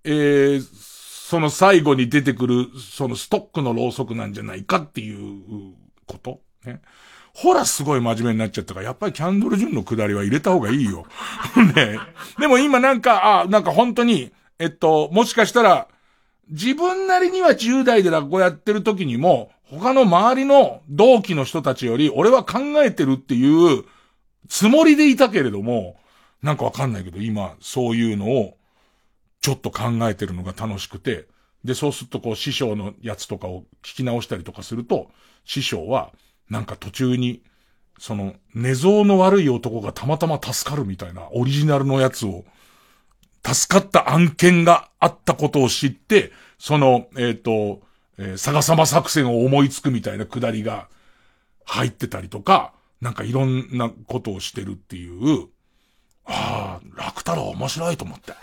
[0.06, 5.74] えー、その最後に出てくる、そのストックのろうそくなんじゃないかっていう
[6.08, 6.40] こと？
[6.66, 6.80] ね。
[7.34, 11.06] ほらすごい真面目になっちゃったから、やっぱりキャンドルジュンの下りは入れた方がいいよ。
[11.76, 12.00] ね。
[12.40, 15.90] でも今なんか、あ、なんか本当に、えっと、もしかしたら、
[16.52, 23.86] 自分なりには10代で落語やってる時にも、他の周りの同期の人たちより、俺は考えてるっていう
[24.50, 25.98] つもりでいたけれども、
[26.44, 28.58] なんかわかんないけど、今、そういうのを、
[29.40, 31.26] ちょっと考えてるのが楽しくて、
[31.64, 35.10] で、そうするとこう、師匠のやつとかを聞き直したりとかすると、
[35.46, 36.12] 師匠は、
[36.50, 37.42] なんか途中に、
[37.98, 42.44] その、寝相の悪い男がたまたま助かるみたいな、オリジナルのやつを、
[43.44, 47.82] 助かった案件があったことを知って、その、えっ、ー、と、
[48.18, 50.90] えー、逆さま作戦を思いつくみたいなくだりが
[51.66, 55.48] 入ってたりとか、なんかいろんなことをしてるっていう、
[56.26, 58.34] ああ、楽太郎面白いと思って。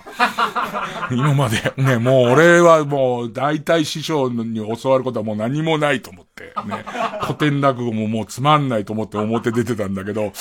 [1.15, 6.85] 今まで、ね、もう俺はもう大体師匠に教わることはもう何もないと思って、ね、
[7.23, 10.33] 古典落語ももうつまんないと思って表出てたんだけど、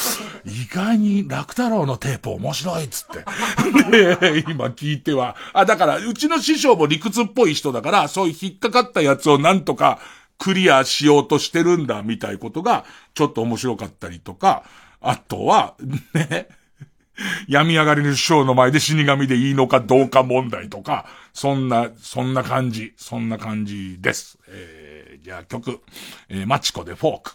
[0.46, 4.18] 意外に楽太郎のテープ面白いっつって。
[4.18, 10.00] で、今聞いては、あ、だからうちの師匠も理屈っぽい人だから、そういう引っかかったやつをなんとか
[10.38, 14.64] クリアしようとしてるんだみたいことが、ちょっと面白かったりとか、
[15.02, 15.76] あとは、
[16.14, 16.48] ね、
[17.48, 24.38] 病み上がりの師匠の前で死神でいいのかどうか問題とか、そんな、そんな感じ、そんな感じです。
[24.48, 25.82] えー、じゃあ曲、
[26.30, 27.32] えー、マチコでフォーク。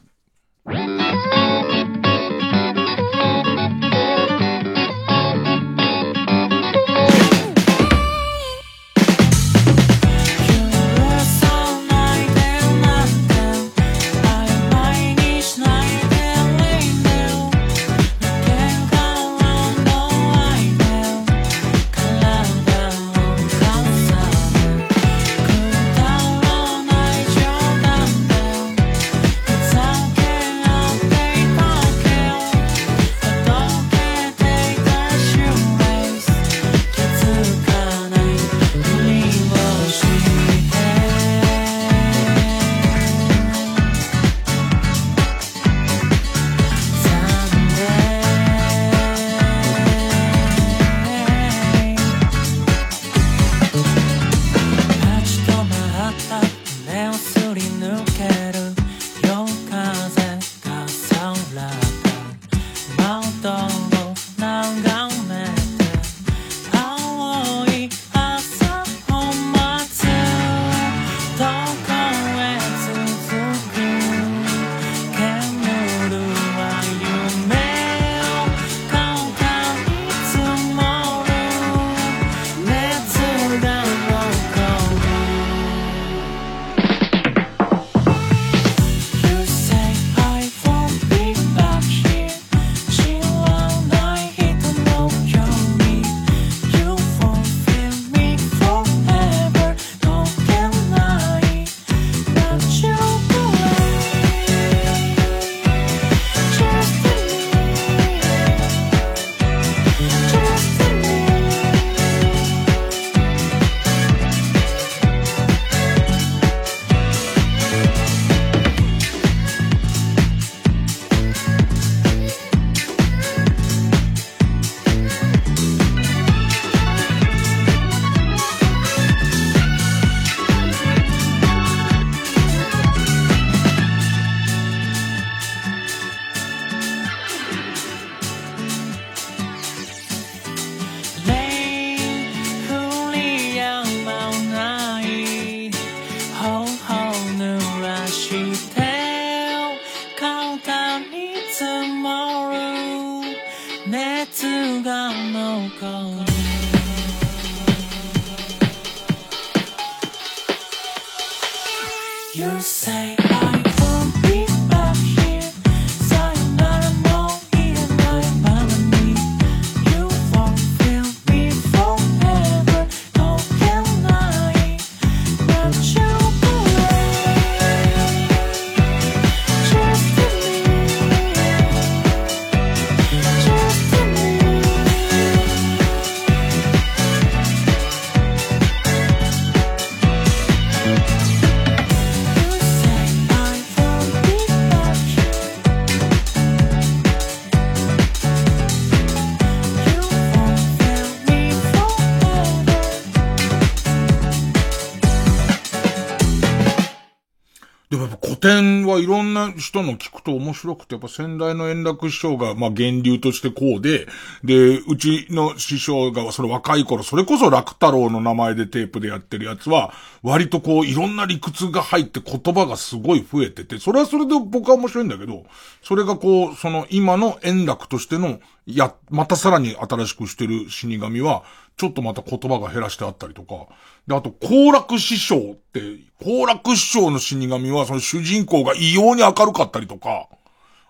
[209.48, 214.06] な人の聞くと面白くて、やっぱ先代の円楽師匠が、まあ源流としてこうで、
[214.44, 219.92] で、うちの師匠がその若い頃、それこそ楽太郎の名前でテープでやってるやつは、
[220.22, 225.44] 割とこういろんな理屈が入って言葉がすごい増えてて、それはそれで僕は面白いんだけど、
[225.82, 231.42] それがこう、その今の円楽としての、や、またさらに新しくしてる死神は、
[231.76, 233.66] ちょっとまた言葉が減らしてあったりとか。
[234.06, 235.80] で、あと、好楽師匠って、
[236.22, 240.28] 好楽師匠の死神は、その主人公が異様に明るかったりとか。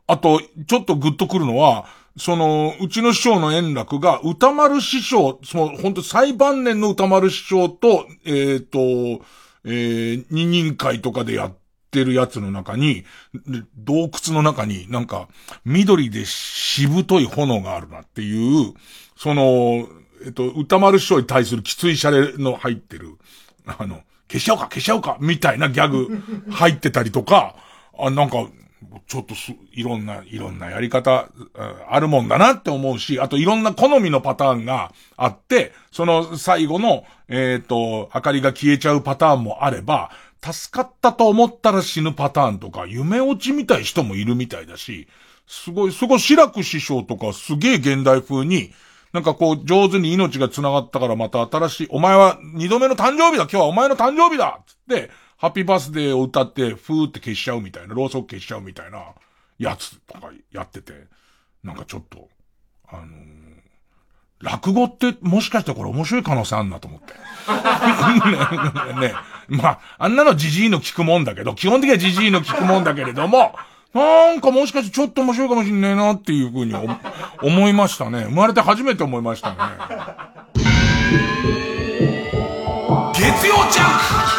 [0.06, 1.86] あと、ちょっとグッとくるのは、
[2.18, 8.78] その、うちの師匠の円楽が、歌丸師匠、その、本当最晩年の歌丸師匠と、えっ、と、
[9.64, 11.55] えー、二人会とかでやっ
[11.90, 13.05] てるやつの中に、
[13.76, 15.28] 洞窟の中になんか、
[15.64, 18.74] 緑でしぶとい炎があるなっていう、
[19.16, 19.86] その、
[20.24, 23.16] えっと、歌丸師匠に対するきついシャレの入ってる、
[23.66, 27.57] あの、消しちゃおうか消しちゃおうかみたいなギャグ入ってたりとか、
[27.99, 28.49] あ、なんか、
[29.07, 31.28] ちょっとす、いろんな、いろんなやり方、
[31.89, 40.11] あるもんだなって思うし、あといろんな好みのパターンがあって、その最後の、えっ、と、明かりが消えちゃうパターンもあれば、
[40.43, 45.09] 助かったと思ったら死ぬパターンとか、夢落ちみたい人もいるみたいだし、
[45.47, 48.73] すごい、すごい、白く師匠とかすげえ現代風に、
[49.12, 59.05] なんかこう、上手に命が繋がったからまた新しい、お前は二度目の誕生日だ今日はお前の誕生日だつって、ハッピーバースデーを歌って、ふーって消しちゃうみたいな、ろうそく消しちゃうみたいな、
[59.59, 60.93] やつとかやってて、
[61.62, 62.28] なんかちょっと、
[62.89, 63.43] あのー
[64.43, 67.14] 落語ってもしかしてこれ面白い可能性あんなと思って。
[69.01, 69.14] ねね
[69.48, 73.55] まあ、あんなのジジイの聞くもんだけど、基本的にはジジイの聞くもんだけれども、
[73.94, 76.97] なんかもしかしてちょっと面白いかもしんねえなっていうふうに思
[77.43, 78.24] 思いましたね。
[78.24, 79.56] 生まれて初めて思いましたね。
[83.14, 84.32] 月曜ジャンク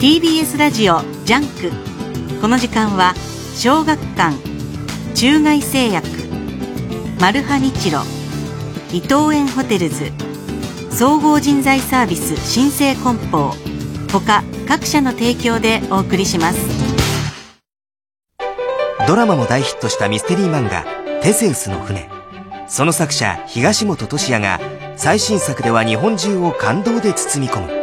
[0.00, 2.40] TBS ラジオジャンク。
[2.40, 3.14] この時間は
[3.56, 4.36] 小学館
[5.16, 6.06] 中外製薬
[7.20, 8.02] マルハニチロ
[8.92, 10.12] 伊藤園ホテルズ
[10.92, 13.52] 総合人材サービス新生梱包
[14.12, 16.60] 他各社の提供でお送りします。
[19.08, 20.84] ドラマも大ヒットしたミステリー漫画
[21.22, 22.08] 「テセウスの船」
[22.68, 24.60] その作者東本俊也が
[24.94, 27.77] 最新作では日本中を感動で包み込む。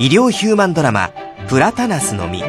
[0.00, 1.10] 医療ヒューマンドラマ
[1.48, 2.44] 「プラタナスの実」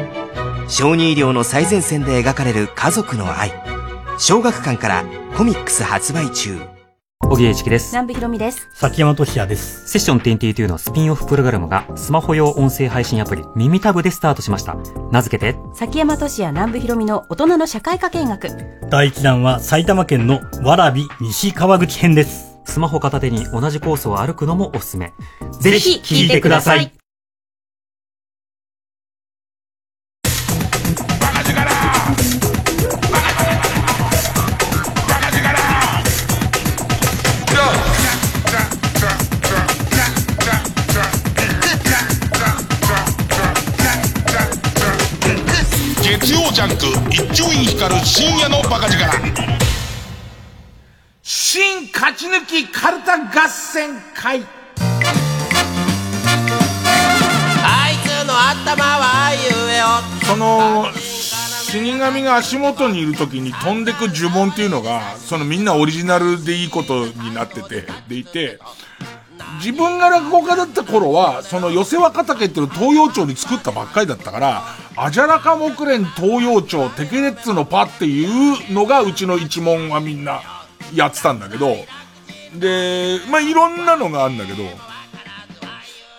[0.68, 3.52] 小児医療の最前線で描かれる家族の愛
[4.18, 5.04] 小学館から
[5.36, 6.60] コミックス発売中
[7.28, 7.90] 小木栄一です。
[7.92, 8.68] 南部ひろみです。
[8.74, 9.88] 崎山俊也です。
[9.88, 14.76] セッション22のスピンオフプログラムがスマホ用音声配信アプリ耳タブでスタートしました。
[15.10, 18.48] 名付けて、崎山俊也南部ひろみの大人の社会科見学。
[18.90, 22.58] 第1弾は埼玉県のわらび西川口編です。
[22.64, 25.12] スマホ片手に同じコースを歩くのもおすすめ。
[25.60, 26.99] ぜひ聞いてください。
[46.60, 49.00] ジャンク一丁院光る深夜のバカ力。
[51.22, 54.42] 新勝ち抜きカルタ合戦会。
[57.64, 59.40] あいつの頭はゆ
[59.72, 59.86] えよ
[60.26, 67.86] その死神が足元にいる時に飛んでく呪文っていうのがそのみんなオリジナルでいいことになってて。
[68.06, 68.58] でいて
[69.60, 74.62] 自分が落語家だった頃は、その寄せ若竹っていうの東洋町に作ったばっかりだったから、
[74.96, 80.40] アジャラカ木蓮東洋町テケレッツのパっていうのがうちの一門はみんな
[80.94, 81.76] やってたんだけど、
[82.54, 84.64] で、まあ、いろんなのがあるんだけど、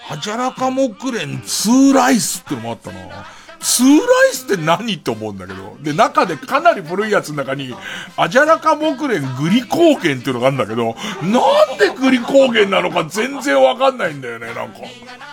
[0.10, 3.26] アジャラカ木蓮ツーライスってのもあったな。
[3.62, 3.94] ツーラ
[4.32, 5.78] イスって何って思うんだけど。
[5.82, 7.76] で、中でかなり古いやつの中に、
[8.18, 14.80] アジャラカ木蓮グリ高原っていうのがあるんだけど、なんでグリ高原なのか全然わかんないんだよね、なんか。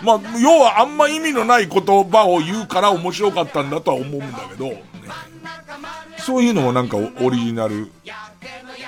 [0.02, 4.82] まあ、要はあんま意味のない言葉を言うから面白かったんだとは思うんだけど、ね
[6.18, 7.90] そういうのもなんかオリジナル。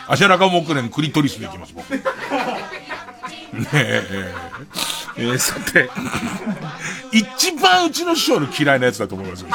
[0.07, 1.95] アジャラカ木蓮クリトリスでいきます、僕。
[1.95, 2.03] ね
[3.73, 4.35] え。
[5.21, 5.91] えー、さて、
[7.13, 9.49] 一番うちの師匠の嫌いなやつだと思いますよ。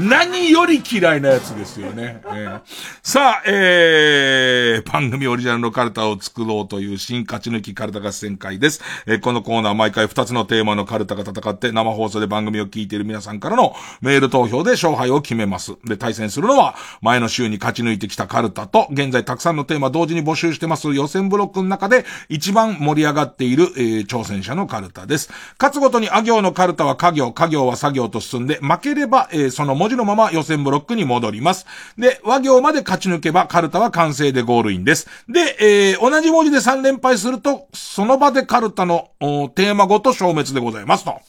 [0.00, 2.22] 何より嫌いなやつですよね。
[2.24, 2.60] えー
[3.02, 8.82] さあ、えー、番組オリジナルのカルタを作ろうという新勝ち抜きカルタ合戦会です。
[9.06, 15.76] えーこのコーナー毎回2つのテーマのカルタが戦って生放送で番組を聞いている皆さんからのメール投票で勝敗を決めます。
[15.84, 25.30] で、対戦するのは前の週に勝ち抜いてきたカルタと現在たくさんのテーマ同時に募集してます予選ブロックの中で一番盛り上がっている、えー挑戦者のカルタです。
[25.58, 31.66] 勝つごとにあ行のカルタは家行、家行は作業と進んで負ければ、えーその文字のまま予選ブロックに戻ります。
[31.96, 35.08] で、和行まで勝ち抜けばカルタは完成でゴールインです。
[35.28, 39.10] で、えー同じ文字で3連敗すると、その場でカルタの
[39.54, 41.20] テーマごと消滅でございますと。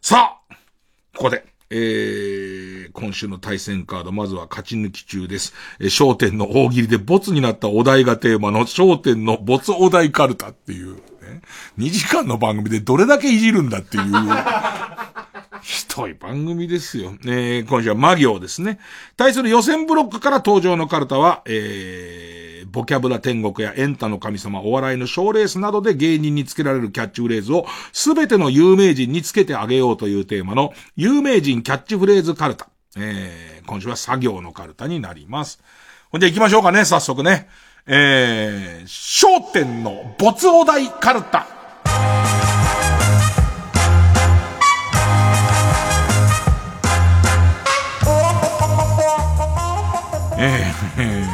[0.00, 0.54] さあ、
[1.14, 5.52] ここで、えー、今週の対戦カード、まずは勝ち抜き中です。
[5.80, 11.00] えー、焦点の大喜利でボツになったお題がテーマの焦点のボツお題カルタっていう、ね、
[11.78, 14.04] 2時間の番組でどれだけいじるんだっていう、
[15.62, 17.12] ひどい番組ですよ。
[17.24, 18.78] えー、今週は魔行ですね。
[19.16, 32.68] 対する予選ブロックから登場のカルタは、えー、ボキャブラ天国やエンタの神様、お笑いの賞レースなどで芸人につけられるキャッチフレーズをすべての有名人につけてあげようというテーマの有名人キャッチフレーズカルタ。
[32.96, 35.60] えー、今週は作業のカルタになります。
[36.10, 37.48] ほんじゃ行きましょうかね、早速ね。
[37.86, 41.46] えー、焦点の没お題カルタ。
[50.38, 51.24] えー、え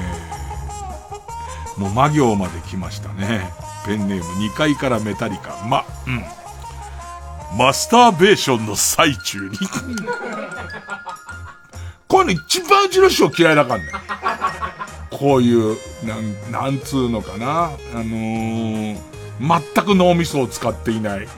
[1.76, 3.50] もう魔行まで来ましたね。
[3.84, 5.56] ペンネーム2階からメタリカ。
[5.66, 6.22] ま、うん。
[7.58, 9.56] マスターベーションの最中に。
[12.06, 13.90] こういうの一番うちの師匠嫌いだからね。
[15.10, 15.76] こういう、
[16.06, 17.64] なん、なんつうのかな。
[17.64, 18.98] あのー、
[19.40, 21.20] 全く脳みそを使っていない。
[21.20, 21.28] ね。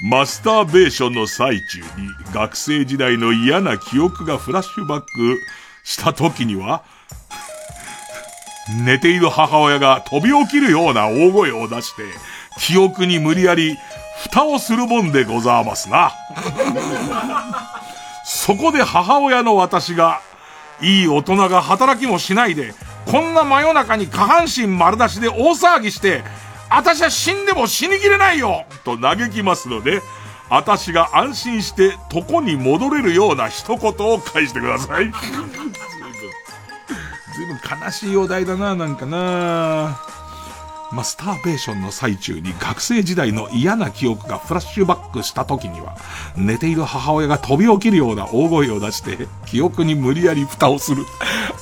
[0.00, 1.86] マスターベーションの最中に
[2.32, 5.08] 学生時代の嫌な記憶がフラッシュバック
[5.88, 6.82] した時には、
[8.84, 12.02] 寝ている母親が飛び起きるような大声を出して、
[12.58, 13.78] 記憶に無理やり
[14.22, 16.12] 蓋をするもんでございますな。
[18.26, 20.20] そこで母親の私が、
[20.82, 22.74] いい大人が働きもしないで、
[23.06, 26.22] こんな真夜中に下半身丸出しで大騒ぎして、
[26.68, 30.02] 私は死んでも死にきれないよと嘆きますので、
[30.50, 35.04] 私が安心して床に戻れるような一言を返してください。
[35.04, 35.10] ず
[37.42, 40.00] いぶん、悲しいお題だな、なんかな。
[40.90, 45.96] マスターベーションの最中に学生時代の嫌な記憶がフラッシュバックした時には、
[46.34, 51.04] 寝ている母親が飛び起きるような大声を出して、記憶に無理やり蓋をする。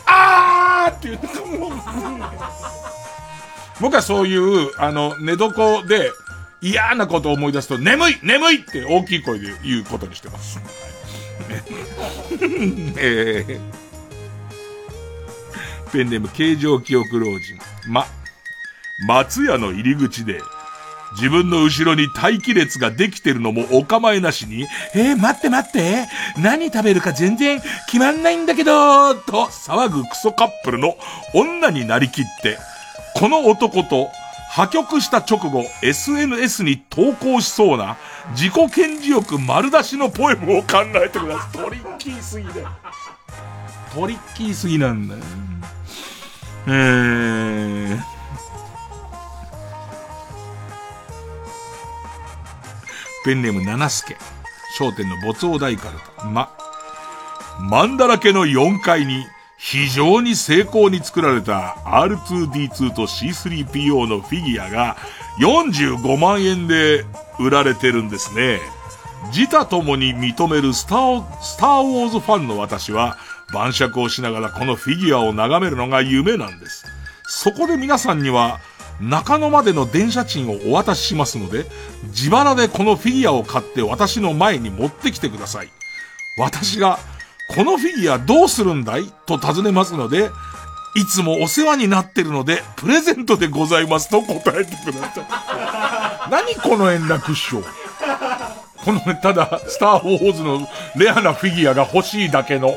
[0.07, 1.27] あーって言って
[1.59, 1.71] もう、
[3.81, 6.13] 僕はそういう、あの、寝床で
[6.67, 10.61] 嫌なことを思い出すと、眠い眠いって大きい声で言うことにしてます。
[12.99, 13.61] えー、
[15.93, 17.59] ペンネーム形状記憶老人。
[17.89, 18.07] ま、
[19.07, 20.41] 松屋の入り口で、
[21.13, 30.97] 自分の後ろに待機列ができてるのもお構いなしに、えー、待って待って、何食べるか全然決まんないんだけど、と騒ぐクソカップルの
[31.33, 32.59] 女になりきって、
[33.15, 34.11] この男と
[34.51, 37.97] 破局した直後 SNS に投稿しそうな
[38.31, 41.59] 自己顕示欲丸出しのポエムを考えてください。
[41.59, 42.69] トリッキーすぎだよ。
[43.95, 45.21] トリッキーすぎなんだよ。
[46.69, 48.01] えー、
[53.25, 54.17] ペンネーム七助。
[54.77, 56.25] 商店の没大大カルタ。
[56.27, 56.51] ま、
[57.59, 59.25] マンだらけの4階に
[59.59, 64.97] 非常に精巧に作られた R2D2 と C3PO のフィギュアが
[65.41, 67.05] 45万円で
[67.39, 68.61] 売られてるんですね。
[69.33, 73.17] 自他ともに認めるスター、スターウォーズファンの私は
[73.53, 76.85] 晩酌をしながらこのフィギュアを眺めるのが夢なんです。
[77.29, 78.61] そこで皆さんには
[79.01, 81.67] 中野までの電車賃をお渡ししますので、
[82.05, 85.71] 自腹でこのフィギュアを買って私の前に持ってきてください。
[86.39, 86.99] 私が、
[87.49, 89.13] このフィギュアどうするんだい？
[89.27, 90.31] と尋ねますので、
[90.97, 96.31] いつもお世話になってるので、プレゼントでございますと答えてください。
[96.31, 97.63] 何この円楽師匠？
[98.85, 102.77] この、ただ、スター・ウォーズのレアなフィギュアが欲しいだけの、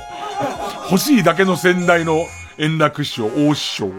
[0.89, 2.25] 欲しいだけの先代の
[2.57, 3.91] 円楽師匠、大師匠。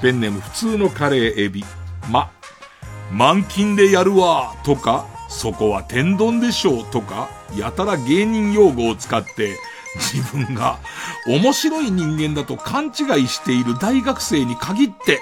[0.00, 1.64] ペンネーム普通のカレーエビ。
[2.10, 2.30] ま、
[3.10, 9.58] 満勤でやるわ、とか、そこは天丼でしょう、とか、やたら芸人用語を使って、
[9.96, 10.78] 自分が
[11.26, 15.20] 面白い人間だと勘違いしている大学生に限って、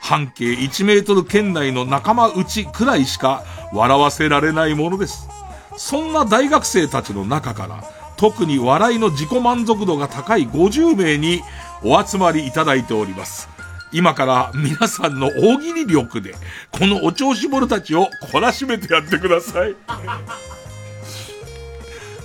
[0.00, 5.28] 半径1メートル圏内の仲間内くらいしか笑わせられないものです。
[5.76, 7.84] そんな大学生たちの中から、
[8.16, 11.42] 特に笑いの自己満足度が高い50名に
[11.82, 13.48] お集まりいただいております。
[13.92, 16.34] 今から皆さんの大喜利力で、
[16.70, 19.74] このお調子者たちを懲らしめてやってください。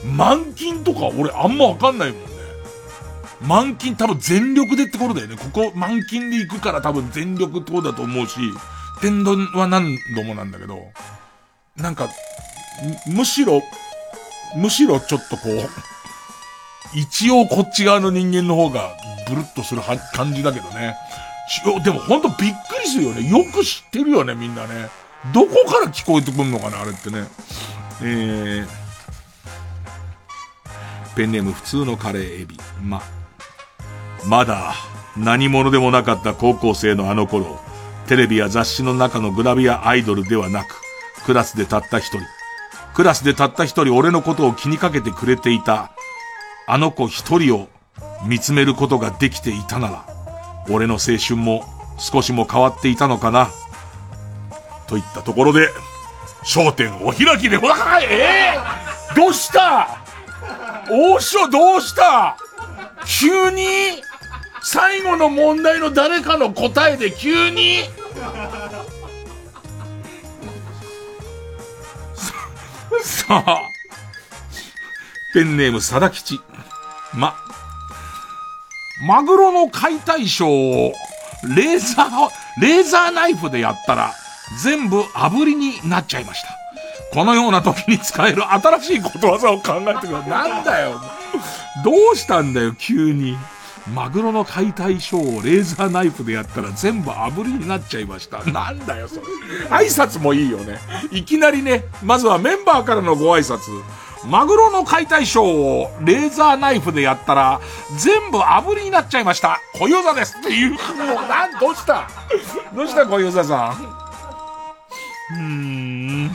[0.06, 2.28] 満勤とか俺あんまわかんないもんね。
[3.42, 5.36] 満勤多分全力でってことだよね。
[5.36, 8.40] ここ満勤で行くから多分全力ってことだと思うし、
[9.02, 10.80] 天丼は何度もなんだけど、
[11.76, 12.10] なんか、
[13.08, 13.62] むしろ、
[14.56, 15.70] むしろちょっとこう、
[16.94, 18.96] 一応こっち側の人間の方が
[19.28, 20.96] ブルッとするは感じだけどね。
[21.84, 23.30] でもほんとびっくりするよね。
[23.30, 24.90] よく知ってるよね、みんなね。
[25.34, 27.28] どこから聞こえてくんのかな、あれってね。
[28.02, 28.68] えー、
[31.16, 32.60] ペンネーム普通のカレーエビ。
[32.84, 33.02] ま、
[34.26, 34.74] まだ
[35.16, 37.60] 何者でもなかった高校生のあの頃、
[38.08, 40.82] テレビや雑誌の中のグラビアアイドルではなく、
[41.26, 42.20] クラスでたった一人。
[42.94, 45.92] クラスでたった一人俺のことを気にかけてくれていた、
[46.68, 47.70] あの子一人を
[48.26, 50.15] 見つめることができていたなら、
[50.70, 51.66] 俺の青春も
[51.98, 53.50] 少しも変わっていたのかな。
[54.88, 55.70] といったところで、
[56.44, 59.98] 焦点お開きでございえー、どうした？
[60.90, 62.38] 大将どうした？
[63.06, 63.64] 急に？
[64.62, 67.84] 最後の問題の誰かの答えで急に？
[73.04, 73.62] さあ、
[75.34, 76.40] ペンネームさだきち。
[77.14, 77.36] ま、
[79.02, 80.94] マグロの解体ショーを
[81.56, 84.14] レーザー、レーザーナイフでやったら
[84.64, 86.48] 全部炙りになっちゃいました。
[87.14, 90.30] このような時に使える新しいことわざを考えてください。
[90.30, 91.02] なんだよ。
[91.84, 93.38] どうしたんだよ、急に。
[93.94, 98.44] マグロの解体ショーをレーザーナイフでやったら全部炙りになっちゃいました。
[98.46, 99.22] なんだよ、それ。
[99.70, 100.80] 挨拶もいいよね。
[101.12, 103.60] いきなりね、まずはメンバーからのご挨拶。
[104.28, 107.62] マグロの解体ショーをレーザーナイフでやったら
[107.98, 109.60] 全部炙りになっちゃいました。
[109.80, 110.72] 小遊三ですっていう。
[110.72, 112.08] もう、なん、どうした？
[112.76, 113.76] どうした小遊三さ
[115.34, 115.38] ん？
[115.38, 116.32] うん。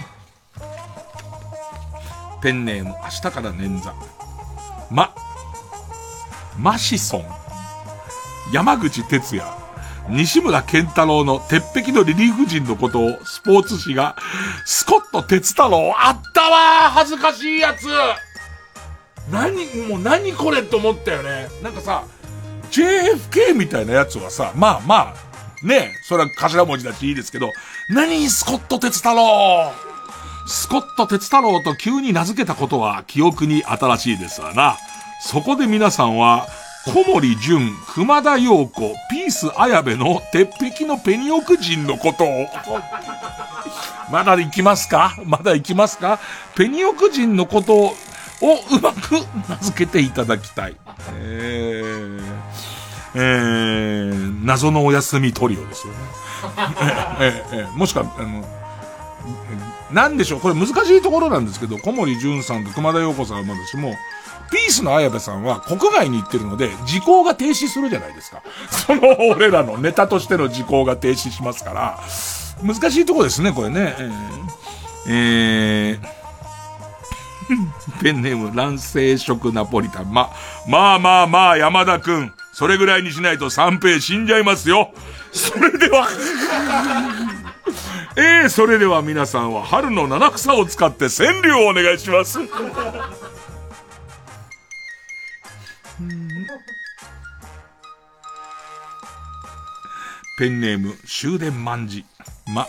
[2.43, 3.93] ペンネーム、明日から捻挫。
[4.91, 5.15] ま、
[6.59, 7.25] マシソン。
[8.53, 9.47] 山口哲也。
[10.09, 14.17] 西村健太郎の鉄壁のリリーフ陣のことをスポーツ紙が、
[14.65, 17.87] スコット哲太郎、あったわ恥ずかしいやつ
[19.31, 21.49] 何、もう何これって思ったよね。
[21.63, 22.05] なんかさ、
[22.71, 27.51] JFK みたいなやつはさ、まあまあ、ねそれは頭文字だしいいですけど、
[27.89, 29.73] 何スコット哲太郎
[30.47, 34.77] スコット哲太郎と急に名付けたことは記憶に新しいですわな。
[35.23, 36.47] そこで皆さんは、
[36.87, 42.47] 小森純、熊田陽子、ピース綾部の鉄壁のペニオク人のことを。
[44.11, 45.17] まだ行きますか？
[45.25, 46.19] まだ行きますか？
[46.57, 47.95] ペニオク人のことを
[48.43, 49.13] うまく
[49.49, 50.77] 名付けていただきたい。
[51.15, 52.23] えー、
[53.15, 55.99] えー、謎のお休みトリオですよね。
[57.21, 58.45] ええええもしくは、あの、
[59.93, 63.95] なんでしょう、これ難しいところなんですけど、小森純さんと熊田陽子さんはまだしも、
[64.51, 68.43] ピースの綾部さんは国外に行ってるので、時効が停止するじゃないですか。
[68.71, 72.01] その俺らのネタとしての時効が停止しますから、
[72.63, 73.95] 難しいとこですね、これね。
[75.09, 76.21] えー、え
[78.03, 80.13] ペンネーム乱世食ナポリタン。
[80.13, 80.31] ま、
[80.69, 82.33] まあまあまあ、山田くん。
[82.53, 84.93] それぐらいにしないと三平死んじゃいますよ。
[85.33, 86.09] それでは
[88.17, 92.39] ええそれでは皆さんは春の七草を使って川柳をお願いします。
[100.39, 102.05] ペンネーム終電万事。
[102.55, 102.67] ま、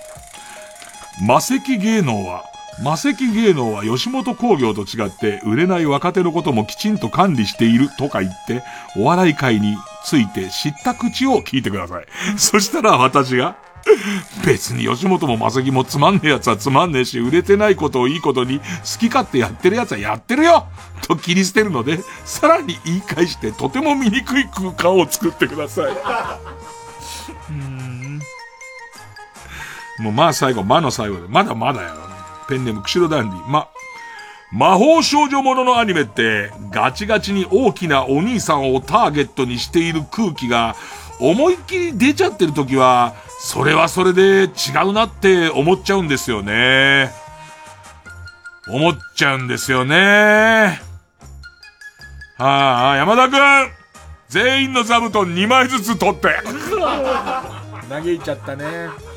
[1.25, 2.45] 魔石芸能は
[2.79, 8.63] 魔石芸能は吉本工業と違って売れない若手のこともきちんと管理しているとか言って、
[8.97, 12.05] お笑い界について知った口を聞いてください。
[12.37, 13.55] そしたら私が、
[14.45, 18.65] 別に吉本も魔石もつまんねえ奴はつまんねえし、売れてないことをいいことに好
[18.99, 20.65] き勝手やってる奴はやってるよ
[21.01, 25.91] と切り捨てるので、さらに言い返してとても醜い空間を作ってください。
[30.01, 31.95] もうまあ最後、まの最後で、まだまだやろ。
[31.95, 32.01] ね
[32.49, 33.47] ペンネーム、釧路ダンディ。
[33.47, 33.67] ま、
[34.51, 40.75] 魔法少女もののアニメって、ガチガチに大きなお兄さんをターゲットにしている空気が、
[41.19, 44.47] 思いっきり出ちゃってる時は、それはそれで違
[44.87, 47.11] うなって思っちゃうんですよね。
[48.67, 50.81] 思っちゃうんですよね。
[52.37, 53.71] はあ、山田くん
[54.29, 56.39] 全員の座布団2枚ずつ取って。
[57.89, 59.10] 投げちゃったね。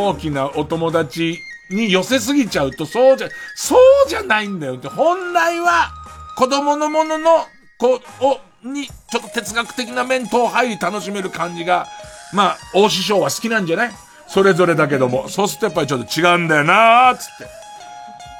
[0.00, 4.86] 大きなお友達に寄せすぎちゃうと、そうじゃ、そうじゃないんだよって。
[4.86, 5.90] 本来は、
[6.36, 7.46] 子供のものの、
[7.78, 11.88] こ、を、に、ちょっと哲学的な面等入り楽しめる感じが、
[12.32, 13.90] まあ、大師匠は好きなんじゃない？
[14.28, 17.46] それぞれだけども、そうするとやっぱりちょっと違うんだよなーつって。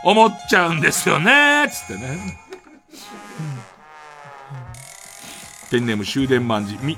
[0.05, 2.39] 思っちゃうんですよねーつってね。
[5.71, 6.97] ペンネーム終電万事、み、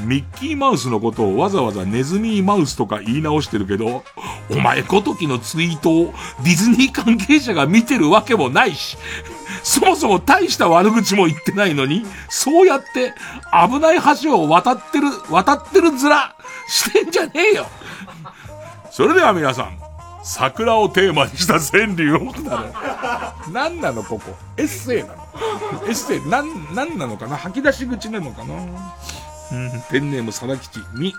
[0.00, 4.04] ミッキーマウスのことをわざわざネズミーマウスとか言い直してるけど、
[4.50, 6.14] お前ごときのツイートを
[6.44, 8.98] ディズニー関係者が見てるわけもないし、
[9.62, 13.14] そもそも大した悪口も言ってないのに、そうやって
[13.68, 16.00] 危ない橋を渡ってる、渡ってる面
[16.68, 17.66] してんじゃねえよ。
[18.90, 19.78] それでは皆さん、
[20.22, 22.72] 桜をテーマにした川柳をなる。
[23.52, 24.34] 何なのここ？
[24.56, 25.14] エッセイなの？
[25.86, 27.36] エッセイ、なん、なんなのかな？
[27.36, 28.54] 吐き出し口なのかな？
[29.52, 31.14] うん、ペンネーム貞吉、み、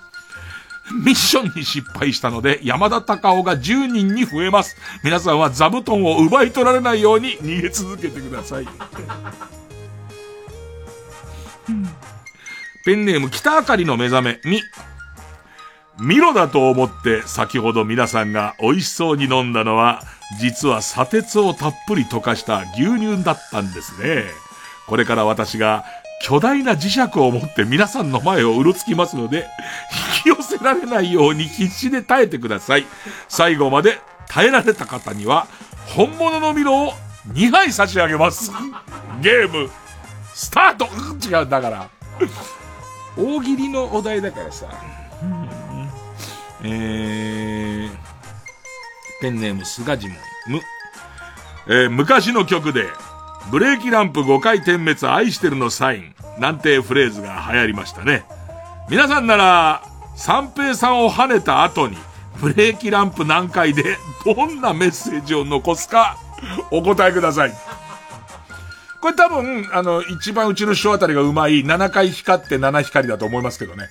[1.03, 4.75] ミッションに失敗したので、山田隆夫が10人に増えます。
[5.03, 8.67] 皆さんは座布団を奪い取られないように逃げ続けてください。
[12.85, 14.61] ペンネーム北あかりの目覚め、み、
[15.99, 20.03] ミロだと思って先ほど皆さんが美味しそうに飲んだのは、
[20.39, 24.23] 実は砂鉄をたっぷり溶かした牛乳だったんですね。
[24.87, 25.83] これから私が
[26.21, 29.47] 巨大な磁石を持って皆さんの前をうろつきますので、
[30.25, 32.85] 引き寄せられないように必死で耐えてください。
[33.27, 35.47] 最後まで耐えられた方には、
[35.95, 36.93] 本物のミロを
[37.33, 38.51] 2杯差し上げます。
[39.21, 39.69] ゲーム、
[40.33, 40.85] スタート
[41.27, 41.89] 違う、だから。
[43.17, 44.67] 大喜利のお題だからさ。
[46.63, 47.89] えー、
[49.21, 50.17] ペンネームスガジモン、
[50.53, 50.61] む、
[51.67, 52.87] えー昔の曲で、
[53.51, 58.25] ブレーキランプ5回点滅愛してるのサイン、なんてフレーズが流行りましたね。
[58.89, 59.83] 皆さんなら、
[60.15, 61.97] 三平さんを跳ねた後に、
[62.41, 66.17] ブレーキランプ何回で、どんなメッセージを残すか、
[66.71, 67.53] お答えください。
[68.99, 73.87] これ多分、あの、一番うちの師匠あたりがうまい、7回光って7光だと思いますけどね。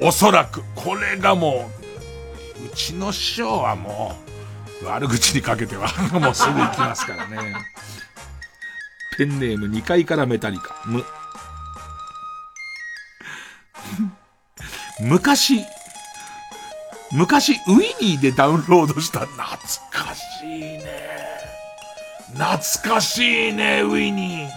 [0.00, 1.70] おそらく、これがも
[2.62, 4.16] う、うちの師匠はも
[4.82, 7.54] う、悪口にかけては、もうすぐ行きますからね。
[9.20, 10.74] ペンネーム2階からメタリカ。
[10.86, 11.04] む。
[15.06, 15.62] 昔、
[17.12, 19.46] 昔、ウィニーでダウンロードした懐
[19.90, 20.86] かしいね。
[22.32, 24.50] 懐かしいね、ウィニー。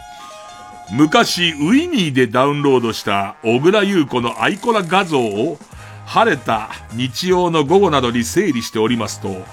[0.91, 5.59] 昔、ウィニーでダウンロードした小倉優子のアイコラ画像を
[6.05, 9.45] 晴れた日曜の午後などに整理しておりますと、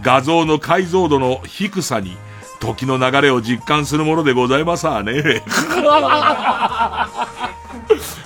[0.00, 2.16] 画像の解像度の低さに
[2.64, 5.42] 時の流れを実感するものでございますわね。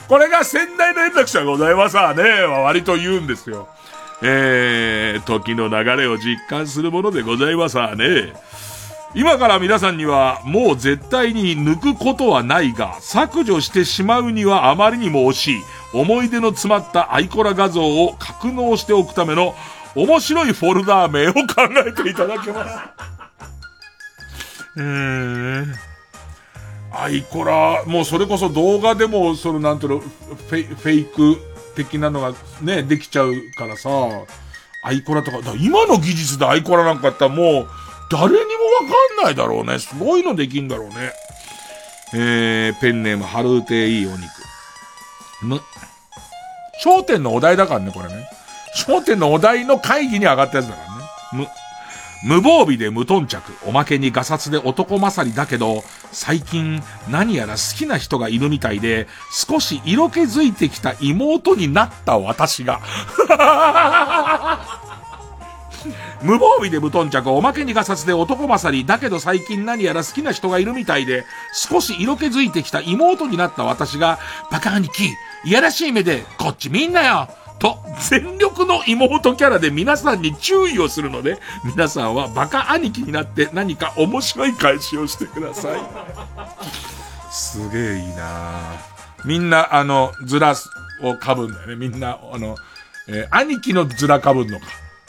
[0.09, 2.23] これが仙台連絡者ございますわね。
[2.23, 3.69] は割と言うんですよ。
[4.23, 8.33] えー、時の流れを実感するものでございますわね。
[9.15, 15.63] 今から皆さんにはもう絶対に抜くことはないが、削除してしまうにはあまりにも惜しい、
[15.93, 19.55] 思い出の詰まったアイコラ画像を格納しておくための
[19.95, 21.43] 面白いフォルダー名を考
[21.87, 23.18] えていただけます。
[24.79, 25.67] えー、
[26.93, 31.37] アイコラ、もうそれこそ動画でも、そのなんていうの、フェイフェイク
[31.75, 32.33] 的なのが
[32.63, 33.91] ね、できちゃうからさ、
[34.85, 37.69] アイコラとか、だ今の技術でアイコラなんかやったらもう、
[38.11, 38.47] 誰にもわ
[39.17, 39.79] かんないだろうね。
[39.81, 41.13] すごいのできんだろうね。
[42.15, 44.23] えー、ペンネーム、ハルーテいいお肉。
[45.43, 45.61] む。
[46.85, 48.29] 焦点のお題だからね、これね。
[48.87, 51.05] 焦点のお題の会議に上がったやつだからね。
[51.33, 51.47] む。
[52.25, 53.53] 無防備で無頓着。
[53.67, 62.81] おまけにガサツで男勝りだけど、最近何やら好きな人がいるみたいで、少し色気づいてきた妹になった私が。
[66.23, 74.19] 無防備で無頓着、おまけにガサツで男勝り、だけど最近何やら好きな人がいるみたいで、少し色気づいてきた妹になった私が、
[74.51, 75.15] バカ兄貴、
[75.45, 77.29] いやらしい目で、こっち見んなよ
[77.59, 77.79] と、
[78.09, 85.81] 全力の妹キャラで皆さんに注意をするので、皆さんはバカ兄貴になって何か面白い返しをしてください。
[87.31, 88.61] すげえいいな
[89.25, 90.55] みんな、あの、ズラ
[91.03, 91.77] を被るんだよね。
[91.77, 92.57] みんな、あの、
[93.09, 94.67] えー兄貴のズラ被るのか。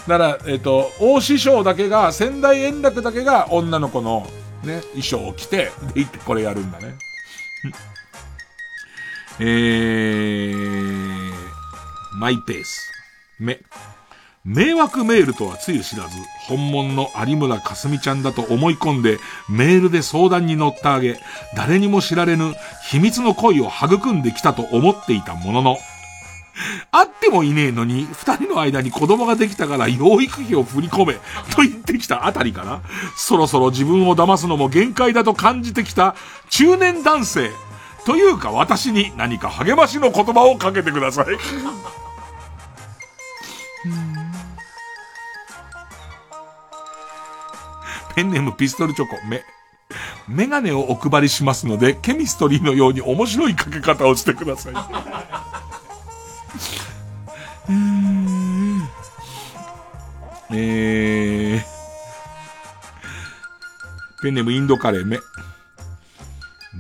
[0.08, 4.28] だから、えっ、と、大師匠だけが、仙台円楽だけが女の子の
[4.64, 6.96] ね、衣装を着て、で、これやるんだね。
[9.42, 11.32] えー、
[12.20, 12.92] マイペース。
[13.40, 13.62] め。
[14.44, 16.18] 迷惑メールとはつゆ知らず、
[16.50, 19.20] 本物の有村架純ちゃんだと思い込んで、
[19.50, 21.18] メールで相談に乗ってあげ、
[21.56, 22.56] 誰にも知られぬ
[22.90, 25.78] 秘密の恋を育んできたと思っていたものの、
[26.92, 31.14] 会ってもいねえのに、二人の間に子供ができたから養育費を振り込め、
[31.56, 32.82] と言ってきたあたりから、
[33.16, 36.16] そろそろ自分を騙すのも限界だと感じてきた
[36.50, 37.52] 中年男性、
[38.06, 41.26] というか私に何か励ましの言葉をかけてください。
[48.16, 49.44] ペンネームピストルチョコ、め、
[50.28, 54.74] メガネをお配りしますので、ケミストリーのように面白いかけ方をしてください。
[60.52, 61.64] えー、
[64.24, 65.20] ペンネームインドカレーめ。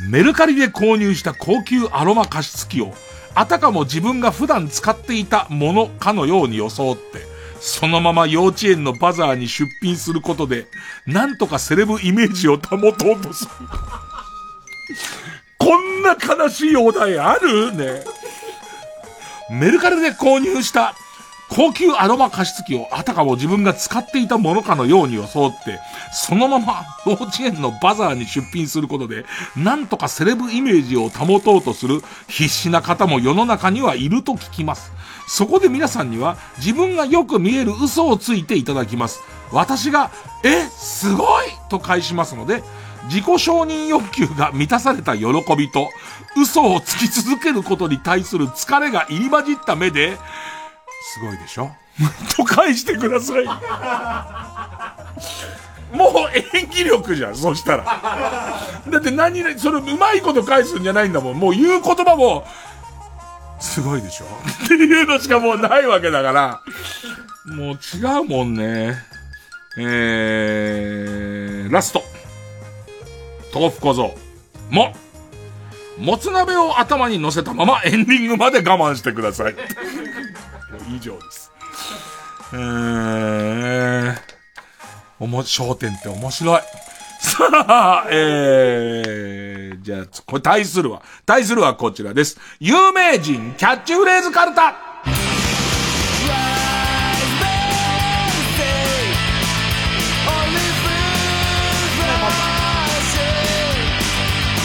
[0.10, 2.94] メルカリで購入した高級アロマ加湿器を、
[3.36, 7.28] あたかも自分が普段使っていたものかのように装って、
[7.60, 10.68] そのまま幼稚園のバザーに出品することで、
[11.06, 13.52] なんとかセレブイメージを保とうとする。
[15.58, 18.04] こんな悲しいお題あるね。
[19.52, 20.96] メルカリで購入した
[21.50, 25.80] 高級アロマ加湿器をあたかも自分が使っていたものかのように装って、
[26.14, 29.26] そのまま幼稚園のバザーに出品することで、
[29.58, 34.92] なんとかセレブイメージを保とうとする必死な方も世の中にはいると聞きます。
[35.28, 39.22] そこで皆さんには自分がよく見える嘘をついていただきます。
[39.52, 40.12] 私が、
[40.44, 42.64] え、すごいと返しますので、
[43.06, 45.26] 自己承認欲求が満たされた喜
[45.58, 45.90] びと、
[46.38, 50.18] 嘘をつき続けることに対する疲れが入り混じった目で、
[51.14, 51.72] すごいでしょ？
[52.36, 53.46] と返してください。
[55.96, 56.12] もう
[56.62, 57.84] 演技力じゃん、そしたら。
[58.90, 61.40] だって何々、それうまいこと返すんじゃないんだもん。
[61.40, 62.46] もう言う言葉も、
[63.60, 64.26] すごいでしょ？
[64.66, 66.62] っていうのしかもうないわけだから、
[67.48, 68.96] もう違うもんね。
[69.78, 72.04] えー、ラスト。
[73.54, 74.16] 豆腐小僧。
[74.70, 74.94] も、
[75.98, 79.56] もつ鍋を頭に乗せたままエンディングまで我慢してください。
[80.96, 81.52] 以上です。
[82.54, 84.18] えー、
[85.20, 86.62] おも、焦点って面白い。
[87.22, 92.40] さあ、えー、じゃあ、これ対するは、対するはこちらです。
[92.60, 94.76] 有名人キャッチフレーズカルタ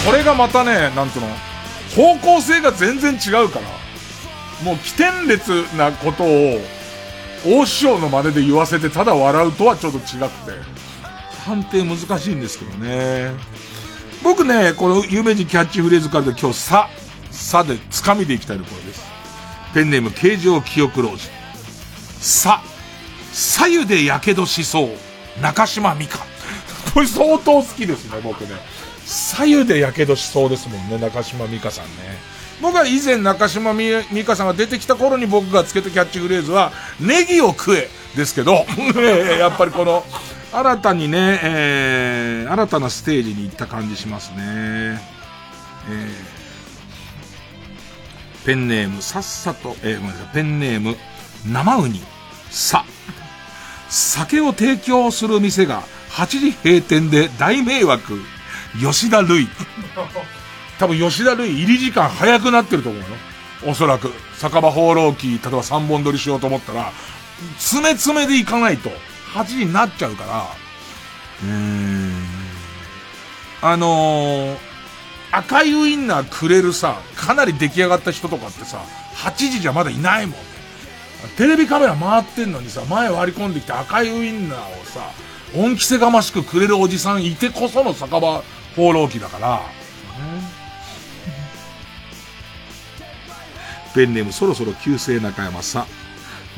[0.06, 1.26] これがまたね、なんとの、
[1.96, 3.83] 方向性が全然違うから、
[4.64, 6.58] もう起点列なことを、
[7.46, 10.74] 大師匠の真似で言わせてただ笑うとはちょっと違くて、
[11.44, 13.32] 判定難しいんですけどね。
[14.22, 16.88] 僕ね、この有名人キャッチフレーズからで今日、さ、
[17.30, 19.04] さで掴みでいきたいところです。
[19.74, 21.28] ペンネーム、形状記憶老人。
[22.20, 22.62] さ、
[23.32, 24.88] 左右で火傷しそう、
[25.42, 26.18] 中島美香。
[26.94, 28.50] これ相当好きですね、僕ね。
[29.04, 32.33] 左右で火傷しそうですもんね、中島美香さんね。
[32.60, 38.64] 僕は以前中島美香さんが出てきた頃に僕がつけたキャッチフレーズは、ネギを食えですけど、
[39.38, 40.04] やっぱりこの、
[40.52, 44.36] 新たにね、えー、新たなステージに行った感じしますね。
[44.38, 50.96] えー、ペンネーム、さっさと、えー、ごめんなさい、ペンネーム、
[51.46, 52.02] 生ウニ、
[52.50, 52.84] さ。
[53.90, 58.20] 酒を提供する店が8時閉店で大迷惑。
[58.80, 59.48] 吉田類。
[60.84, 63.06] 多分吉田類入り時間早くなってると思うよ。
[63.66, 64.12] おそらく。
[64.34, 66.92] 酒場放浪記、例えば3本撮りしようと思ったら、
[67.56, 68.90] 詰め詰めで行かないと、
[69.32, 70.46] 8時になっちゃうから、
[71.42, 72.12] うーん。
[73.62, 74.56] あのー、
[75.32, 78.82] 赤いウインナーくれるさ、かなり出来上がった人とかってさ、
[79.14, 80.38] 8時じゃまだいないもんね。
[81.38, 85.00] テレビカメラ回ってんのにさ、前割り込んできて赤いウインナーをさ、
[85.56, 88.42] 恩着せがましくくれるおじさんいてこその酒場
[88.76, 89.62] 放浪記だから、
[93.94, 95.86] ペンネームそろそろ旧姓中山さん。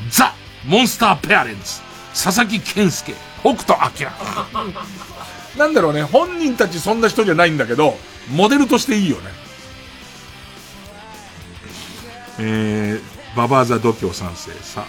[0.09, 0.33] ザ・
[0.65, 1.81] モンスターペアレンツ。
[2.13, 4.09] 佐々木健介、北斗晶。
[5.57, 7.97] なんだろうね、本人たちそんな人じゃないんだけど、
[8.29, 9.31] モデルとしていいよね。
[12.39, 14.85] えー、ババーザ度胸三世さ、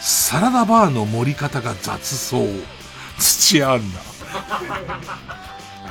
[0.00, 2.48] サラダバーの盛り方が雑そう。
[3.18, 4.00] 土屋アンナ。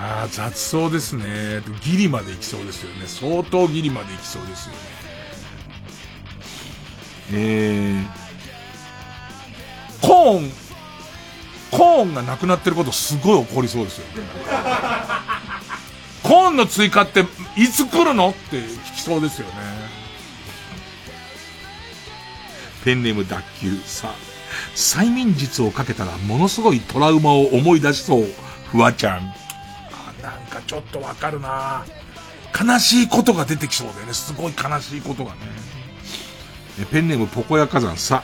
[0.01, 1.61] ああ、雑そうですね。
[1.81, 3.05] ギリまで行きそうですよね。
[3.07, 4.98] 相当ギリまで行きそうですよね。
[7.31, 10.51] えー、コーン、
[11.71, 14.27] コーンがなくなってることすごい怒りそうですよね。
[16.23, 17.25] コーンの追加って
[17.55, 18.29] いつ来るの？
[18.29, 19.53] って聞きそうですよね。
[22.83, 24.13] ペンネーム脱臼さ。
[24.75, 28.27] 催眠術をかけたらものすごいトラウマを思い出しそう。
[28.71, 29.17] フワちゃん。
[29.17, 29.21] あ、
[30.21, 31.85] なんかちょっとわかるな
[32.59, 34.13] 悲しいことが出てきそうだよね。
[34.13, 35.68] すごい悲しいことがね。
[36.79, 38.23] えペンネームポコヤ火山さ。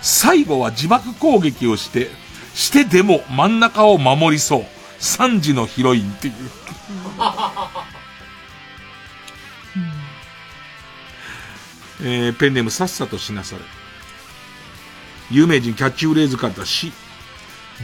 [0.00, 2.08] 最後は自爆攻撃をして、
[2.54, 4.64] してでも真ん中を守りそう。
[5.00, 6.34] 3時のヒロインっていう。
[12.00, 13.62] えー、ペンネームさっさとしなされ。
[15.30, 16.92] 有名人キャッチフレーズからし、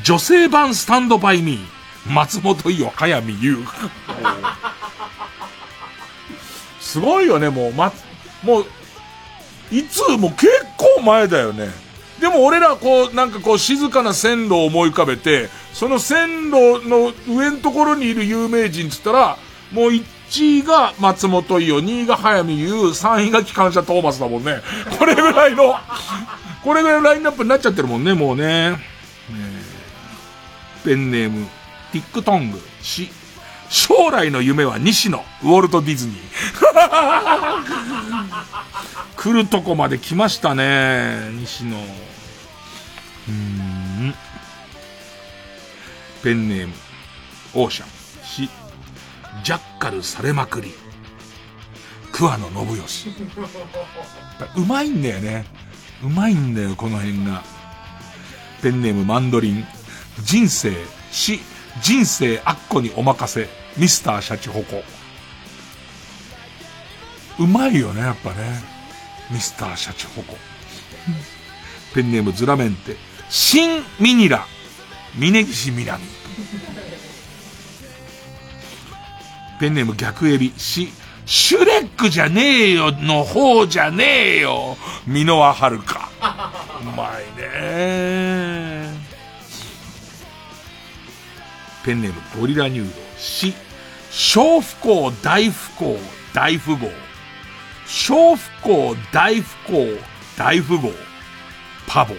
[0.02, 3.58] 女性版スタンドバイミー、松本伊代、早見優。
[6.80, 7.92] すごいよね、もう、ま、
[8.42, 8.66] もう、
[9.70, 11.68] いつも結構前だよね。
[12.20, 19.36] でも俺らこう、なんかこう静かな線路を思い浮かべて、その線路の上のところにいる有名人っつったら、
[19.72, 20.04] もう1
[20.58, 24.60] 位が松本伊代、2位が早見優、3位が機関車トーマスだもんね。
[24.98, 25.74] これぐらいの、
[26.62, 28.44] これぐらいのラインナップになっちゃってるもんね、もうね。
[28.44, 29.74] えー
[30.84, 31.46] ペンネーム、
[31.92, 33.10] ティックトング、し、
[33.74, 36.18] 将来の夢は西野、ウォルト・ディズニー。
[39.18, 41.76] 来るとこまで来ましたね、西野。
[43.28, 44.14] うん。
[46.22, 46.74] ペンネーム、
[47.54, 47.88] オーシャン、
[48.24, 48.48] し、
[49.42, 50.72] ジャッカルされまくり。
[52.12, 53.08] 桑野信義。
[54.54, 55.46] うまいんだよね。
[56.00, 57.42] うまいんだよ、この辺が。
[58.62, 59.66] ペンネームマンドリン。
[60.22, 60.72] 人生、
[61.10, 61.40] 死、
[61.82, 63.48] 人生あっこにお任せ。
[63.76, 64.82] ミスターシャチホコ。
[67.38, 68.62] うまいよね、やっぱね。
[69.30, 70.36] ミスターシャチホコ。
[71.94, 72.96] ペンネームズラメンテ。
[73.28, 74.46] 新ミニラ。
[75.16, 76.04] 峯岸みなみ。
[79.58, 80.52] ペンネーム逆エビ。
[80.56, 80.92] し、
[81.26, 84.76] シュレックじゃねえよの方じゃねえよ。
[85.06, 86.10] 箕輪遥か。
[86.80, 88.83] うまいね
[91.84, 92.92] ペンネームゴリラニュード。
[93.18, 93.52] し、
[94.10, 95.98] 小不幸大不幸
[96.32, 96.90] 大富豪。
[97.86, 99.98] 小不幸大不幸
[100.36, 100.90] 大富豪。
[101.86, 102.14] パボ。
[102.14, 102.18] う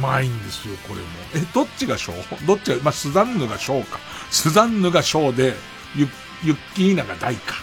[0.00, 1.06] まいんですよ、これも。
[1.34, 2.12] え、どっちが小？
[2.46, 3.98] どっちが、まあ、スザンヌが小か。
[4.30, 5.56] スザンヌが小で、
[5.96, 6.06] ユ
[6.44, 7.56] ユッキーナが大か。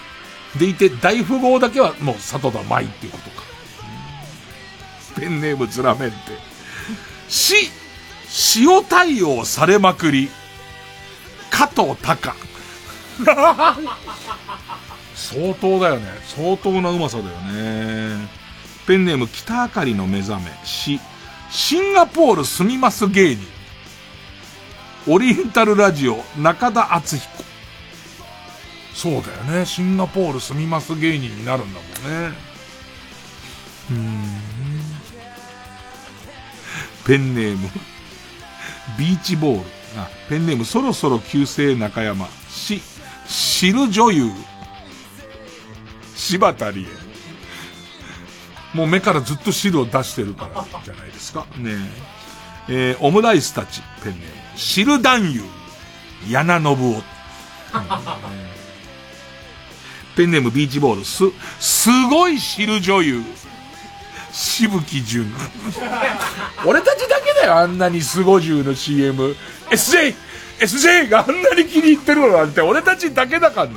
[0.57, 3.43] でいて、大富豪だけはもう佐藤田舞っていうことか。
[5.15, 6.15] ペンネームズラメンテ。
[7.29, 7.69] し、
[8.55, 10.29] 塩対応されまくり。
[11.49, 12.35] 加藤隆。
[15.15, 16.05] 相当だよね。
[16.27, 18.29] 相当なうまさだよね。
[18.85, 20.51] ペンネーム北あかりの目覚め。
[20.63, 20.99] し、
[21.49, 23.47] シンガポール住みます芸人。
[25.07, 27.43] オリエンタルラジオ中田敦彦。
[28.93, 29.65] そうだよね。
[29.65, 32.37] シンガポール住みます芸人になるんだもんね。
[33.91, 34.23] うん。
[37.05, 37.69] ペンネーム。
[38.97, 39.65] ビーチボール。
[39.99, 42.27] あ、ペンネームそろそろ旧姓中山。
[42.49, 42.81] し、
[43.27, 44.31] 知る女優。
[46.15, 46.85] 柴田理恵。
[48.73, 51.45] もう目からずっと汁を出してるからじゃないですか。
[51.57, 51.75] ねえ。
[52.69, 54.25] えーオムライスたち、ペンネーム。
[54.55, 55.43] 汁男優。
[56.29, 57.03] 柳信夫。
[60.17, 61.05] ペンネームビーチボール。
[61.05, 61.23] す、
[61.59, 63.23] すごい汁女優。
[64.31, 65.33] しぶきじゅん。
[66.65, 69.35] 俺たちだけだよ、あんなにスゴジュウの CM。
[69.69, 70.15] SJ!
[70.59, 73.73] SJ があんなに気に入ってるのなんて俺たちだけだからね。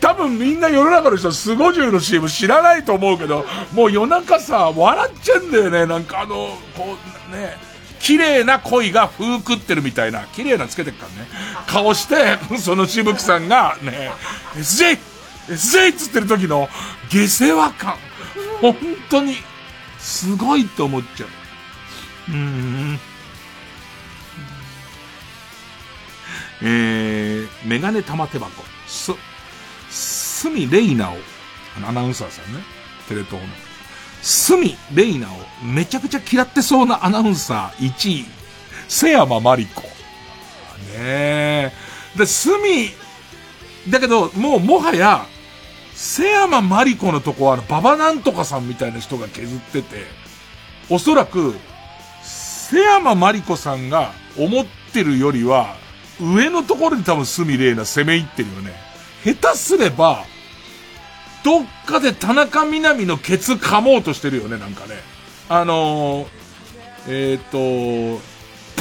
[0.00, 5.86] 多分みんな世の中の人スゴジュウの CM 知らないと思うけど、もう夜中さ、笑っちゃうんだよね。
[5.86, 6.96] なんかあの、こ
[7.30, 7.56] うね、
[8.00, 11.28] 綺麗な恋が風食ってるみたいな、綺麗なつけてっからね。
[11.66, 14.10] 顔して、そのしぶきさんがね、
[14.54, 14.98] SJ!
[15.48, 15.92] SJ!
[15.92, 16.68] っつってる時の
[17.10, 17.94] 下世話感。
[18.60, 18.76] 本
[19.10, 19.36] 当に、
[19.98, 21.28] すごいと思っちゃう。
[22.32, 23.00] うん。
[26.62, 28.50] えー、メガネ玉手箱。
[28.86, 29.12] す、
[29.90, 31.16] すみレイナを、
[31.86, 32.60] アナウンサーさんね。
[33.08, 33.48] テレ東の。
[34.22, 35.30] スミ・レイナを
[35.62, 38.26] めちゃくちゃ嫌ってそうなアナウンサー1位、
[38.88, 39.82] 瀬山マリコ。
[39.82, 39.88] ね
[40.96, 41.72] え。
[42.16, 42.90] で、スミ、
[43.88, 45.26] だけど、もうもはや、
[45.98, 50.04] 瀬山マリコのとこは、あの、ババなんとかさんみたいな人が削ってて、
[50.88, 51.56] おそらく、
[52.22, 55.74] 瀬山マリコさんが思ってるよりは、
[56.20, 58.74] 上のところに多分スミレイナ攻め入ってるよね。
[59.24, 60.24] 下手すれば、
[61.42, 64.94] どっかで田中みな実のケツ噛もうとしてるよね、なんかね。
[65.48, 66.28] あのー、
[67.08, 68.22] えっ、ー、と、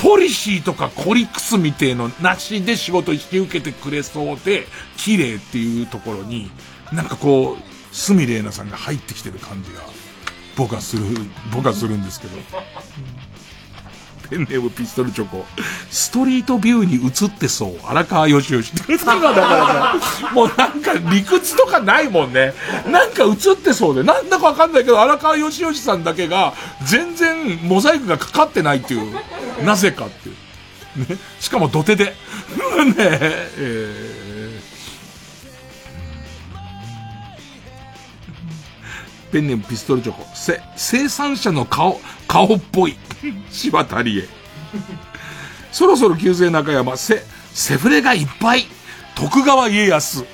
[0.03, 4.68] ポリシーとかコリックスみてえのなしで仕事引き受けてくれそうで、
[4.98, 6.52] 綺麗っていうところに、
[6.91, 9.81] なんかこう、スミレーナさんが入ってきてる感じが、
[10.55, 11.03] 僕はする、
[11.53, 12.38] 僕はするんですけど。
[14.30, 15.45] ペンネームピストルチョコ。
[15.89, 17.80] ストリートビューに映ってそう。
[17.85, 18.73] 荒川よしよし。
[18.76, 19.95] だからさ、
[20.34, 22.53] もうなんか理屈とかないもんね。
[22.91, 24.03] なんか映ってそうで。
[24.03, 26.53] なんだかわかんないけど、荒川よしよしさんだけが、
[26.85, 29.15] 全然モザイクがかかってないっていう。
[29.64, 30.35] なぜかっていう。
[31.09, 31.18] ね。
[31.39, 32.05] しかも土手で。
[32.05, 32.14] ね
[32.97, 34.27] えー
[39.38, 40.26] ペンネームピストルチョコ。
[40.34, 42.97] せ、生産者の顔、顔っぽい。
[43.51, 44.27] 柴田理恵。
[45.72, 47.22] そろそろ旧姓中山、せ、
[47.53, 48.65] セフレがいっぱい。
[49.14, 50.26] 徳川家康。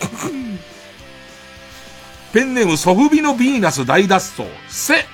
[2.31, 4.49] ペンネームソフビのヴィーナス大脱走。
[4.69, 5.05] せ、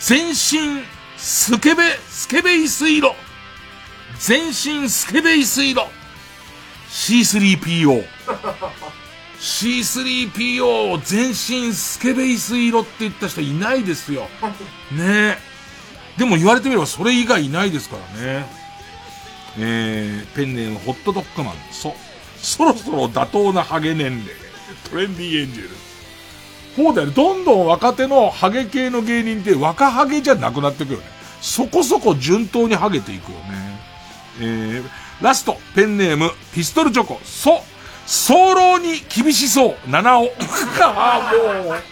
[0.00, 0.82] 全身、
[1.16, 3.12] スケベ、スケベイ水路。
[4.18, 5.82] 全身スケベイ水路。
[6.90, 8.04] C3PO。
[9.42, 14.28] C3PO 全身スケベイス色って言った人いないですよ。
[14.92, 15.38] ねえ。
[16.16, 18.46] でも言われてみればそれ以外いないですからね。
[19.58, 21.54] えー、ペンネームホットドッグマン。
[21.72, 21.96] そ、
[22.40, 24.26] そろそろ妥当なハゲ年齢。
[24.88, 25.70] トレンディエンジェル。
[26.76, 27.12] そうだよね。
[27.14, 31.04] どんどん若手のハゲ系の芸人って若ハゲじゃなくなってくよね。
[31.40, 33.80] そこそこ順当にハゲていくよね。
[34.40, 37.20] えー、ラスト、ペンネーム、ピストルチョコ。
[37.24, 37.64] そ、
[38.06, 40.30] 早漏に厳しそう、七尾。
[40.80, 41.82] ああ、もう。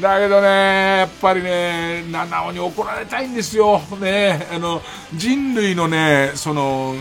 [0.00, 3.80] だけどね、やっぱりね、七尾に怒られたいんですよ。
[4.00, 4.82] ね、あの、
[5.14, 6.94] 人類のね、その、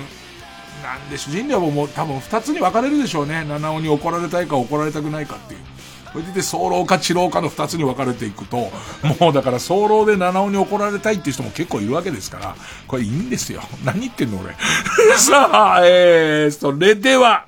[0.82, 3.44] なんでしょう、人類はもう多分二つに分かれるでしょうね。
[3.48, 5.60] 七尾に怒られたいか怒られたくないかっていう。
[6.14, 8.70] それで早漏か治療かの二つに分かれていくと、
[9.20, 12.56] もうだから早漏で七尾に怒られたいっていう人も結構いるわけですから、
[12.88, 13.62] これいいんですよ。
[13.84, 14.56] 何言ってんの俺。
[15.18, 17.46] さあ、えー、それでは、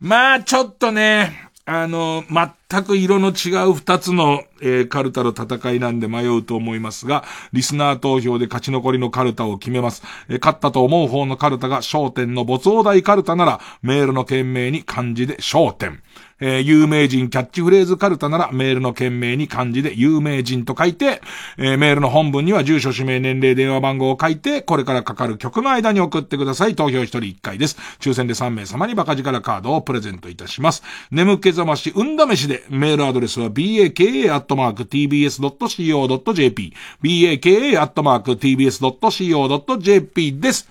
[0.00, 10.02] まあちょっとね、あの、全く色の違う二つの、えー、カルタの戦いなんで迷うと思いますが、リスナー投票で勝ち残りのカルタを決めます。
[10.30, 16.02] えー、勝ったと思う方のカルタが焦点の没王大カルタなら、メールの件名に漢字で焦点。
[16.40, 21.20] えー、有名人キャッチフレーズカルタならメールの件名に漢字で有名人と書いて、
[21.56, 26.74] えー、メールの本文には住所、氏名、年齢、電話番号を書いて、これからかかる曲の間に送ってください。
[26.74, 27.76] 投票一人一回です。
[28.00, 30.82] 抽選で3名様にバカ力カードをプレゼントいたします。
[31.10, 34.08] 眠気覚まし、うんだめしで、メールアドレスは baka.tbs.co.jp、
[37.02, 37.48] baka.tbs.co.jp
[40.40, 40.68] です。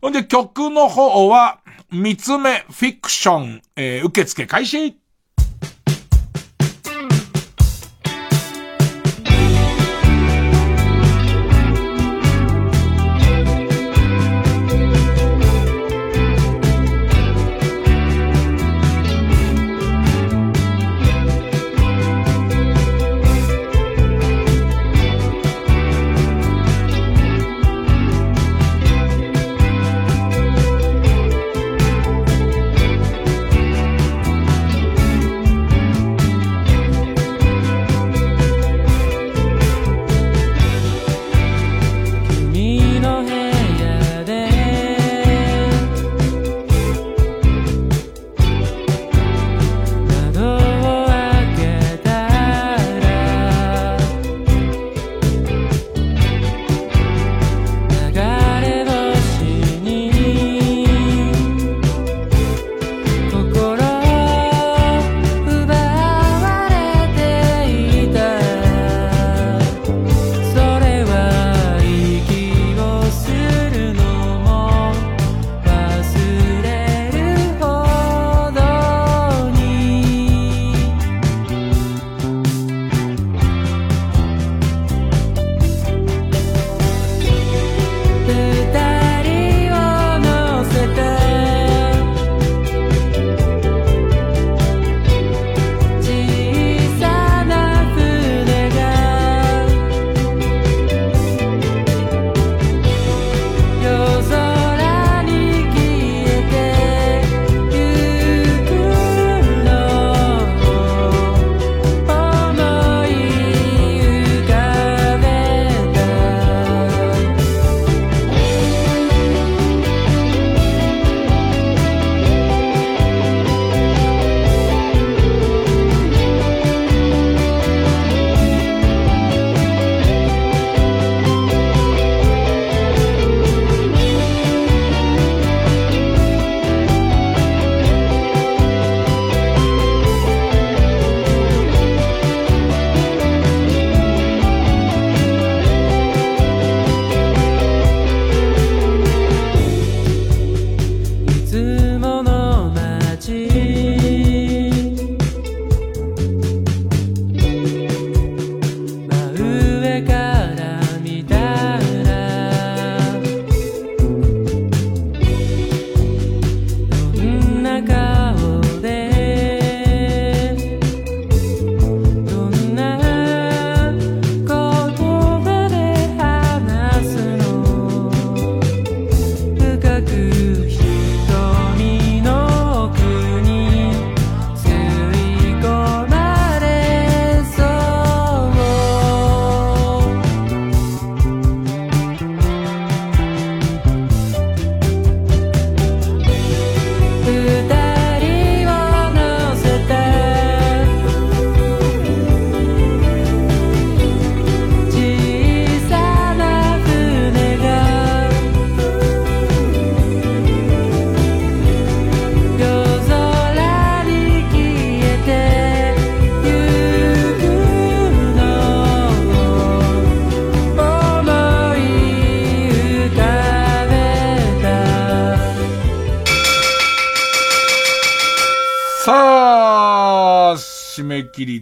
[0.00, 1.58] ほんで、曲の方は、
[1.92, 4.96] 三つ目、フィクション、えー、受付開始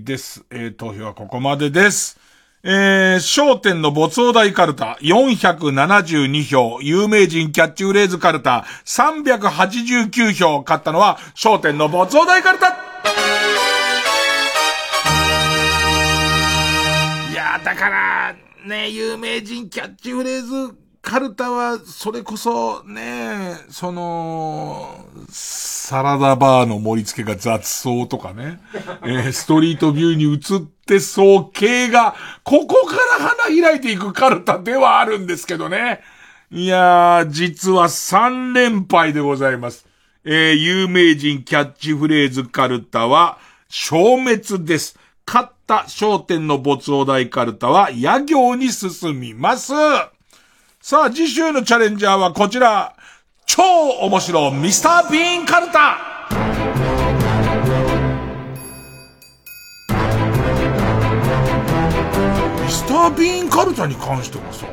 [0.09, 0.43] です。
[0.51, 2.19] えー、投票はここまでです。
[2.65, 12.69] えー、商店の没お題カルタ472票、有名人キャッチフレーズカルタ389票、勝ったのは商店の没お題カルタ
[17.31, 18.35] いやー、だから、
[18.67, 20.75] ね、有名人キャッチフレーズ
[21.09, 28.61] カルタは、それこそ、ね、その、サラダバーの盛り付けが雑草とかね、
[29.05, 32.15] えーストリートビューに映ってそう系が、
[32.45, 36.03] ここから花開いていくカルタではあるんですけどね。
[36.51, 39.87] いやー、実は3連敗でございます。
[40.27, 43.39] えー有名人キャッチフレーズカルタは、
[43.71, 44.99] 消滅です。
[45.27, 49.73] 勝った商店の没お題カルタは、野行に進みます。
[50.81, 52.95] さあ、次週のチャレンジャーはこちら。
[53.45, 53.63] 超
[54.03, 55.99] 面白ミスター・ビーンカルタ
[62.63, 64.67] ミスター・ビーンカルタに関してはさ、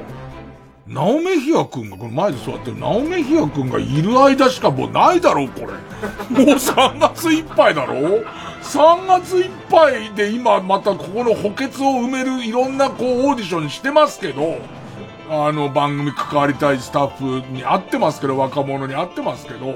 [0.86, 5.66] ナオメヒア君が、この前で座ってるナオメヒア君がいる間しかもうないだろう、これ。
[5.66, 7.96] もう3月いっぱいだろ
[8.62, 14.60] ?3 月いっぱいで今またここの補欠を埋めるいろんなこうオーディションしてますけど、
[15.30, 19.74] あの番組関わりたいスタッフに会ってますけど、若者に会ってますけど、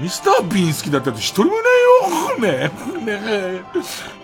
[0.00, 1.68] ミスター・ビーン好きだったって一人もいないよ。
[2.38, 2.70] ね
[3.04, 3.62] ね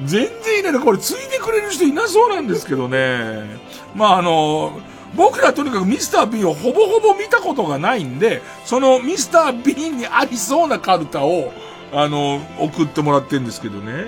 [0.04, 0.74] 全然いない。
[0.80, 3.58] これついてくれる人いなそうなんですけどね。
[3.94, 4.80] まああの、
[5.16, 11.52] 僕らとにかくミスター・ビーンをほぼほぼ見たことがないんで、そのミスター・ビーンにありそうなカルタを、
[11.92, 14.06] あの、送ってもらってんですけどね。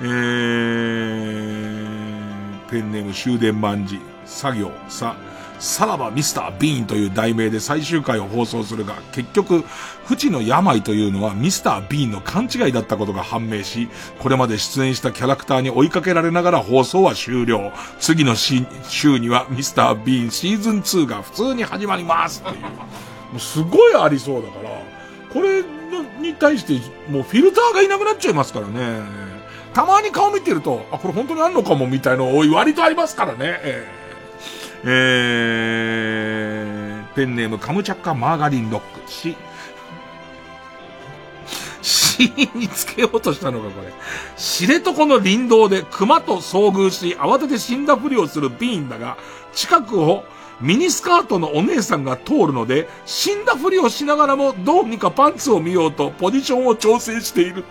[0.00, 5.16] えー、ペンネーム終電万事、作業、さ、
[5.58, 9.64] さらばミスター・ビーンという題名で最終回を放送するが、結局、
[10.06, 13.88] 不治の病というのはミスター・ビーンの勘違いだったことが判明し、
[14.18, 17.72] これまで出演したキャラクターに追いかけられながら放送は終了。
[17.98, 22.62] 次の週にはミスター・ビーンシーズン2が普通に始まりますっていう。
[22.64, 22.70] も
[23.36, 24.70] うすごいありそうだから、
[25.32, 25.62] これ
[26.20, 26.74] に対して
[27.10, 29.00] もうフィルターがいなくなっちゃいますからね。
[29.72, 33.38] たまに顔見てると、あ、これ本当にあんのかもみたいの多い割とありますからね。
[33.40, 34.03] えー
[34.86, 39.10] えー、ペンネームカムチャッカマーガリンロック。
[39.10, 39.36] し、
[41.80, 43.92] 死につけようとしたのか、これ。
[44.36, 49.16] 知床の林道で熊と遭遇し、慌てて死んだふりをするビーンだが、
[49.52, 50.24] 近くを
[50.60, 57.64] ミニスカートのお姉さんが通るので、死んだふりをしながらもどうにかパンツを見ようとポジションを調整している。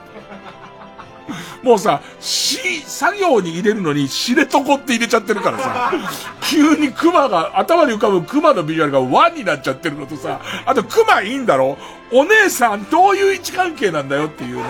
[1.63, 5.93] もうさ、し、作業に入れるのに知床って入れちゃってるからさ、
[6.49, 11.77] 急に熊が、頭に浮かぶ熊のビジュアルがワンになっちゃってるのとさ、あと熊いいんだろ？
[12.11, 14.63] お姉さんどういう位置関係なんだよっていうね。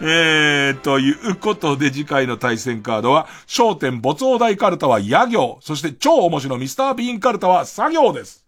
[0.00, 8.47] えー、ということで次回の対戦カードは、焦点没大台カルタは野行、そして超面白ミスタービーンカルタは作業です。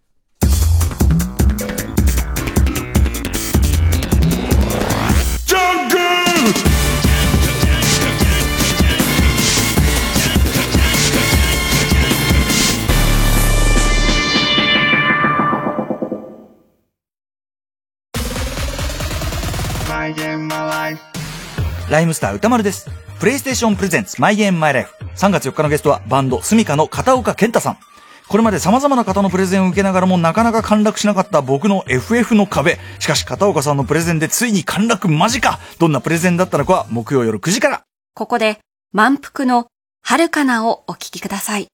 [21.91, 22.89] ライムスター歌丸です。
[23.19, 24.95] プレイステーションプレゼンツマイゲームマイライフ。
[25.15, 27.79] 3月4日のゲストはバンドスミカの片岡健太さん。
[28.27, 32.79] これまで様々な方のプレゼンを受けながらもなかなか陥落しなかった僕の FF の壁。
[32.99, 35.59] しかし片岡さんのプレゼンでついに陥落間近。
[35.79, 37.83] どんなプレゼンだったのかは木曜夜9時から。
[38.15, 38.59] ここで
[38.93, 39.67] 満腹の
[40.03, 41.67] 遥かなをお聞きください。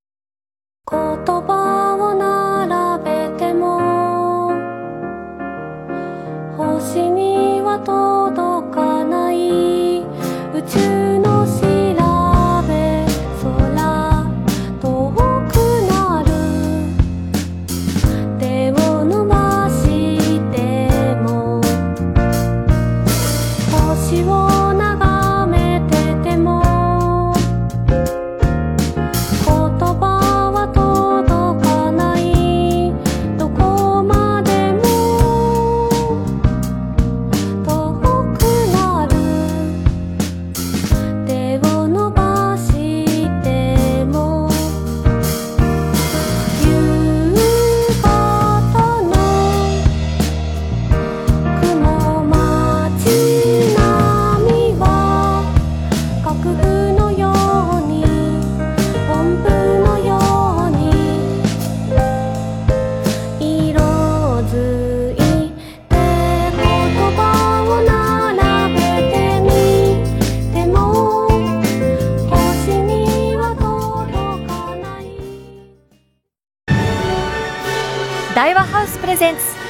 [0.90, 1.55] 言葉
[7.84, 8.45] 届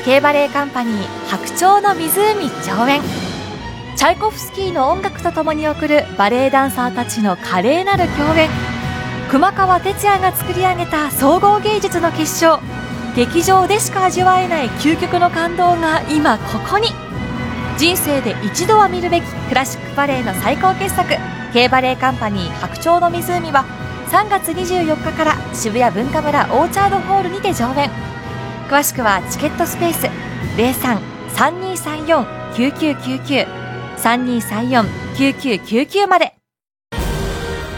[0.06, 3.02] K バレエカンパニー白鳥の湖上演。
[3.96, 8.48] チャイコフスキーの音楽とともに送るバレエダンサーたちの華麗なる共演。
[9.32, 12.60] 熊川哲也が作り上げた総合芸術の結晶。
[13.16, 16.90] 劇場でしか味わえない究極の感動が今ここに。
[17.76, 21.16] 人生で一度は見るべきクラシックバレエの最高傑作。
[21.52, 23.64] K バレエカンパニー白鳥の湖は
[24.12, 28.15] 3月24日から渋谷文化村オーチャードホールにて上演。
[28.68, 30.09] 詳しくはチケットスペース
[32.56, 33.47] 03-3234-9999
[33.97, 36.34] 3234-9999まで。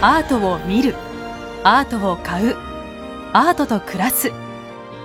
[0.01, 0.95] アートを見る
[1.65, 2.57] アートを買う
[3.33, 4.31] アートと暮らす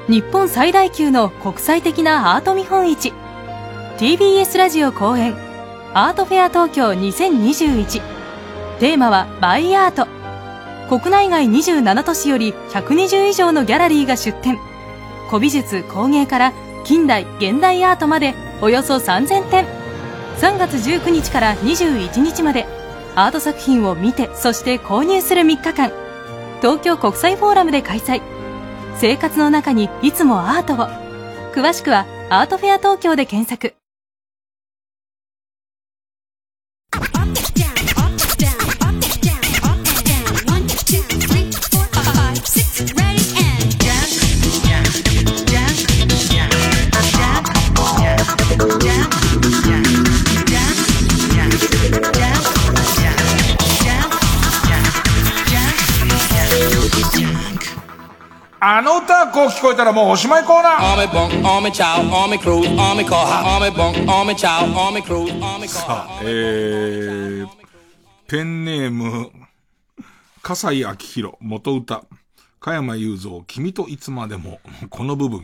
[0.08, 3.12] 日本最大級の国際的なアート見本市。
[3.98, 5.36] TBS ラジオ公演
[5.94, 8.02] アートフェア東京2021
[8.80, 10.08] テーマはバイアート。
[10.90, 14.60] 国内外27都市より120以上のギャラリーが出展
[15.34, 16.54] 古美術工芸から
[16.84, 19.66] 近代現代アートまでおよそ3000点。
[20.38, 22.68] 3月19日から21日まで
[23.16, 25.92] アート作品を見てそして購入する3日間。
[26.62, 28.22] 東京国際フォーラムで開催。
[28.98, 30.86] 生活の中にいつもアートを。
[31.52, 33.74] 詳しくはアートフェア東京で検索。
[58.66, 60.94] あの歌はこう聞こえたらもうおしまいコーナー
[65.68, 67.48] さあ、えー、
[68.26, 69.32] ペンネーム、
[70.42, 72.06] 笠井明宏、元歌、
[72.62, 75.44] 加山雄三、君といつまでも、この部分。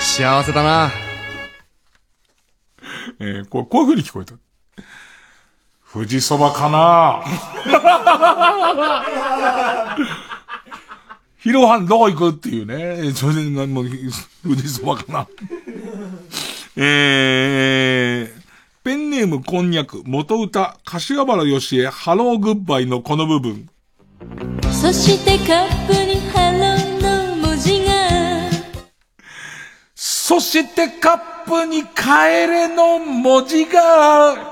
[0.00, 0.90] 幸せだな。
[3.20, 4.34] えー、こうこういう風に聞こえた。
[5.92, 7.22] 富士そばかな
[11.42, 12.30] ヒロハンどこ行く？
[12.30, 13.12] っていうね。
[13.14, 13.86] それで、もう、
[14.44, 15.26] 富士そばかな。
[16.76, 18.42] えー、
[18.84, 23.68] ペンネームこんにゃく、元歌、柏原芳恵、ハローグッバイのこの部分。
[24.70, 27.92] そしてカップにハローの文字が
[29.96, 34.51] そしてカップに帰れの文字が、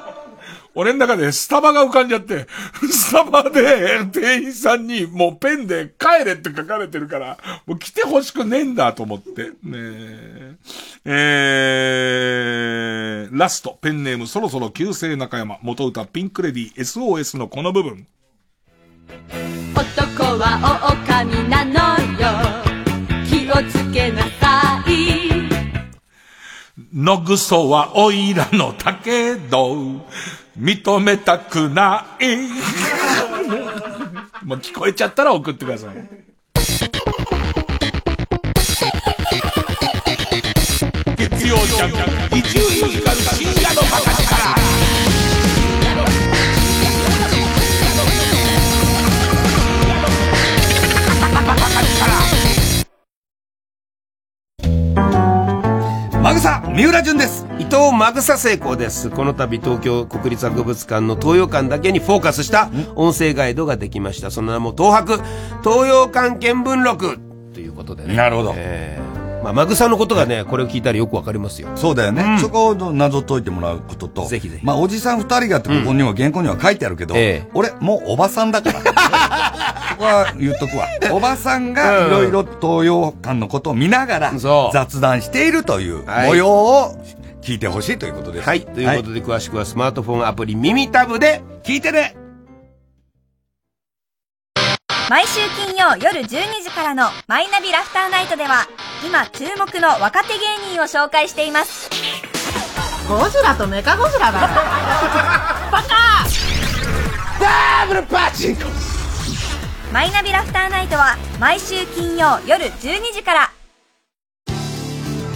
[0.75, 2.47] 俺の中でスタバが浮かんじゃって、
[2.91, 9.51] スタバで店員さんにもうペンで帰れって書かれてるから、もう来てほしくねえんだと思って。
[9.51, 10.57] ねえ。
[11.05, 18.07] えー、ラスト、ペンネームそろそろ旧姓中山、元歌ピンクレディ SOS のこの部分。
[19.75, 21.73] 男は狼なの
[22.21, 22.29] よ
[23.27, 25.31] 気をつけなさい
[26.93, 30.07] のぐそはおいらのだけど、
[30.61, 32.37] 認めたくない。
[34.45, 35.91] もう聞こえちゃったら送ってください。
[41.16, 41.93] 月曜ジャン
[42.31, 42.65] ク、伊集院
[43.01, 44.70] 光深夜のバカ力。
[56.31, 59.11] マグサ三浦淳です伊藤マグサ成功です。
[59.11, 64.31] この度東京国立博物館の東洋館だけにフォーカスした音声ガイドができました。
[64.31, 65.16] その名も東博
[65.65, 67.19] 東洋館見聞録
[67.52, 68.15] ということでね。
[68.15, 68.52] なるほど。
[68.55, 69.00] えー
[69.43, 71.69] まあ、マグサのことがね、これを聞いたらよくわかりますよ。
[71.77, 72.39] そうだよね。
[72.41, 74.27] そこを謎解いてもらうことと。
[74.27, 74.65] ぜひぜひ。
[74.65, 77.15] まあ、おじさん二人がってここにも原稿には書いてあるけど、
[77.55, 78.81] 俺、もうおばさんだから。
[78.81, 80.87] そこは言っとくわ。
[81.12, 84.33] おばさんがいろいろ東洋館のことを見ながら
[84.73, 86.97] 雑談しているというはい模様を
[87.43, 88.47] 聞いてほしいということです。
[88.49, 88.62] はい。
[88.62, 92.15] ということで、詳しくはスマートフォンアプリ耳タブで聞いてね
[95.11, 98.69] 毎週金曜夜12時からのマイナビラフターナイトでは
[99.05, 101.91] 今注目の若手芸人を紹介しています。
[103.09, 104.47] ゴジラとメカゴジラだよ。
[105.73, 106.28] バカ！
[107.41, 108.62] ダブルパチンコ。
[109.93, 113.51] マイナビラフターナイトは毎週金曜夜12時から。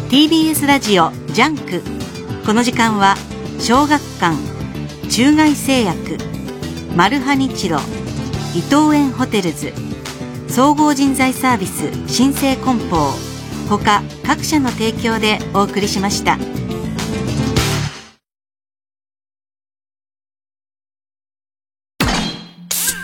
[0.08, 1.82] TBS ラジオジャンク。
[2.46, 3.16] この時間は
[3.58, 4.36] 小学館
[5.10, 6.18] 中外製薬
[6.94, 7.80] マルハニチロ
[8.54, 9.72] 伊藤園ホテルズ。
[10.48, 13.10] 総合人材サービス新生梱包。
[13.68, 16.38] 他各社の提供でお送りしました。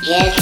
[0.04, 0.39] Yes,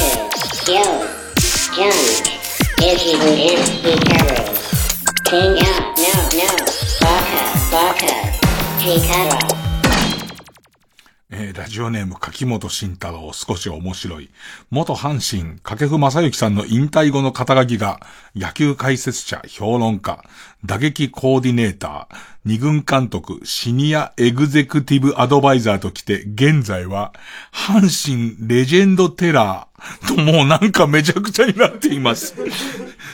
[11.78, 14.30] ジオネーム柿本慎太郎少し面白い。
[14.70, 18.00] 元阪神、掛布正幸さんの引退後の肩書きが、
[18.34, 20.24] 野球解説者、評論家、
[20.64, 27.12] 打撃コーディネーター、二軍監督、シニアエグゼクティブアドバイザーときて、現在は、
[27.52, 32.34] 阪神レジェンドテラーともうなんかめちゃくちゃになっています。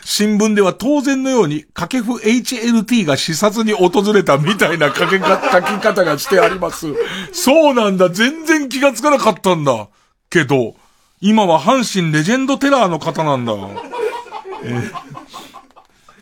[0.05, 6.95] 新聞では当然のように、掛布 HLT が視察に訪れたみたいな書きか書き方がしてあります。
[7.33, 8.09] そうなんだ。
[8.09, 9.89] 全然気がつかなかったんだ。
[10.31, 10.77] けど、
[11.21, 13.53] 今は阪神レジェンドテラーの方なんだ。
[14.65, 15.14] えー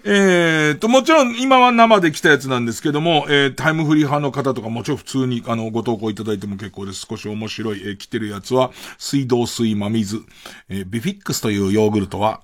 [0.05, 7.07] えーと、もちろん今は生で来たやつなんですけども、えータイムフリー派の方とかもちろん普通にあの、ご投稿いただいても結構です。
[7.09, 10.23] 少し面白い、えー来てるやつは、水道水真水、
[10.69, 12.43] えービフィックスというヨーグルトは、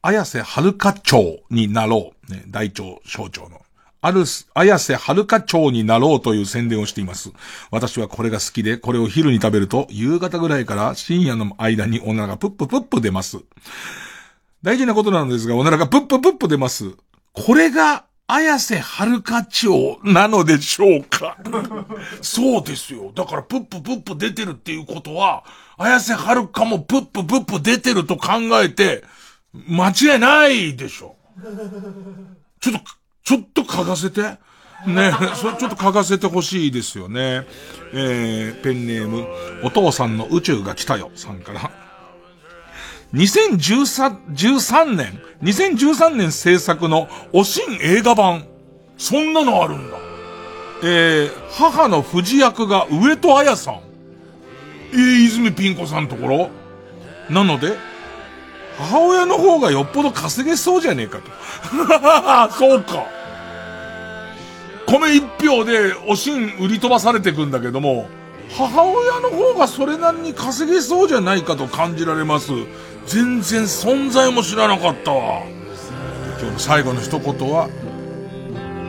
[0.00, 2.32] 綾瀬はるか町になろう。
[2.32, 3.60] ね、大腸、小腸の。
[4.00, 7.32] あるす、綾瀬はるか町になろうという宣伝をしています。
[7.70, 13.38] 私はこれが好きで、これを昼に食べると、夕方ぐらいから深夜の間におならがプッププップ出ます。
[14.62, 16.92] 大事なことなんですが、おならがプッププップ出ます。
[17.32, 21.38] これが、綾瀬はるか町なのでしょうか？
[22.20, 23.10] そうですよ。
[23.14, 25.44] だから、プッププップ出てるっていうことは、
[25.78, 28.32] 綾瀬はるかもプッププップ出てると考
[28.62, 29.02] えて、
[29.54, 31.16] 間違いないでしょ。
[32.60, 32.80] ちょっと、
[33.24, 34.22] ちょっと書かせて。
[34.86, 37.46] ねそれちょっと書かせてほしいですよね。
[37.94, 39.26] えー、ペンネーム、
[39.64, 41.87] お父さんの宇宙が来たよ、さんから。
[43.14, 48.44] 2013 13年、2013年制作のおしん映画版。
[48.98, 49.96] そんなのあるんだ。
[50.82, 53.80] えー、母の藤役が上戸彩さん。
[54.92, 56.50] えー、泉ピン子さんのところ
[57.30, 57.76] なので、
[58.76, 61.30] 母親の方がよっぽど稼げそうじゃねえかと。
[62.58, 63.06] そうか。
[64.86, 68.08] 米一票でおしん売り飛ばされてくんだけども、
[68.56, 72.52] 母親の方がそれなりに稼げそうじゃないかと感じられます。
[73.08, 75.42] 全然存在も知らなかったわ。
[76.38, 77.70] 今日の最後の一言は、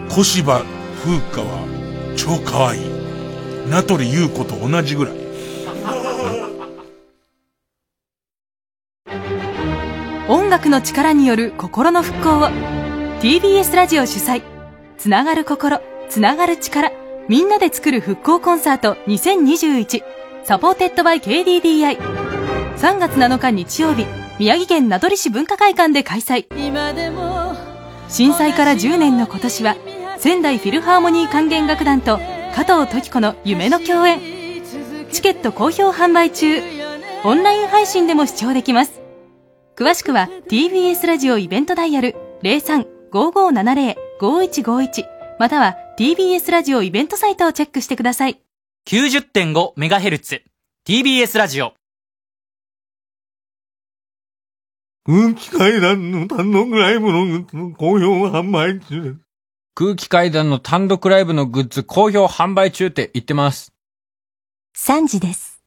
[0.09, 0.63] 小芝
[1.03, 2.81] 風花は超可愛い。
[3.69, 5.15] 名取裕子と同じぐらい。
[10.27, 12.49] 音楽の力による心の復興を
[13.21, 14.43] TBS ラジオ主催
[14.97, 16.91] つながる心つながる力
[17.27, 20.03] みんなで作る復興コンサート2021
[20.43, 22.18] サポーテッドバイ KDDI
[22.79, 24.05] 3月7日日曜日
[24.39, 26.47] 宮城県名取市文化会館で開催
[28.07, 29.75] 震災から10年の今年は
[30.17, 32.19] 仙台フィルハーモニー管弦楽団と
[32.55, 34.21] 加藤時子の夢の共演
[35.11, 36.61] チケット好評販売中
[37.25, 39.01] オンライン配信でも視聴できます
[39.75, 45.03] 詳しくは TBS ラジオイベントダイヤル03-5570-5151
[45.37, 48.41] または TBS ラジオイベントサイトをチェックしてください。
[48.87, 50.41] 90.5MHz。
[50.85, 51.78] TBS ラジオ。
[55.09, 59.15] 空気階段の単独ライブの好評販売中です。
[59.73, 63.73] 空気階段の単独ライブのグッズ好評販売中って言ってます。
[64.77, 65.58] 3時です。